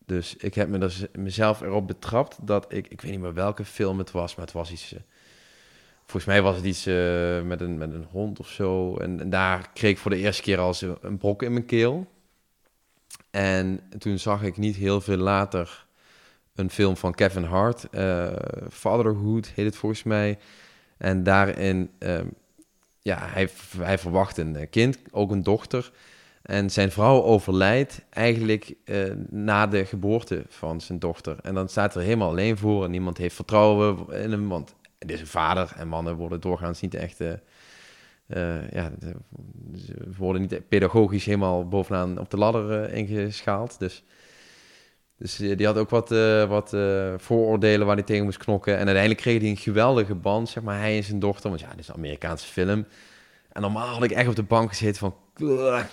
Dus 0.06 0.36
ik 0.36 0.54
heb 0.54 0.68
me 0.68 1.08
mezelf 1.12 1.60
erop 1.60 1.86
betrapt 1.86 2.46
dat 2.46 2.72
ik... 2.72 2.88
Ik 2.88 3.00
weet 3.00 3.10
niet 3.10 3.20
meer 3.20 3.34
welke 3.34 3.64
film 3.64 3.98
het 3.98 4.10
was, 4.10 4.34
maar 4.34 4.44
het 4.44 4.54
was 4.54 4.70
iets... 4.70 4.92
eh, 4.94 5.00
Volgens 6.04 6.24
mij 6.24 6.42
was 6.42 6.56
het 6.56 6.64
iets 6.64 6.86
eh, 6.86 7.42
met, 7.42 7.60
een, 7.60 7.78
met 7.78 7.92
een 7.92 8.06
hond 8.10 8.38
of 8.40 8.48
zo. 8.48 8.96
En, 8.96 9.30
daar 9.30 9.70
kreeg 9.72 9.90
ik 9.90 9.98
voor 9.98 10.10
de 10.10 10.16
eerste 10.16 10.42
keer 10.42 10.58
al 10.58 10.74
zo 10.74 10.98
een 11.00 11.18
brok 11.18 11.42
in 11.42 11.52
mijn 11.52 11.66
keel. 11.66 12.06
En 13.30 13.80
toen 13.98 14.18
zag 14.18 14.42
ik 14.42 14.56
niet 14.56 14.76
heel 14.76 15.00
veel 15.00 15.16
later 15.16 15.86
een 16.54 16.70
film 16.70 16.96
van 16.96 17.14
Kevin 17.14 17.44
Hart. 17.44 17.90
eh, 17.90 18.32
Fatherhood 18.70 19.46
heet 19.46 19.64
het 19.66 19.76
volgens 19.76 20.02
mij. 20.02 20.38
En 20.96 21.22
daarin, 21.22 21.90
ehm, 21.98 22.26
ja, 23.02 23.18
hij, 23.26 23.48
hij 23.78 23.98
verwacht 23.98 24.36
een 24.36 24.70
kind, 24.70 24.98
ook 25.10 25.30
een 25.30 25.42
dochter. 25.42 25.92
En 26.46 26.70
zijn 26.70 26.90
vrouw 26.90 27.22
overlijdt 27.22 28.04
eigenlijk 28.10 28.74
eh, 28.84 28.98
na 29.30 29.66
de 29.66 29.84
geboorte 29.84 30.44
van 30.48 30.80
zijn 30.80 30.98
dochter. 30.98 31.36
En 31.42 31.54
dan 31.54 31.68
staat 31.68 31.94
er 31.94 32.02
helemaal 32.02 32.28
alleen 32.28 32.56
voor 32.56 32.84
en 32.84 32.90
niemand 32.90 33.18
heeft 33.18 33.34
vertrouwen 33.34 33.96
in 34.22 34.30
hem, 34.30 34.48
want 34.48 34.74
het 34.98 35.10
is 35.10 35.20
een 35.20 35.26
vader 35.26 35.72
en 35.76 35.88
mannen 35.88 36.16
worden 36.16 36.40
doorgaans 36.40 36.80
niet 36.80 36.94
echt, 36.94 37.20
eh, 37.20 37.32
eh, 38.26 38.70
ja, 38.70 38.92
ze 39.74 39.94
worden 40.16 40.42
niet 40.42 40.68
pedagogisch 40.68 41.24
helemaal 41.24 41.68
bovenaan 41.68 42.18
op 42.18 42.30
de 42.30 42.36
ladder 42.36 42.92
ingeschaald. 42.92 43.78
Dus, 43.78 44.04
dus 45.18 45.36
die 45.36 45.66
had 45.66 45.76
ook 45.76 45.90
wat, 45.90 46.08
wat 46.48 46.76
vooroordelen 47.16 47.86
waar 47.86 47.96
hij 47.96 48.04
tegen 48.04 48.24
moest 48.24 48.38
knokken. 48.38 48.72
En 48.72 48.84
uiteindelijk 48.84 49.20
kreeg 49.20 49.40
hij 49.40 49.50
een 49.50 49.56
geweldige 49.56 50.14
band, 50.14 50.48
zeg 50.48 50.62
maar, 50.62 50.78
hij 50.78 50.96
en 50.96 51.04
zijn 51.04 51.18
dochter. 51.18 51.48
Want 51.48 51.60
ja, 51.60 51.70
dit 51.70 51.78
is 51.78 51.88
een 51.88 51.94
Amerikaanse 51.94 52.46
film. 52.46 52.86
En 53.52 53.62
normaal 53.62 53.94
had 53.94 54.02
ik 54.02 54.10
echt 54.10 54.28
op 54.28 54.36
de 54.36 54.42
bank 54.42 54.68
gezeten 54.68 54.96
van, 54.96 55.14
"Ugh, 55.14 55.25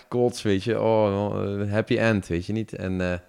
kots, 0.07 0.41
weet 0.41 0.63
je. 0.63 0.79
Oh, 0.81 1.31
oh, 1.31 1.71
happy 1.71 1.97
end, 1.97 2.27
weet 2.27 2.45
je 2.45 2.53
niet. 2.53 2.73
En... 2.73 3.01
eh, 3.01 3.19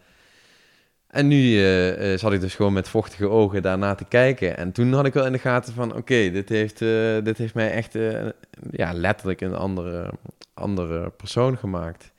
en 1.15 1.29
nu 1.29 1.57
eh, 1.57 2.13
eh, 2.13 2.19
zat 2.19 2.33
ik 2.33 2.41
dus 2.41 2.55
gewoon 2.55 2.73
met 2.73 2.89
vochtige 2.89 3.29
ogen 3.29 3.63
daarna 3.63 3.95
te 3.95 4.05
kijken. 4.05 4.57
En 4.57 4.73
toen 4.73 4.93
had 4.93 5.07
ik 5.07 5.13
wel 5.13 5.27
in 5.27 5.33
de 5.33 5.39
gaten 5.39 5.75
van... 5.75 5.97
oké, 5.97 6.31
dit, 6.31 6.49
heeft, 6.49 6.83
eh, 6.83 7.19
dit 7.23 7.39
heeft 7.39 7.55
mij 7.55 7.71
echt 7.71 7.95
eh, 7.95 8.29
ja, 8.71 8.93
letterlijk 8.93 9.41
een 9.41 9.55
andere, 9.55 10.11
andere 10.55 11.11
persoon 11.11 11.59
gemaakt. 11.59 12.13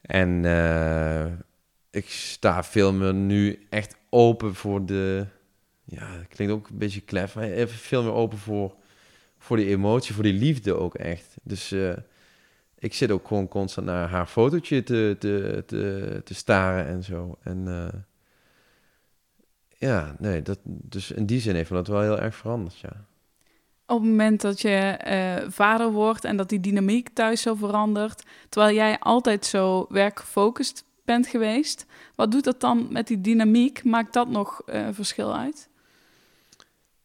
En 0.00 0.44
eh, 0.44 1.24
ik 1.90 2.08
sta 2.08 2.64
veel 2.64 2.92
meer 2.92 3.14
nu 3.14 3.66
echt 3.70 3.96
open 4.10 4.54
voor 4.54 4.86
de... 4.86 5.26
Ja, 5.84 6.08
klinkt 6.28 6.54
ook 6.54 6.68
een 6.68 6.78
beetje 6.78 7.00
klef. 7.00 7.34
maar 7.34 7.44
Even 7.44 7.78
veel 7.78 8.02
meer 8.02 8.12
open 8.12 8.38
voor, 8.38 8.74
voor 9.38 9.56
die 9.56 9.66
emotie, 9.68 10.14
voor 10.14 10.22
die 10.24 10.32
liefde 10.32 10.74
ook 10.74 10.94
echt. 10.94 11.34
Dus... 11.42 11.74
ik 12.82 12.94
zit 12.94 13.10
ook 13.10 13.26
gewoon 13.26 13.48
constant 13.48 13.86
naar 13.86 14.08
haar 14.08 14.26
fotootje 14.26 14.82
te, 14.82 15.16
te, 15.18 15.62
te, 15.66 16.20
te 16.24 16.34
staren 16.34 16.86
en 16.86 17.02
zo. 17.02 17.38
En 17.42 17.68
eh, 17.68 18.00
ja, 19.78 20.16
nee, 20.18 20.42
dat, 20.42 20.58
dus 20.64 21.10
in 21.10 21.26
die 21.26 21.40
zin 21.40 21.54
heeft 21.54 21.70
dat 21.70 21.86
wel 21.86 22.00
heel 22.00 22.20
erg 22.20 22.34
veranderd, 22.34 22.78
ja. 22.78 23.06
Op 23.86 23.98
het 24.00 24.08
moment 24.08 24.40
dat 24.40 24.60
je 24.60 24.68
eh, 24.68 25.50
vader 25.50 25.90
wordt 25.90 26.24
en 26.24 26.36
dat 26.36 26.48
die 26.48 26.60
dynamiek 26.60 27.08
thuis 27.08 27.42
zo 27.42 27.54
verandert, 27.54 28.22
terwijl 28.48 28.74
jij 28.74 28.98
altijd 28.98 29.46
zo 29.46 29.86
werkgefocust 29.88 30.84
bent 31.04 31.26
geweest, 31.26 31.86
wat 32.14 32.30
doet 32.30 32.44
dat 32.44 32.60
dan 32.60 32.86
met 32.90 33.06
die 33.06 33.20
dynamiek? 33.20 33.84
Maakt 33.84 34.12
dat 34.12 34.28
nog 34.28 34.62
eh, 34.66 34.88
verschil 34.90 35.36
uit? 35.36 35.68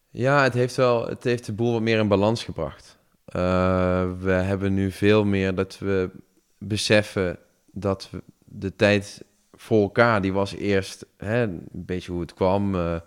Ja, 0.10 0.44
het 0.44 0.54
heeft 0.54 0.76
wel, 0.76 1.08
het 1.08 1.24
heeft 1.24 1.46
de 1.46 1.54
boel 1.54 1.72
wat 1.72 1.82
meer 1.82 2.00
in 2.00 2.08
balans 2.08 2.44
gebracht. 2.44 2.97
Eh, 3.28 4.12
we 4.20 4.32
hebben 4.32 4.74
nu 4.74 4.92
veel 4.92 5.26
meer 5.26 5.56
dat 5.56 5.80
we 5.80 6.10
beseffen 6.58 7.40
dat 7.72 8.10
de 8.46 8.76
tijd 8.76 9.24
voor 9.54 9.82
elkaar, 9.82 10.22
die 10.22 10.34
was 10.34 10.56
eerst 10.56 11.06
hè, 11.18 11.42
een 11.42 11.68
beetje 11.72 12.12
hoe 12.12 12.22
het 12.22 12.34
kwam. 12.34 12.76
eh, 12.76 13.00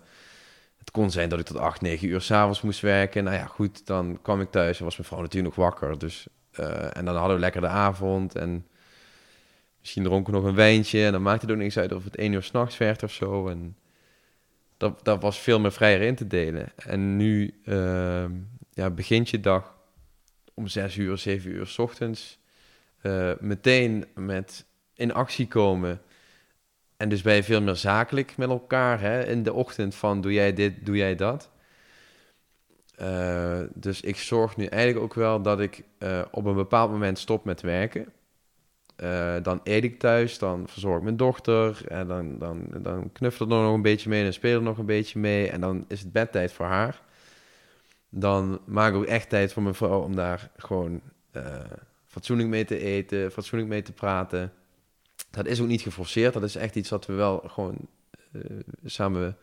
het 0.77 0.91
kon 0.91 1.11
zijn 1.11 1.29
dat 1.29 1.39
ik 1.39 1.45
tot 1.45 1.57
8, 1.57 1.81
9 1.81 2.07
uur 2.07 2.21
s'avonds 2.21 2.61
moest 2.61 2.79
werken. 2.79 3.23
Nou 3.23 3.35
ja, 3.35 3.45
goed, 3.45 3.85
dan 3.85 4.19
kwam 4.21 4.41
ik 4.41 4.51
thuis 4.51 4.77
en 4.79 4.85
was 4.85 4.97
mijn 4.97 5.07
vrouw 5.07 5.21
natuurlijk 5.21 5.55
nog 5.55 5.65
wakker. 5.65 5.97
Dus, 5.97 6.27
eh, 6.51 6.97
en 6.97 7.05
dan 7.05 7.15
hadden 7.15 7.35
we 7.35 7.41
lekker 7.41 7.61
de 7.61 7.67
avond 7.67 8.35
en 8.35 8.67
misschien 9.79 10.03
dronken 10.03 10.33
we 10.33 10.39
nog 10.39 10.49
een 10.49 10.55
wijntje. 10.55 11.05
En 11.05 11.11
dan 11.11 11.21
maakte 11.21 11.45
het 11.45 11.55
ook 11.55 11.61
niks 11.61 11.77
uit 11.77 11.91
of 11.93 12.03
het 12.03 12.17
1 12.17 12.31
uur 12.31 12.43
s'nachts 12.43 12.77
werd 12.77 13.03
of 13.03 13.11
zo. 13.11 13.47
En 13.47 13.77
dat, 14.77 14.99
dat 15.03 15.21
was 15.21 15.39
veel 15.39 15.59
meer 15.59 15.71
vrijer 15.71 16.01
in 16.01 16.15
te 16.15 16.27
delen. 16.27 16.71
En 16.75 17.17
nu 17.17 17.61
ja, 18.73 18.89
begint 18.89 19.29
je 19.29 19.39
dag 19.39 19.79
om 20.61 20.67
6 20.67 20.97
uur, 20.97 21.17
7 21.17 21.51
uur 21.51 21.67
s 21.67 21.77
ochtends. 21.77 22.39
eh, 23.01 23.31
meteen 23.39 24.05
met 24.15 24.65
in 24.93 25.13
actie 25.13 25.47
komen. 25.47 26.01
En 26.97 27.09
dus 27.09 27.21
ben 27.21 27.35
je 27.35 27.43
veel 27.43 27.61
meer 27.61 27.75
zakelijk 27.75 28.37
met 28.37 28.49
elkaar. 28.49 28.99
Hè? 29.01 29.25
In 29.25 29.43
de 29.43 29.53
ochtend 29.53 29.95
van 29.95 30.21
doe 30.21 30.33
jij 30.33 30.53
dit, 30.53 30.85
doe 30.85 30.95
jij 30.95 31.15
dat. 31.15 31.49
Eh, 32.95 33.59
dus 33.73 34.01
ik 34.01 34.17
zorg 34.17 34.57
nu 34.57 34.65
eigenlijk 34.65 35.03
ook 35.03 35.13
wel 35.13 35.41
dat 35.41 35.59
ik 35.59 35.83
eh, 35.97 36.21
op 36.31 36.45
een 36.45 36.55
bepaald 36.55 36.91
moment 36.91 37.19
stop 37.19 37.45
met 37.45 37.61
werken. 37.61 38.13
Dan 39.43 39.59
eet 39.63 39.83
ik 39.83 39.99
thuis, 39.99 40.37
dan 40.39 40.67
verzorg 40.67 40.97
ik 40.97 41.03
mijn 41.03 41.17
dochter. 41.17 41.87
En 41.87 42.07
dan, 42.07 42.37
dan, 42.37 42.67
dan 42.77 43.11
knuffelt 43.11 43.51
er 43.51 43.57
nog 43.57 43.73
een 43.73 43.81
beetje 43.81 44.09
mee 44.09 44.25
en 44.25 44.33
speelt 44.33 44.57
er 44.57 44.67
nog 44.67 44.77
een 44.77 44.85
beetje 44.85 45.19
mee. 45.19 45.49
En 45.49 45.61
dan 45.61 45.85
is 45.87 45.99
het 45.99 46.11
bedtijd 46.11 46.51
voor 46.51 46.65
haar. 46.65 47.01
Dan 48.13 48.61
maak 48.65 48.93
ik 48.93 49.03
echt 49.03 49.29
tijd 49.29 49.53
voor 49.53 49.63
mijn 49.63 49.75
vrouw 49.75 50.01
om 50.01 50.15
daar 50.15 50.51
gewoon 50.57 51.01
eh, 51.31 51.43
fatsoenlijk 52.05 52.49
mee 52.49 52.65
te 52.65 52.79
eten, 52.79 53.31
fatsoenlijk 53.31 53.71
mee 53.71 53.81
te 53.81 53.91
praten. 53.91 54.53
Dat 55.29 55.45
is 55.45 55.61
ook 55.61 55.67
niet 55.67 55.81
geforceerd. 55.81 56.33
Dat 56.33 56.43
is 56.43 56.55
echt 56.55 56.75
iets 56.75 56.89
wat 56.89 57.05
we 57.05 57.13
wel 57.13 57.43
gewoon 57.47 57.77
uh, 58.31 58.43
samen 58.85 59.37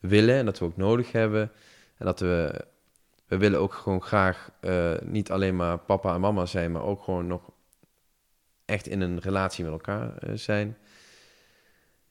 willen 0.00 0.34
en 0.34 0.44
dat 0.44 0.58
we 0.58 0.64
ook 0.64 0.76
nodig 0.76 1.12
hebben. 1.12 1.50
En 1.96 2.06
dat 2.06 2.20
we, 2.20 2.64
we 3.26 3.36
willen 3.36 3.60
ook 3.60 3.72
gewoon 3.72 4.02
graag 4.02 4.50
uh, 4.60 4.94
niet 5.02 5.30
alleen 5.30 5.56
maar 5.56 5.78
papa 5.78 6.14
en 6.14 6.20
mama 6.20 6.46
zijn, 6.46 6.72
maar 6.72 6.82
ook 6.82 7.02
gewoon 7.02 7.26
nog 7.26 7.50
echt 8.64 8.86
in 8.86 9.00
een 9.00 9.18
relatie 9.18 9.64
met 9.64 9.72
elkaar 9.72 10.28
uh, 10.28 10.36
zijn. 10.36 10.76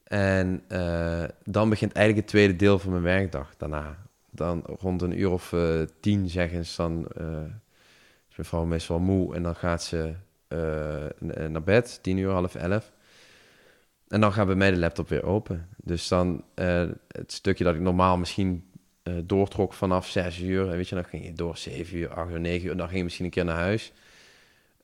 En 0.03 0.63
uh, 0.69 1.23
dan 1.43 1.69
begint 1.69 1.91
eigenlijk 1.93 2.25
het 2.25 2.35
tweede 2.35 2.55
deel 2.55 2.79
van 2.79 2.91
mijn 2.91 3.03
werkdag 3.03 3.55
daarna. 3.57 4.02
Dan 4.35 4.63
rond 4.79 5.01
een 5.01 5.19
uur 5.19 5.31
of 5.31 5.51
uh, 5.51 5.81
tien 5.99 6.29
zeggen 6.29 6.65
ze 6.65 6.81
dan... 6.81 7.07
is 8.29 8.35
mijn 8.35 8.47
vrouw 8.47 8.65
meestal 8.65 8.99
moe 8.99 9.35
en 9.35 9.43
dan 9.43 9.55
gaat 9.55 9.83
ze 9.83 10.13
naar 11.19 11.63
bed, 11.63 11.99
tien 12.01 12.17
uur, 12.17 12.31
half 12.31 12.55
elf. 12.55 12.91
En 14.07 14.21
dan 14.21 14.33
gaat 14.33 14.45
bij 14.45 14.55
mij 14.55 14.71
de 14.71 14.77
laptop 14.77 15.09
weer 15.09 15.23
open. 15.23 15.69
Dus 15.77 16.07
dan 16.07 16.43
het 17.07 17.31
stukje 17.31 17.63
dat 17.63 17.75
ik 17.75 17.81
normaal 17.81 18.17
misschien 18.17 18.71
doortrok 19.23 19.73
vanaf 19.73 20.07
zes 20.07 20.39
uur... 20.39 20.69
En 20.69 20.75
weet 20.75 20.89
je, 20.89 20.95
dan 20.95 21.05
ging 21.05 21.25
je 21.25 21.33
door 21.33 21.57
zeven 21.57 21.97
uur, 21.97 22.13
acht 22.13 22.31
uur, 22.31 22.39
negen 22.39 22.67
uur... 22.67 22.77
dan 22.77 22.87
ging 22.87 22.97
je 22.97 23.03
misschien 23.03 23.25
een 23.25 23.31
keer 23.31 23.45
naar 23.45 23.55
huis... 23.55 23.91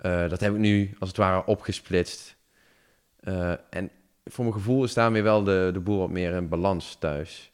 Dat 0.01 0.39
heb 0.39 0.53
ik 0.53 0.59
nu 0.59 0.95
als 0.99 1.09
het 1.09 1.17
ware 1.17 1.45
opgesplitst. 1.45 2.35
En 3.69 3.89
voor 4.25 4.43
mijn 4.43 4.57
gevoel 4.57 4.83
is 4.83 4.93
daarmee 4.93 5.23
wel 5.23 5.43
de, 5.43 5.69
de 5.73 5.79
boel 5.79 5.97
wat 5.99 6.09
meer 6.09 6.33
in 6.33 6.49
balans 6.49 6.95
thuis. 6.95 7.51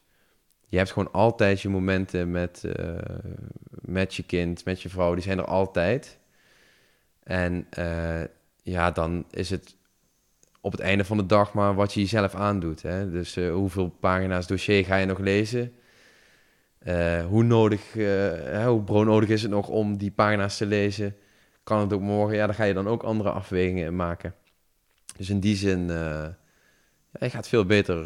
Je 0.67 0.77
hebt 0.77 0.91
gewoon 0.91 1.11
altijd 1.11 1.61
je 1.61 1.69
momenten 1.69 2.31
met, 2.31 2.63
uh, 2.65 2.95
met 3.81 4.15
je 4.15 4.23
kind, 4.23 4.65
met 4.65 4.81
je 4.81 4.89
vrouw. 4.89 5.13
Die 5.13 5.23
zijn 5.23 5.37
er 5.37 5.45
altijd. 5.45 6.19
En 7.23 7.67
ja, 8.63 8.91
dan 8.91 9.25
is 9.31 9.49
het 9.49 9.75
op 10.61 10.71
het 10.71 10.81
einde 10.81 11.05
van 11.05 11.17
de 11.17 11.25
dag 11.25 11.53
maar 11.53 11.75
wat 11.75 11.93
je 11.93 11.99
jezelf 11.99 12.35
aandoet. 12.35 12.81
Hè? 12.81 13.11
Dus 13.11 13.35
hoeveel 13.35 13.87
pagina's 13.89 14.47
dossier 14.47 14.85
ga 14.85 14.95
je 14.95 15.05
nog 15.05 15.19
lezen? 15.19 15.73
hoe 17.27 17.43
nodig, 17.43 17.93
hoe 18.65 18.81
broodnodig 18.85 19.29
is 19.29 19.41
het 19.41 19.51
nog 19.51 19.67
om 19.67 19.97
die 19.97 20.11
pagina's 20.11 20.57
te 20.57 20.65
lezen? 20.65 21.15
kan 21.63 21.79
het 21.79 21.93
ook 21.93 22.01
morgen. 22.01 22.35
Ja, 22.35 22.45
dan 22.45 22.55
ga 22.55 22.63
je 22.63 22.73
dan 22.73 22.87
ook 22.87 23.03
andere 23.03 23.29
afwegingen 23.29 23.95
maken. 23.95 24.35
Dus 25.17 25.29
in 25.29 25.39
die 25.39 25.55
zin, 25.55 25.87
je 25.87 27.29
gaat 27.29 27.47
veel 27.47 27.65
beter, 27.65 28.05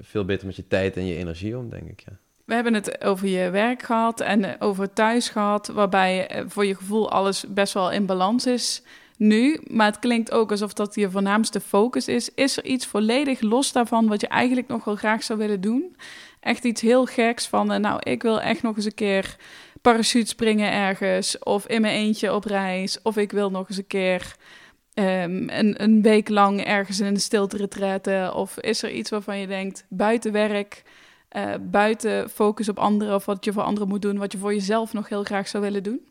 veel 0.00 0.24
beter 0.24 0.46
met 0.46 0.56
je 0.56 0.66
tijd 0.66 0.96
en 0.96 1.06
je 1.06 1.16
energie 1.16 1.58
om, 1.58 1.70
denk 1.70 1.88
ik. 1.88 2.00
Ja. 2.00 2.18
We 2.44 2.54
hebben 2.54 2.74
het 2.74 3.04
over 3.04 3.28
je 3.28 3.50
werk 3.50 3.82
gehad 3.82 4.20
en 4.20 4.60
over 4.60 4.92
thuis 4.92 5.28
gehad, 5.28 5.66
waarbij 5.66 6.26
eh, 6.26 6.44
voor 6.48 6.66
je 6.66 6.74
gevoel 6.74 7.10
alles 7.10 7.44
best 7.48 7.72
wel 7.72 7.92
in 7.92 8.06
balans 8.06 8.46
is 8.46 8.82
nu. 9.16 9.60
Maar 9.70 9.86
het 9.86 9.98
klinkt 9.98 10.32
ook 10.32 10.50
alsof 10.50 10.72
dat 10.72 10.94
je 10.94 11.10
voornaamste 11.10 11.60
focus 11.60 12.08
is. 12.08 12.34
Is 12.34 12.56
er 12.56 12.64
iets 12.64 12.86
volledig 12.86 13.40
los 13.40 13.72
daarvan 13.72 14.06
wat 14.06 14.20
je 14.20 14.28
eigenlijk 14.28 14.68
nog 14.68 14.84
wel 14.84 14.96
graag 14.96 15.22
zou 15.22 15.38
willen 15.38 15.60
doen? 15.60 15.96
Echt 16.40 16.64
iets 16.64 16.80
heel 16.80 17.06
geks 17.06 17.46
van, 17.46 17.80
nou, 17.80 18.00
ik 18.02 18.22
wil 18.22 18.40
echt 18.40 18.62
nog 18.62 18.76
eens 18.76 18.84
een 18.84 18.94
keer 18.94 19.36
parachute 19.82 20.26
springen 20.26 20.72
ergens, 20.72 21.38
of 21.38 21.66
in 21.66 21.80
mijn 21.80 21.94
eentje 21.94 22.34
op 22.34 22.44
reis, 22.44 23.02
of 23.02 23.16
ik 23.16 23.32
wil 23.32 23.50
nog 23.50 23.68
eens 23.68 23.78
een 23.78 23.86
keer 23.86 24.36
um, 24.98 25.48
een, 25.48 25.82
een 25.82 26.02
week 26.02 26.28
lang 26.28 26.64
ergens 26.64 27.00
in 27.00 27.14
de 27.14 27.20
stilte 27.20 27.56
retretten, 27.56 28.34
of 28.34 28.58
is 28.58 28.82
er 28.82 28.90
iets 28.90 29.10
waarvan 29.10 29.38
je 29.38 29.46
denkt, 29.46 29.84
buiten 29.88 30.32
werk, 30.32 30.82
uh, 31.36 31.54
buiten 31.60 32.30
focus 32.30 32.68
op 32.68 32.78
anderen, 32.78 33.14
of 33.14 33.24
wat 33.24 33.44
je 33.44 33.52
voor 33.52 33.62
anderen 33.62 33.88
moet 33.88 34.02
doen, 34.02 34.18
wat 34.18 34.32
je 34.32 34.38
voor 34.38 34.54
jezelf 34.54 34.92
nog 34.92 35.08
heel 35.08 35.24
graag 35.24 35.48
zou 35.48 35.62
willen 35.62 35.82
doen? 35.82 36.06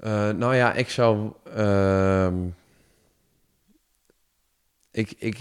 Uh, 0.00 0.30
nou 0.30 0.54
ja, 0.54 0.72
ik 0.72 0.88
zou. 0.88 1.32
Uh, 1.56 2.32
ik, 4.90 5.10
ik, 5.18 5.38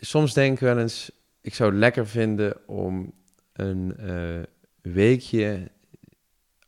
soms 0.00 0.34
denk 0.34 0.52
ik 0.52 0.60
wel 0.60 0.78
eens. 0.78 1.10
Ik 1.40 1.54
zou 1.54 1.70
het 1.70 1.78
lekker 1.78 2.06
vinden 2.06 2.68
om 2.68 3.12
een 3.52 3.94
uh, 4.00 4.42
weekje 4.80 5.70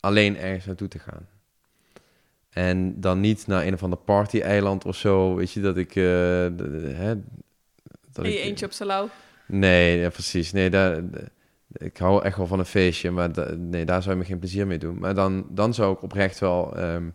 alleen 0.00 0.36
ergens 0.36 0.64
naartoe 0.66 0.88
te 0.88 0.98
gaan. 0.98 1.28
En 2.50 3.00
dan 3.00 3.20
niet 3.20 3.46
naar 3.46 3.66
een 3.66 3.74
of 3.74 3.82
ander 3.82 3.98
party-eiland 3.98 4.84
of 4.84 4.96
zo. 4.96 5.34
Weet 5.34 5.52
je, 5.52 5.60
dat 5.60 5.76
ik... 5.76 5.94
Uh, 5.94 6.04
hè, 6.04 7.14
dat 8.12 8.26
je 8.26 8.38
ik, 8.38 8.44
eentje 8.44 8.66
op 8.66 8.72
Salau? 8.72 9.08
Nee, 9.46 9.98
ja, 9.98 10.08
precies. 10.08 10.52
Nee, 10.52 10.70
daar, 10.70 11.02
ik 11.72 11.96
hou 11.96 12.24
echt 12.24 12.36
wel 12.36 12.46
van 12.46 12.58
een 12.58 12.64
feestje, 12.64 13.10
maar 13.10 13.32
da, 13.32 13.54
nee, 13.54 13.84
daar 13.84 14.02
zou 14.02 14.14
je 14.14 14.20
me 14.20 14.26
geen 14.26 14.38
plezier 14.38 14.66
mee 14.66 14.78
doen. 14.78 14.98
Maar 14.98 15.14
dan, 15.14 15.46
dan 15.50 15.74
zou 15.74 15.92
ik 15.92 16.02
oprecht 16.02 16.38
wel... 16.38 16.78
Um, 16.78 17.14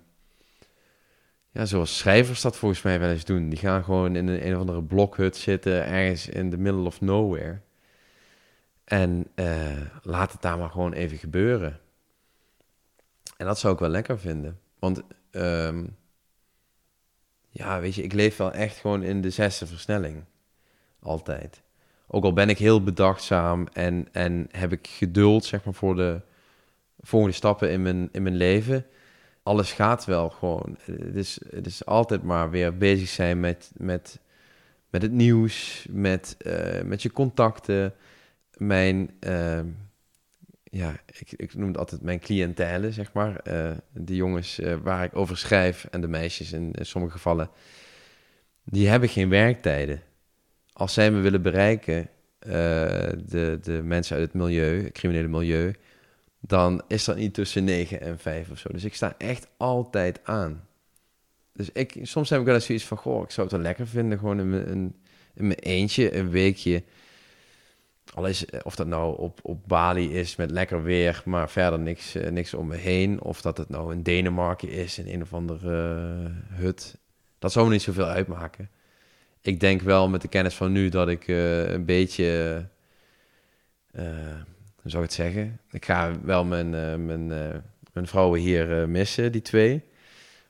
ja, 1.51 1.65
zoals 1.65 1.97
schrijvers 1.97 2.41
dat 2.41 2.57
volgens 2.57 2.81
mij 2.81 2.99
wel 2.99 3.09
eens 3.09 3.25
doen. 3.25 3.49
Die 3.49 3.59
gaan 3.59 3.83
gewoon 3.83 4.15
in 4.15 4.27
een, 4.27 4.47
een 4.47 4.53
of 4.53 4.59
andere 4.59 4.83
blokhut 4.83 5.37
zitten, 5.37 5.85
ergens 5.85 6.29
in 6.29 6.49
the 6.49 6.57
middle 6.57 6.85
of 6.85 7.01
nowhere. 7.01 7.59
En 8.83 9.27
uh, 9.35 9.81
laat 10.01 10.31
het 10.31 10.41
daar 10.41 10.57
maar 10.57 10.69
gewoon 10.69 10.93
even 10.93 11.17
gebeuren. 11.17 11.79
En 13.37 13.45
dat 13.45 13.59
zou 13.59 13.73
ik 13.73 13.79
wel 13.79 13.89
lekker 13.89 14.19
vinden. 14.19 14.59
Want 14.79 15.01
um, 15.35 15.95
ja, 17.49 17.79
weet 17.79 17.95
je, 17.95 18.03
ik 18.03 18.13
leef 18.13 18.37
wel 18.37 18.51
echt 18.51 18.77
gewoon 18.77 19.03
in 19.03 19.21
de 19.21 19.29
zesde 19.29 19.67
versnelling. 19.67 20.23
Altijd. 20.99 21.61
Ook 22.07 22.23
al 22.23 22.33
ben 22.33 22.49
ik 22.49 22.57
heel 22.57 22.83
bedachtzaam 22.83 23.67
en, 23.73 24.07
en 24.11 24.47
heb 24.51 24.71
ik 24.71 24.87
geduld, 24.87 25.45
zeg 25.45 25.63
maar, 25.63 25.73
voor 25.73 25.95
de 25.95 26.21
volgende 26.99 27.35
stappen 27.35 27.71
in 27.71 27.81
mijn, 27.81 28.09
in 28.11 28.23
mijn 28.23 28.35
leven. 28.35 28.85
Alles 29.43 29.71
gaat 29.71 30.05
wel 30.05 30.29
gewoon. 30.29 30.77
Het 30.81 31.15
is, 31.15 31.39
het 31.49 31.65
is 31.65 31.85
altijd 31.85 32.23
maar 32.23 32.49
weer 32.49 32.77
bezig 32.77 33.07
zijn 33.07 33.39
met, 33.39 33.71
met, 33.77 34.19
met 34.89 35.01
het 35.01 35.11
nieuws, 35.11 35.85
met, 35.89 36.37
uh, 36.45 36.81
met 36.81 37.01
je 37.01 37.11
contacten 37.11 37.93
mijn, 38.57 39.17
uh, 39.19 39.59
ja, 40.75 40.95
ik, 41.19 41.31
ik 41.31 41.53
noem 41.53 41.67
het 41.67 41.77
altijd 41.77 42.01
mijn 42.01 42.19
cliëntele, 42.19 42.91
zeg 42.91 43.13
maar. 43.13 43.41
Uh, 43.47 43.71
de 43.91 44.15
jongens 44.15 44.59
uh, 44.59 44.75
waar 44.83 45.03
ik 45.03 45.15
over 45.15 45.37
schrijf 45.37 45.87
en 45.91 46.01
de 46.01 46.07
meisjes 46.07 46.51
in, 46.51 46.71
in, 46.71 46.85
sommige 46.85 47.13
gevallen, 47.13 47.49
die 48.63 48.87
hebben 48.87 49.09
geen 49.09 49.29
werktijden. 49.29 50.01
Als 50.73 50.93
zij 50.93 51.11
me 51.11 51.19
willen 51.19 51.41
bereiken, 51.41 52.09
eh, 52.39 52.51
de, 53.25 53.59
de 53.61 53.81
mensen 53.83 54.15
uit 54.15 54.25
het 54.25 54.33
milieu, 54.33 54.83
het 54.83 54.93
criminele 54.93 55.27
milieu, 55.27 55.73
dan 56.39 56.81
is 56.87 57.05
dat 57.05 57.15
niet 57.15 57.33
tussen 57.33 57.63
9 57.63 58.01
en 58.01 58.19
5 58.19 58.51
of 58.51 58.59
zo. 58.59 58.69
Dus 58.71 58.83
ik 58.83 58.95
sta 58.95 59.15
echt 59.17 59.47
altijd 59.57 60.19
aan. 60.23 60.67
Dus 61.53 61.71
ik, 61.71 61.99
soms 62.01 62.29
heb 62.29 62.39
ik 62.39 62.45
wel 62.45 62.55
eens 62.55 62.65
zoiets 62.65 62.85
van, 62.85 62.97
goh, 62.97 63.23
ik 63.23 63.31
zou 63.31 63.47
het 63.47 63.55
wel 63.55 63.65
lekker 63.65 63.87
vinden, 63.87 64.19
gewoon 64.19 64.39
in 64.39 64.95
in 65.35 65.47
mijn 65.47 65.59
eentje 65.59 66.15
een 66.15 66.29
weekje 66.29 66.83
al 68.15 68.27
is, 68.27 68.45
eh, 68.45 68.59
of 68.63 68.75
dat 68.75 68.87
nou 68.87 69.17
op, 69.17 69.39
op 69.43 69.67
Bali 69.67 70.13
is 70.13 70.35
met 70.35 70.51
lekker 70.51 70.83
weer, 70.83 71.21
maar 71.25 71.49
verder 71.49 71.79
niks, 71.79 72.15
uh, 72.15 72.29
niks 72.29 72.53
om 72.53 72.67
me 72.67 72.75
heen. 72.75 73.21
Of 73.21 73.41
dat 73.41 73.57
het 73.57 73.69
nou 73.69 73.93
in 73.93 74.03
Denemarken 74.03 74.69
is, 74.69 74.99
in 74.99 75.13
een 75.13 75.21
of 75.21 75.33
andere 75.33 76.03
uh, 76.23 76.59
hut. 76.59 76.97
Dat 77.39 77.51
zou 77.51 77.65
me 77.65 77.71
niet 77.71 77.81
zoveel 77.81 78.05
uitmaken. 78.05 78.69
Ik 79.41 79.59
denk 79.59 79.81
wel 79.81 80.09
met 80.09 80.21
de 80.21 80.27
kennis 80.27 80.55
van 80.55 80.71
nu 80.71 80.89
dat 80.89 81.09
ik 81.09 81.27
uh, 81.27 81.69
een 81.69 81.85
beetje... 81.85 82.65
hoe 83.91 84.91
zou 84.91 85.03
ik 85.03 85.09
het 85.09 85.13
zeggen? 85.13 85.59
Ik 85.71 85.85
ga 85.85 86.11
wel 86.21 86.45
mijn, 86.45 86.69
mijn, 87.05 87.27
mijn 87.93 88.07
vrouwen 88.07 88.39
hier 88.39 88.89
missen, 88.89 89.31
die 89.31 89.41
twee. 89.41 89.83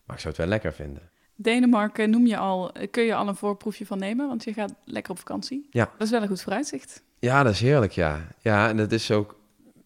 Maar 0.05 0.15
ik 0.15 0.21
zou 0.21 0.33
het 0.33 0.37
wel 0.37 0.47
lekker 0.47 0.73
vinden. 0.73 1.09
Denemarken 1.35 2.09
noem 2.09 2.27
je 2.27 2.37
al, 2.37 2.71
kun 2.91 3.03
je 3.03 3.15
al 3.15 3.27
een 3.27 3.35
voorproefje 3.35 3.85
van 3.85 3.99
nemen, 3.99 4.27
want 4.27 4.43
je 4.43 4.53
gaat 4.53 4.73
lekker 4.83 5.11
op 5.11 5.17
vakantie. 5.17 5.67
Ja. 5.71 5.91
Dat 5.91 6.01
is 6.01 6.09
wel 6.09 6.21
een 6.21 6.27
goed 6.27 6.41
vooruitzicht. 6.41 7.03
Ja, 7.25 7.43
dat 7.43 7.53
is 7.53 7.59
heerlijk, 7.61 7.91
ja. 7.91 8.27
Ja, 8.39 8.69
en 8.69 8.77
dat 8.77 8.91
is 8.91 9.11
ook... 9.11 9.39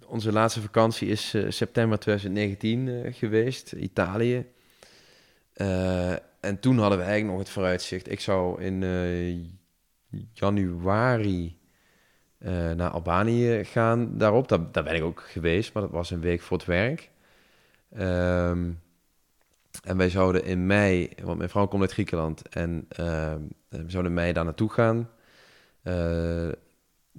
Onze 0.05 0.31
laatste 0.31 0.61
vakantie 0.61 1.07
is 1.07 1.33
uh, 1.33 1.51
september 1.51 1.99
2019 1.99 2.87
uh, 2.87 3.05
eh, 3.05 3.13
geweest, 3.13 3.71
Italië. 3.71 4.45
Uh, 5.55 6.11
en 6.39 6.59
toen 6.59 6.77
hadden 6.77 6.97
we 6.97 7.03
eigenlijk 7.03 7.33
nog 7.33 7.39
het 7.45 7.53
vooruitzicht. 7.53 8.11
Ik 8.11 8.19
zou 8.19 8.61
in 8.61 9.59
januari 10.33 11.57
naar 12.75 12.89
Albanië 12.89 13.63
gaan 13.63 14.17
daarop. 14.17 14.47
Daar, 14.47 14.71
daar 14.71 14.83
ben 14.83 14.95
ik 14.95 15.03
ook 15.03 15.23
geweest, 15.27 15.73
maar 15.73 15.83
dat 15.83 15.91
was 15.91 16.11
een 16.11 16.21
week 16.21 16.41
voor 16.41 16.57
het 16.57 16.65
werk. 16.65 17.09
Um, 17.97 18.79
en 19.83 19.97
wij 19.97 20.09
zouden 20.09 20.43
in 20.43 20.65
mei, 20.65 21.09
want 21.23 21.37
mijn 21.37 21.49
vrouw 21.49 21.67
komt 21.67 21.81
uit 21.81 21.91
Griekenland, 21.91 22.49
en 22.49 22.85
ehm, 22.89 23.41
we 23.69 23.83
zouden 23.87 24.13
mei 24.13 24.33
daar 24.33 24.45
naartoe 24.45 24.69
gaan 24.69 25.09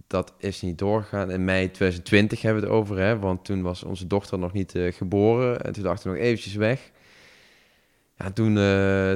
dat 0.07 0.34
is 0.38 0.62
niet 0.62 0.78
doorgegaan. 0.78 1.30
In 1.30 1.45
mei 1.45 1.70
2020 1.70 2.43
hebben 2.43 2.62
we 2.62 2.68
het 2.68 2.76
over, 2.76 2.99
hè, 2.99 3.18
want 3.18 3.45
toen 3.45 3.62
was 3.62 3.82
onze 3.82 4.07
dochter 4.07 4.38
nog 4.38 4.53
niet 4.53 4.74
uh, 4.74 4.93
geboren. 4.93 5.61
En 5.61 5.72
toen 5.72 5.82
dachten 5.82 6.11
we 6.11 6.16
nog 6.16 6.26
eventjes 6.26 6.55
weg. 6.55 6.91
Ja, 8.16 8.30
toen, 8.30 8.57
uh, 8.57 9.12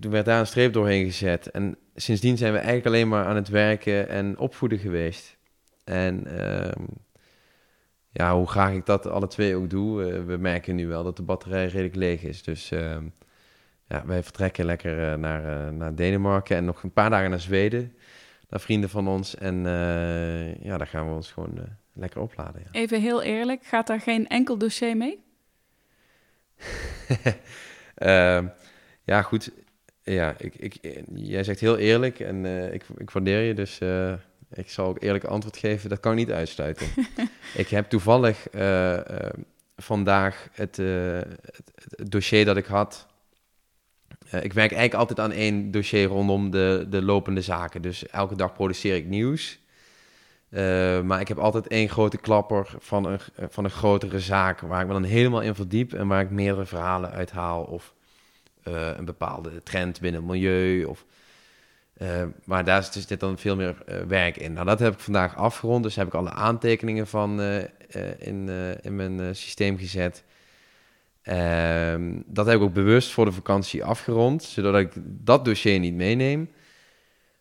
toen 0.00 0.10
werd 0.10 0.24
daar 0.24 0.40
een 0.40 0.46
streep 0.46 0.72
doorheen 0.72 1.04
gezet. 1.04 1.50
En 1.50 1.76
sindsdien 1.94 2.36
zijn 2.36 2.52
we 2.52 2.58
eigenlijk 2.58 2.86
alleen 2.86 3.08
maar 3.08 3.24
aan 3.24 3.36
het 3.36 3.48
werken 3.48 4.08
en 4.08 4.38
opvoeden 4.38 4.78
geweest. 4.78 5.36
En 5.84 6.24
uh, 6.26 6.86
ja, 8.10 8.34
hoe 8.36 8.46
graag 8.46 8.72
ik 8.72 8.86
dat 8.86 9.06
alle 9.06 9.26
twee 9.26 9.56
ook 9.56 9.70
doe, 9.70 10.04
eh, 10.04 10.24
we 10.24 10.36
merken 10.36 10.74
nu 10.74 10.86
wel 10.86 11.04
dat 11.04 11.16
de 11.16 11.22
batterij 11.22 11.66
redelijk 11.66 11.94
leeg 11.94 12.22
is. 12.22 12.42
Dus 12.42 12.70
ehm, 12.70 13.04
ja, 13.88 14.06
wij 14.06 14.22
vertrekken 14.22 14.64
lekker 14.64 15.12
eh, 15.12 15.18
naar, 15.18 15.72
naar 15.72 15.94
Denemarken 15.94 16.56
en 16.56 16.64
nog 16.64 16.82
een 16.82 16.92
paar 16.92 17.10
dagen 17.10 17.30
naar 17.30 17.40
Zweden. 17.40 17.96
Naar 18.54 18.62
vrienden 18.62 18.90
van 18.90 19.08
ons. 19.08 19.34
En 19.34 19.62
ja, 20.62 20.78
daar 20.78 20.86
gaan 20.86 21.08
we 21.08 21.14
ons 21.14 21.32
gewoon 21.32 21.58
lekker 21.92 22.20
opladen. 22.20 22.62
Ja. 22.64 22.80
Even 22.80 23.00
heel 23.00 23.22
eerlijk, 23.22 23.64
gaat 23.64 23.86
daar 23.86 24.00
geen 24.00 24.28
enkel 24.28 24.58
dossier 24.58 24.96
mee? 24.96 25.22
Ehm, 27.94 28.46
ja, 29.04 29.22
goed. 29.22 29.50
Ja, 30.02 30.34
ik, 30.38 30.54
ik, 30.54 30.76
jij 31.14 31.44
zegt 31.44 31.60
heel 31.60 31.78
eerlijk 31.78 32.20
en 32.20 32.44
ik, 32.72 32.84
ik 32.96 33.10
waardeer 33.10 33.40
je, 33.40 33.54
dus 33.54 33.80
ik 34.56 34.70
zal 34.70 34.86
ook 34.86 35.02
eerlijk 35.02 35.24
antwoord 35.24 35.56
geven, 35.56 35.88
dat 35.88 36.00
kan 36.00 36.12
ik 36.12 36.18
niet 36.18 36.30
uitsluiten. 36.30 36.86
ik 37.54 37.68
heb 37.68 37.88
toevallig 37.88 38.54
uh, 38.54 38.92
uh, 38.92 39.00
vandaag 39.76 40.48
het, 40.52 40.78
uh, 40.78 41.14
het, 41.16 41.72
het, 41.96 42.10
dossier 42.10 42.44
dat 42.44 42.56
ik 42.56 42.66
had. 42.66 43.06
Ik 44.42 44.52
werk 44.52 44.72
eigenlijk 44.72 44.94
altijd 44.94 45.20
aan 45.20 45.32
één 45.32 45.70
dossier 45.70 46.04
rondom 46.04 46.50
de, 46.50 46.86
de 46.88 47.02
lopende 47.02 47.40
zaken. 47.40 47.82
Dus 47.82 48.06
elke 48.06 48.36
dag 48.36 48.52
produceer 48.52 48.96
ik 48.96 49.06
nieuws. 49.06 49.58
maar 51.04 51.20
ik 51.20 51.28
heb 51.28 51.38
altijd 51.38 51.66
één 51.66 51.88
grote 51.88 52.16
klapper 52.16 52.74
van 52.78 53.04
een, 53.04 53.18
van 53.48 53.64
een 53.64 53.70
grotere 53.70 54.20
zaak 54.20 54.60
waar 54.60 54.80
ik 54.80 54.86
me 54.86 54.92
dan 54.92 55.02
helemaal 55.02 55.40
in 55.40 55.54
verdiep 55.54 55.92
en 55.92 56.08
waar 56.08 56.20
ik 56.20 56.30
meerdere 56.30 56.66
verhalen 56.66 57.10
uithaal. 57.10 57.62
Of 57.62 57.94
een 58.62 59.04
bepaalde 59.04 59.62
trend 59.62 60.00
binnen 60.00 60.20
het 60.20 60.30
milieu. 60.30 60.84
Of 60.84 61.04
maar 62.44 62.64
daar 62.64 62.82
zit 62.82 63.08
dus 63.08 63.18
dan 63.18 63.38
veel 63.38 63.56
meer 63.56 63.76
werk 64.08 64.36
in. 64.36 64.52
Nou, 64.52 64.66
dat 64.66 64.78
heb 64.78 64.92
ik 64.92 65.00
vandaag 65.00 65.36
afgerond. 65.36 65.82
Dus 65.82 65.96
heb 65.96 66.06
ik 66.06 66.14
alle 66.14 66.30
aantekeningen 66.30 67.06
van 67.06 67.40
in, 68.18 68.48
in 68.82 68.96
mijn 68.96 69.36
systeem 69.36 69.78
gezet. 69.78 70.24
Ehm, 71.24 72.20
dat 72.26 72.46
heb 72.46 72.56
ik 72.56 72.62
ook 72.62 72.72
bewust 72.72 73.12
voor 73.12 73.24
de 73.24 73.32
vakantie 73.32 73.84
afgerond, 73.84 74.42
zodat 74.42 74.76
ik 74.76 74.92
dat 75.04 75.44
dossier 75.44 75.78
niet 75.78 75.94
meeneem. 75.94 76.50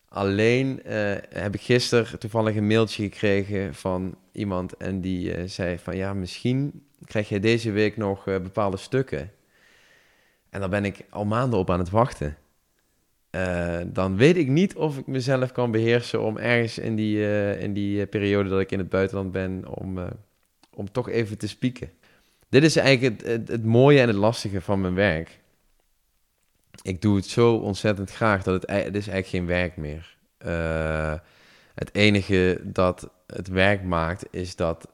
Alleen 0.10 0.82
heb 1.30 1.54
ik 1.54 1.62
gisteren 1.62 2.20
toevallig 2.20 2.56
een 2.56 2.68
mailtje 2.68 3.04
gekregen 3.04 3.76
van 3.76 4.16
iemand 4.32 4.78
en 4.78 5.02
die 5.02 5.48
zei 5.48 5.78
van 5.78 5.96
ja, 5.96 6.14
misschien 6.14 6.86
krijg 7.06 7.30
jij 7.30 7.40
deze 7.40 7.72
week 7.72 7.98
nog 7.98 8.24
bepaalde 8.24 8.78
stukken. 8.78 9.32
En 10.50 10.60
daar 10.60 10.70
ben 10.70 10.86
ik 10.86 11.06
al 11.10 11.26
maanden 11.26 11.60
op 11.60 11.70
aan 11.70 11.80
het 11.80 11.90
wachten. 11.90 12.38
Dan 13.88 14.18
weet 14.18 14.38
ik 14.38 14.48
niet 14.48 14.76
of 14.76 14.98
ik 14.98 15.08
mezelf 15.08 15.52
kan 15.52 15.72
beheersen 15.72 16.22
om 16.22 16.38
ergens 16.38 16.78
in 16.78 16.96
die, 16.96 17.58
in 17.58 17.74
die 17.74 18.02
eh, 18.02 18.10
periode 18.10 18.50
dat 18.50 18.60
ik 18.60 18.72
in 18.72 18.80
het 18.80 18.90
buitenland 18.90 19.32
ben, 19.32 19.68
om, 19.68 20.00
om 20.74 20.92
toch 20.92 21.10
even 21.10 21.38
te 21.38 21.48
spieken. 21.48 21.90
Dit 22.54 22.64
is 22.64 22.76
eigenlijk 22.76 23.22
het, 23.26 23.48
het, 23.48 23.64
mooie 23.64 24.00
en 24.00 24.08
het 24.08 24.16
lastige 24.16 24.62
van 24.62 24.82
mijn 24.82 24.94
werk. 24.94 25.40
Ik 26.82 27.02
doe 27.02 27.16
het 27.16 27.26
zo 27.26 27.56
ontzettend 27.56 28.12
graag 28.12 28.44
dat 28.44 28.62
het, 28.62 28.70
is 28.70 29.08
eigenlijk 29.08 29.28
geen 29.28 29.46
werk 29.46 29.78
meer. 29.78 30.18
het 31.74 31.90
enige 31.92 32.62
dat 32.64 33.10
het 33.28 33.48
werk 33.48 33.84
maakt, 33.84 34.26
is 34.32 34.56
dat 34.56 34.88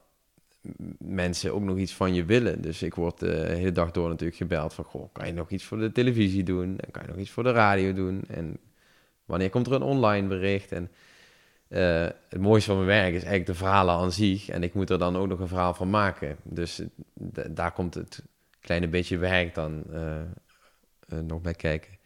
mensen 0.98 1.54
ook 1.54 1.62
nog 1.62 1.76
iets 1.76 1.94
van 1.94 2.14
je 2.14 2.24
willen. 2.24 2.60
Dus 2.60 2.82
ik 2.82 2.94
word 2.94 3.18
de 3.18 3.52
hele 3.56 3.72
dag 3.72 3.90
door 3.90 4.08
natuurlijk 4.08 4.38
gebeld 4.38 4.74
van... 4.74 4.84
Goh, 4.84 5.12
kan 5.12 5.26
je 5.26 5.32
nog 5.32 5.50
iets 5.50 5.64
voor 5.64 5.78
de 5.78 5.92
televisie 5.92 6.42
doen? 6.42 6.78
En 6.78 6.90
kan 6.90 7.02
je 7.02 7.08
nog 7.08 7.18
iets 7.18 7.30
voor 7.30 7.42
de 7.42 7.52
radio 7.52 7.92
doen? 7.92 8.22
En 8.28 8.58
wanneer 9.24 9.50
komt 9.50 9.66
er 9.66 9.72
een 9.72 9.82
online 9.82 10.28
bericht? 10.28 10.72
En 10.72 10.90
uh, 11.70 12.08
het 12.28 12.40
mooiste 12.40 12.70
van 12.70 12.84
mijn 12.84 13.00
werk 13.00 13.14
is 13.14 13.22
eigenlijk 13.22 13.46
de 13.46 13.54
verhalen 13.54 13.94
aan 13.94 14.12
zich. 14.12 14.48
En 14.48 14.62
ik 14.62 14.74
moet 14.74 14.90
er 14.90 14.98
dan 14.98 15.16
ook 15.16 15.28
nog 15.28 15.40
een 15.40 15.48
verhaal 15.48 15.74
van 15.74 15.90
maken. 15.90 16.36
Dus 16.42 16.82
daar 17.50 17.72
komt 17.72 17.94
het 17.94 18.22
kleine 18.60 18.88
beetje 18.88 19.18
werk 19.18 19.54
dan 19.54 19.84
uh, 19.92 20.20
nog 21.20 21.40
bij 21.40 21.54
kijken. 21.54 21.98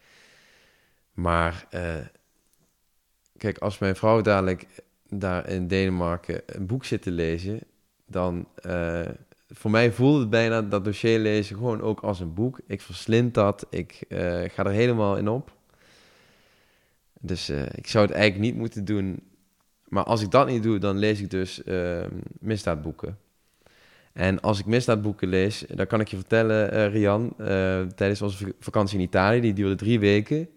Maar 1.13 1.67
kijk, 3.37 3.57
als 3.57 3.77
mijn 3.77 3.95
vrouw 3.95 4.21
dadelijk 4.21 4.65
daar 5.09 5.49
in 5.49 5.67
Denemarken 5.67 6.41
een 6.45 6.65
boek 6.65 6.85
zit 6.85 7.01
te 7.01 7.11
lezen 7.11 7.59
dan 8.05 8.47
voor 9.49 9.71
mij 9.71 9.91
voelde 9.91 10.19
het 10.19 10.29
bijna 10.29 10.61
dat 10.61 10.85
dossier 10.85 11.19
lezen 11.19 11.55
gewoon 11.55 11.81
ook 11.81 11.99
als 11.99 12.19
een 12.19 12.33
boek. 12.33 12.59
Ik 12.67 12.81
verslind 12.81 13.33
dat, 13.33 13.67
ik 13.69 14.05
ga 14.47 14.65
er 14.65 14.71
helemaal 14.71 15.17
in 15.17 15.27
op. 15.27 15.53
Dus 17.19 17.49
ik 17.49 17.87
zou 17.87 18.05
het 18.05 18.15
eigenlijk 18.15 18.51
niet 18.51 18.59
moeten 18.61 18.85
doen. 18.85 19.33
Maar 19.85 20.03
als 20.03 20.21
ik 20.21 20.31
dat 20.31 20.47
niet 20.47 20.63
doe, 20.63 20.77
dan 20.77 20.97
lees 20.97 21.21
ik 21.21 21.29
dus 21.29 21.61
misdaadboeken. 22.39 23.17
En 24.13 24.41
als 24.41 24.59
ik 24.59 24.65
misdaadboeken 24.65 25.27
lees, 25.27 25.65
dan 25.67 25.87
kan 25.87 25.99
ik 25.99 26.07
je 26.07 26.15
vertellen, 26.15 26.89
Rian, 26.89 27.33
tijdens 27.95 28.21
onze 28.21 28.55
vakantie 28.59 28.97
in 28.97 29.03
Italië, 29.03 29.41
die 29.41 29.53
duurde 29.53 29.75
drie 29.75 29.99
weken. 29.99 30.49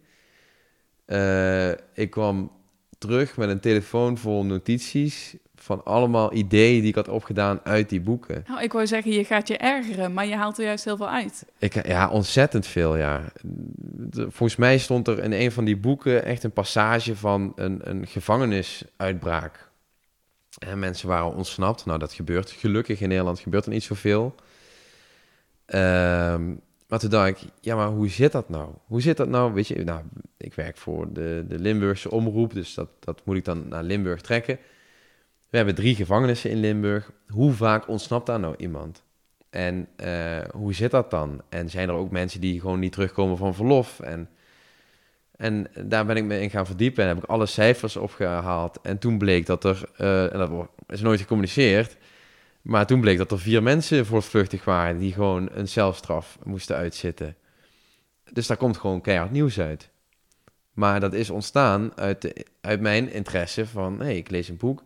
ik 1.95 2.11
kwam 2.11 2.53
terug 2.99 3.37
met 3.37 3.49
een 3.49 3.61
telefoon 3.61 4.19
vol 4.19 4.45
notities 4.45 5.37
van 5.59 5.85
allemaal 5.85 6.35
ideeën 6.35 6.81
die 6.81 6.89
ik 6.89 6.95
had 6.95 7.09
opgedaan 7.09 7.61
uit 7.65 7.89
die 7.89 8.01
boeken. 8.01 8.45
Nou, 8.47 8.63
ik 8.63 8.73
wou 8.73 8.87
zeggen, 8.87 9.13
je 9.13 9.25
gaat 9.25 9.49
je 9.49 9.57
ergeren, 9.57 10.13
maar 10.13 10.27
je 10.27 10.35
haalt 10.35 10.59
er 10.59 10.65
juist 10.65 10.85
heel 10.85 10.97
veel 10.97 11.09
uit. 11.09 11.45
Ik, 11.59 11.87
ja, 11.87 12.09
ontzettend 12.09 12.67
veel, 12.67 12.97
ja. 12.97 13.21
volgens 14.13 14.57
mij 14.57 14.79
stond 14.79 15.09
er 15.09 15.23
in 15.23 15.33
een 15.33 15.53
van 15.53 15.65
die 15.65 15.77
boeken 15.77 16.25
echt 16.25 16.45
een 16.45 16.53
passage 16.53 17.17
van 17.17 17.53
een, 17.57 17.81
een 17.83 18.07
gevangenisuitbraak. 18.07 19.71
En 20.59 20.79
mensen 20.79 21.09
waren 21.09 21.35
ontsnapt. 21.35 21.87
Nou, 21.87 21.99
dat 21.99 22.13
gebeurt 22.13 22.51
gelukkig 22.51 23.01
in 23.01 23.09
Nederland 23.09 23.41
gebeurt 23.41 23.65
er 23.65 23.73
niet 23.73 23.83
zoveel. 23.83 24.35
Um, 25.67 26.61
maar 26.89 26.99
toen 26.99 27.11
dacht 27.11 27.29
ik, 27.29 27.39
ja, 27.61 27.77
maar 27.77 27.89
hoe 27.89 28.09
zit 28.09 28.33
dat 28.33 28.49
nou? 28.49 28.71
Hoe 28.87 29.01
zit 29.01 29.17
dat 29.17 29.29
nou? 29.29 29.53
Weet 29.53 29.67
je, 29.67 29.85
nou, 29.85 30.03
ik 30.37 30.55
werk 30.55 30.77
voor 30.77 31.13
de, 31.13 31.45
de 31.49 31.59
Limburgse 31.59 32.11
omroep, 32.11 32.53
dus 32.53 32.75
dat, 32.75 32.89
dat 33.01 33.21
moet 33.25 33.37
ik 33.37 33.45
dan 33.45 33.69
naar 33.69 33.83
Limburg 33.83 34.21
trekken. 34.21 34.59
We 35.49 35.57
hebben 35.57 35.75
drie 35.75 35.95
gevangenissen 35.95 36.51
in 36.51 36.61
Limburg. 36.61 37.11
Hoe 37.29 37.53
vaak 37.53 37.89
ontsnapt 37.89 38.27
daar 38.27 38.41
nou 38.41 38.55
iemand? 38.57 39.03
En 39.51 39.89
uh, 40.05 40.39
hoe 40.53 40.75
zit 40.75 40.91
dat 40.91 41.11
dan? 41.11 41.43
En 41.49 41.71
zijn 41.71 41.89
er 41.89 41.95
ook 41.95 42.11
mensen 42.11 42.41
die 42.41 42.61
gewoon 42.61 42.79
niet 42.79 42.93
terugkomen 42.93 43.37
van 43.37 43.55
verlof? 43.55 44.01
En, 44.01 44.29
en 45.37 45.67
daar 45.85 46.07
ben 46.07 46.17
ik 46.17 46.25
me 46.25 46.41
in 46.41 46.51
gaan 46.51 46.67
verdiepen 46.67 47.03
en 47.03 47.09
heb 47.09 47.19
ik 47.19 47.31
alle 47.31 47.47
cijfers 47.47 47.97
opgehaald. 47.97 48.81
En 48.83 48.99
toen 48.99 49.19
bleek 49.19 49.47
dat 49.47 49.65
er, 49.65 49.91
uh, 49.99 50.33
en 50.33 50.39
dat 50.39 50.69
is 50.87 51.01
nooit 51.01 51.21
gecommuniceerd, 51.21 51.97
maar 52.63 52.87
toen 52.87 53.01
bleek 53.01 53.19
dat 53.19 53.33
er 53.33 53.39
vier 53.39 53.63
mensen 53.63 54.07
voortvluchtig 54.07 54.65
waren 54.65 54.99
die 54.99 55.13
gewoon 55.13 55.49
een 55.53 55.69
zelfstraf 55.69 56.39
moesten 56.45 56.77
uitzitten. 56.77 57.37
Dus 58.33 58.47
daar 58.47 58.57
komt 58.57 58.77
gewoon 58.77 59.01
keihard 59.01 59.31
nieuws 59.31 59.61
uit. 59.61 59.91
Maar 60.73 61.01
dat 61.01 61.13
is 61.13 61.31
ontstaan 61.31 61.93
uit, 61.97 62.45
uit 62.61 62.81
mijn 62.81 63.13
interesse 63.13 63.67
van, 63.67 64.01
hé, 64.01 64.11
ik 64.11 64.31
lees 64.31 64.49
een 64.49 64.57
boek 64.57 64.83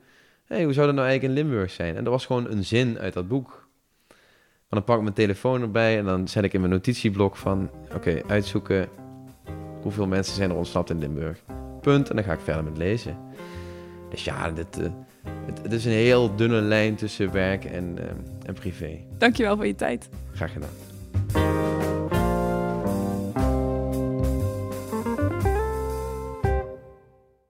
hey, 0.46 0.64
hoe 0.64 0.72
zou 0.72 0.86
dat 0.86 0.94
nou 0.94 1.08
eigenlijk 1.08 1.38
in 1.38 1.44
Limburg 1.44 1.70
zijn? 1.70 1.96
En 1.96 2.04
dat 2.04 2.12
was 2.12 2.26
gewoon 2.26 2.50
een 2.50 2.64
zin 2.64 2.98
uit 2.98 3.12
dat 3.12 3.28
boek. 3.28 3.68
Maar 4.08 4.80
dan 4.80 4.84
pak 4.84 4.96
ik 4.96 5.02
mijn 5.02 5.14
telefoon 5.14 5.62
erbij 5.62 5.98
en 5.98 6.04
dan 6.04 6.28
zet 6.28 6.44
ik 6.44 6.52
in 6.52 6.60
mijn 6.60 6.72
notitieblok 6.72 7.36
van... 7.36 7.70
Oké, 7.94 8.20
uitzoeken 8.26 8.88
hoeveel 9.82 10.06
mensen 10.06 10.34
zijn 10.34 10.50
er 10.50 10.56
ontsnapt 10.56 10.90
in 10.90 10.98
Limburg. 10.98 11.42
Punt. 11.80 12.10
En 12.10 12.16
dan 12.16 12.24
ga 12.24 12.32
ik 12.32 12.40
verder 12.40 12.64
met 12.64 12.76
lezen. 12.76 13.16
Dus 14.10 14.24
ja, 14.24 14.50
dit, 14.50 14.78
uh, 14.80 14.86
het, 15.46 15.62
het, 15.62 15.72
is 15.72 15.84
een 15.84 15.90
heel 15.90 16.36
dunne 16.36 16.60
lijn 16.60 16.94
tussen 16.94 17.32
werk 17.32 17.64
en, 17.64 17.96
uh, 17.98 18.04
en 18.46 18.54
privé. 18.54 18.98
Dankjewel 19.18 19.56
voor 19.56 19.66
je 19.66 19.74
tijd. 19.74 20.08
Graag 20.34 20.52
gedaan. 20.52 20.91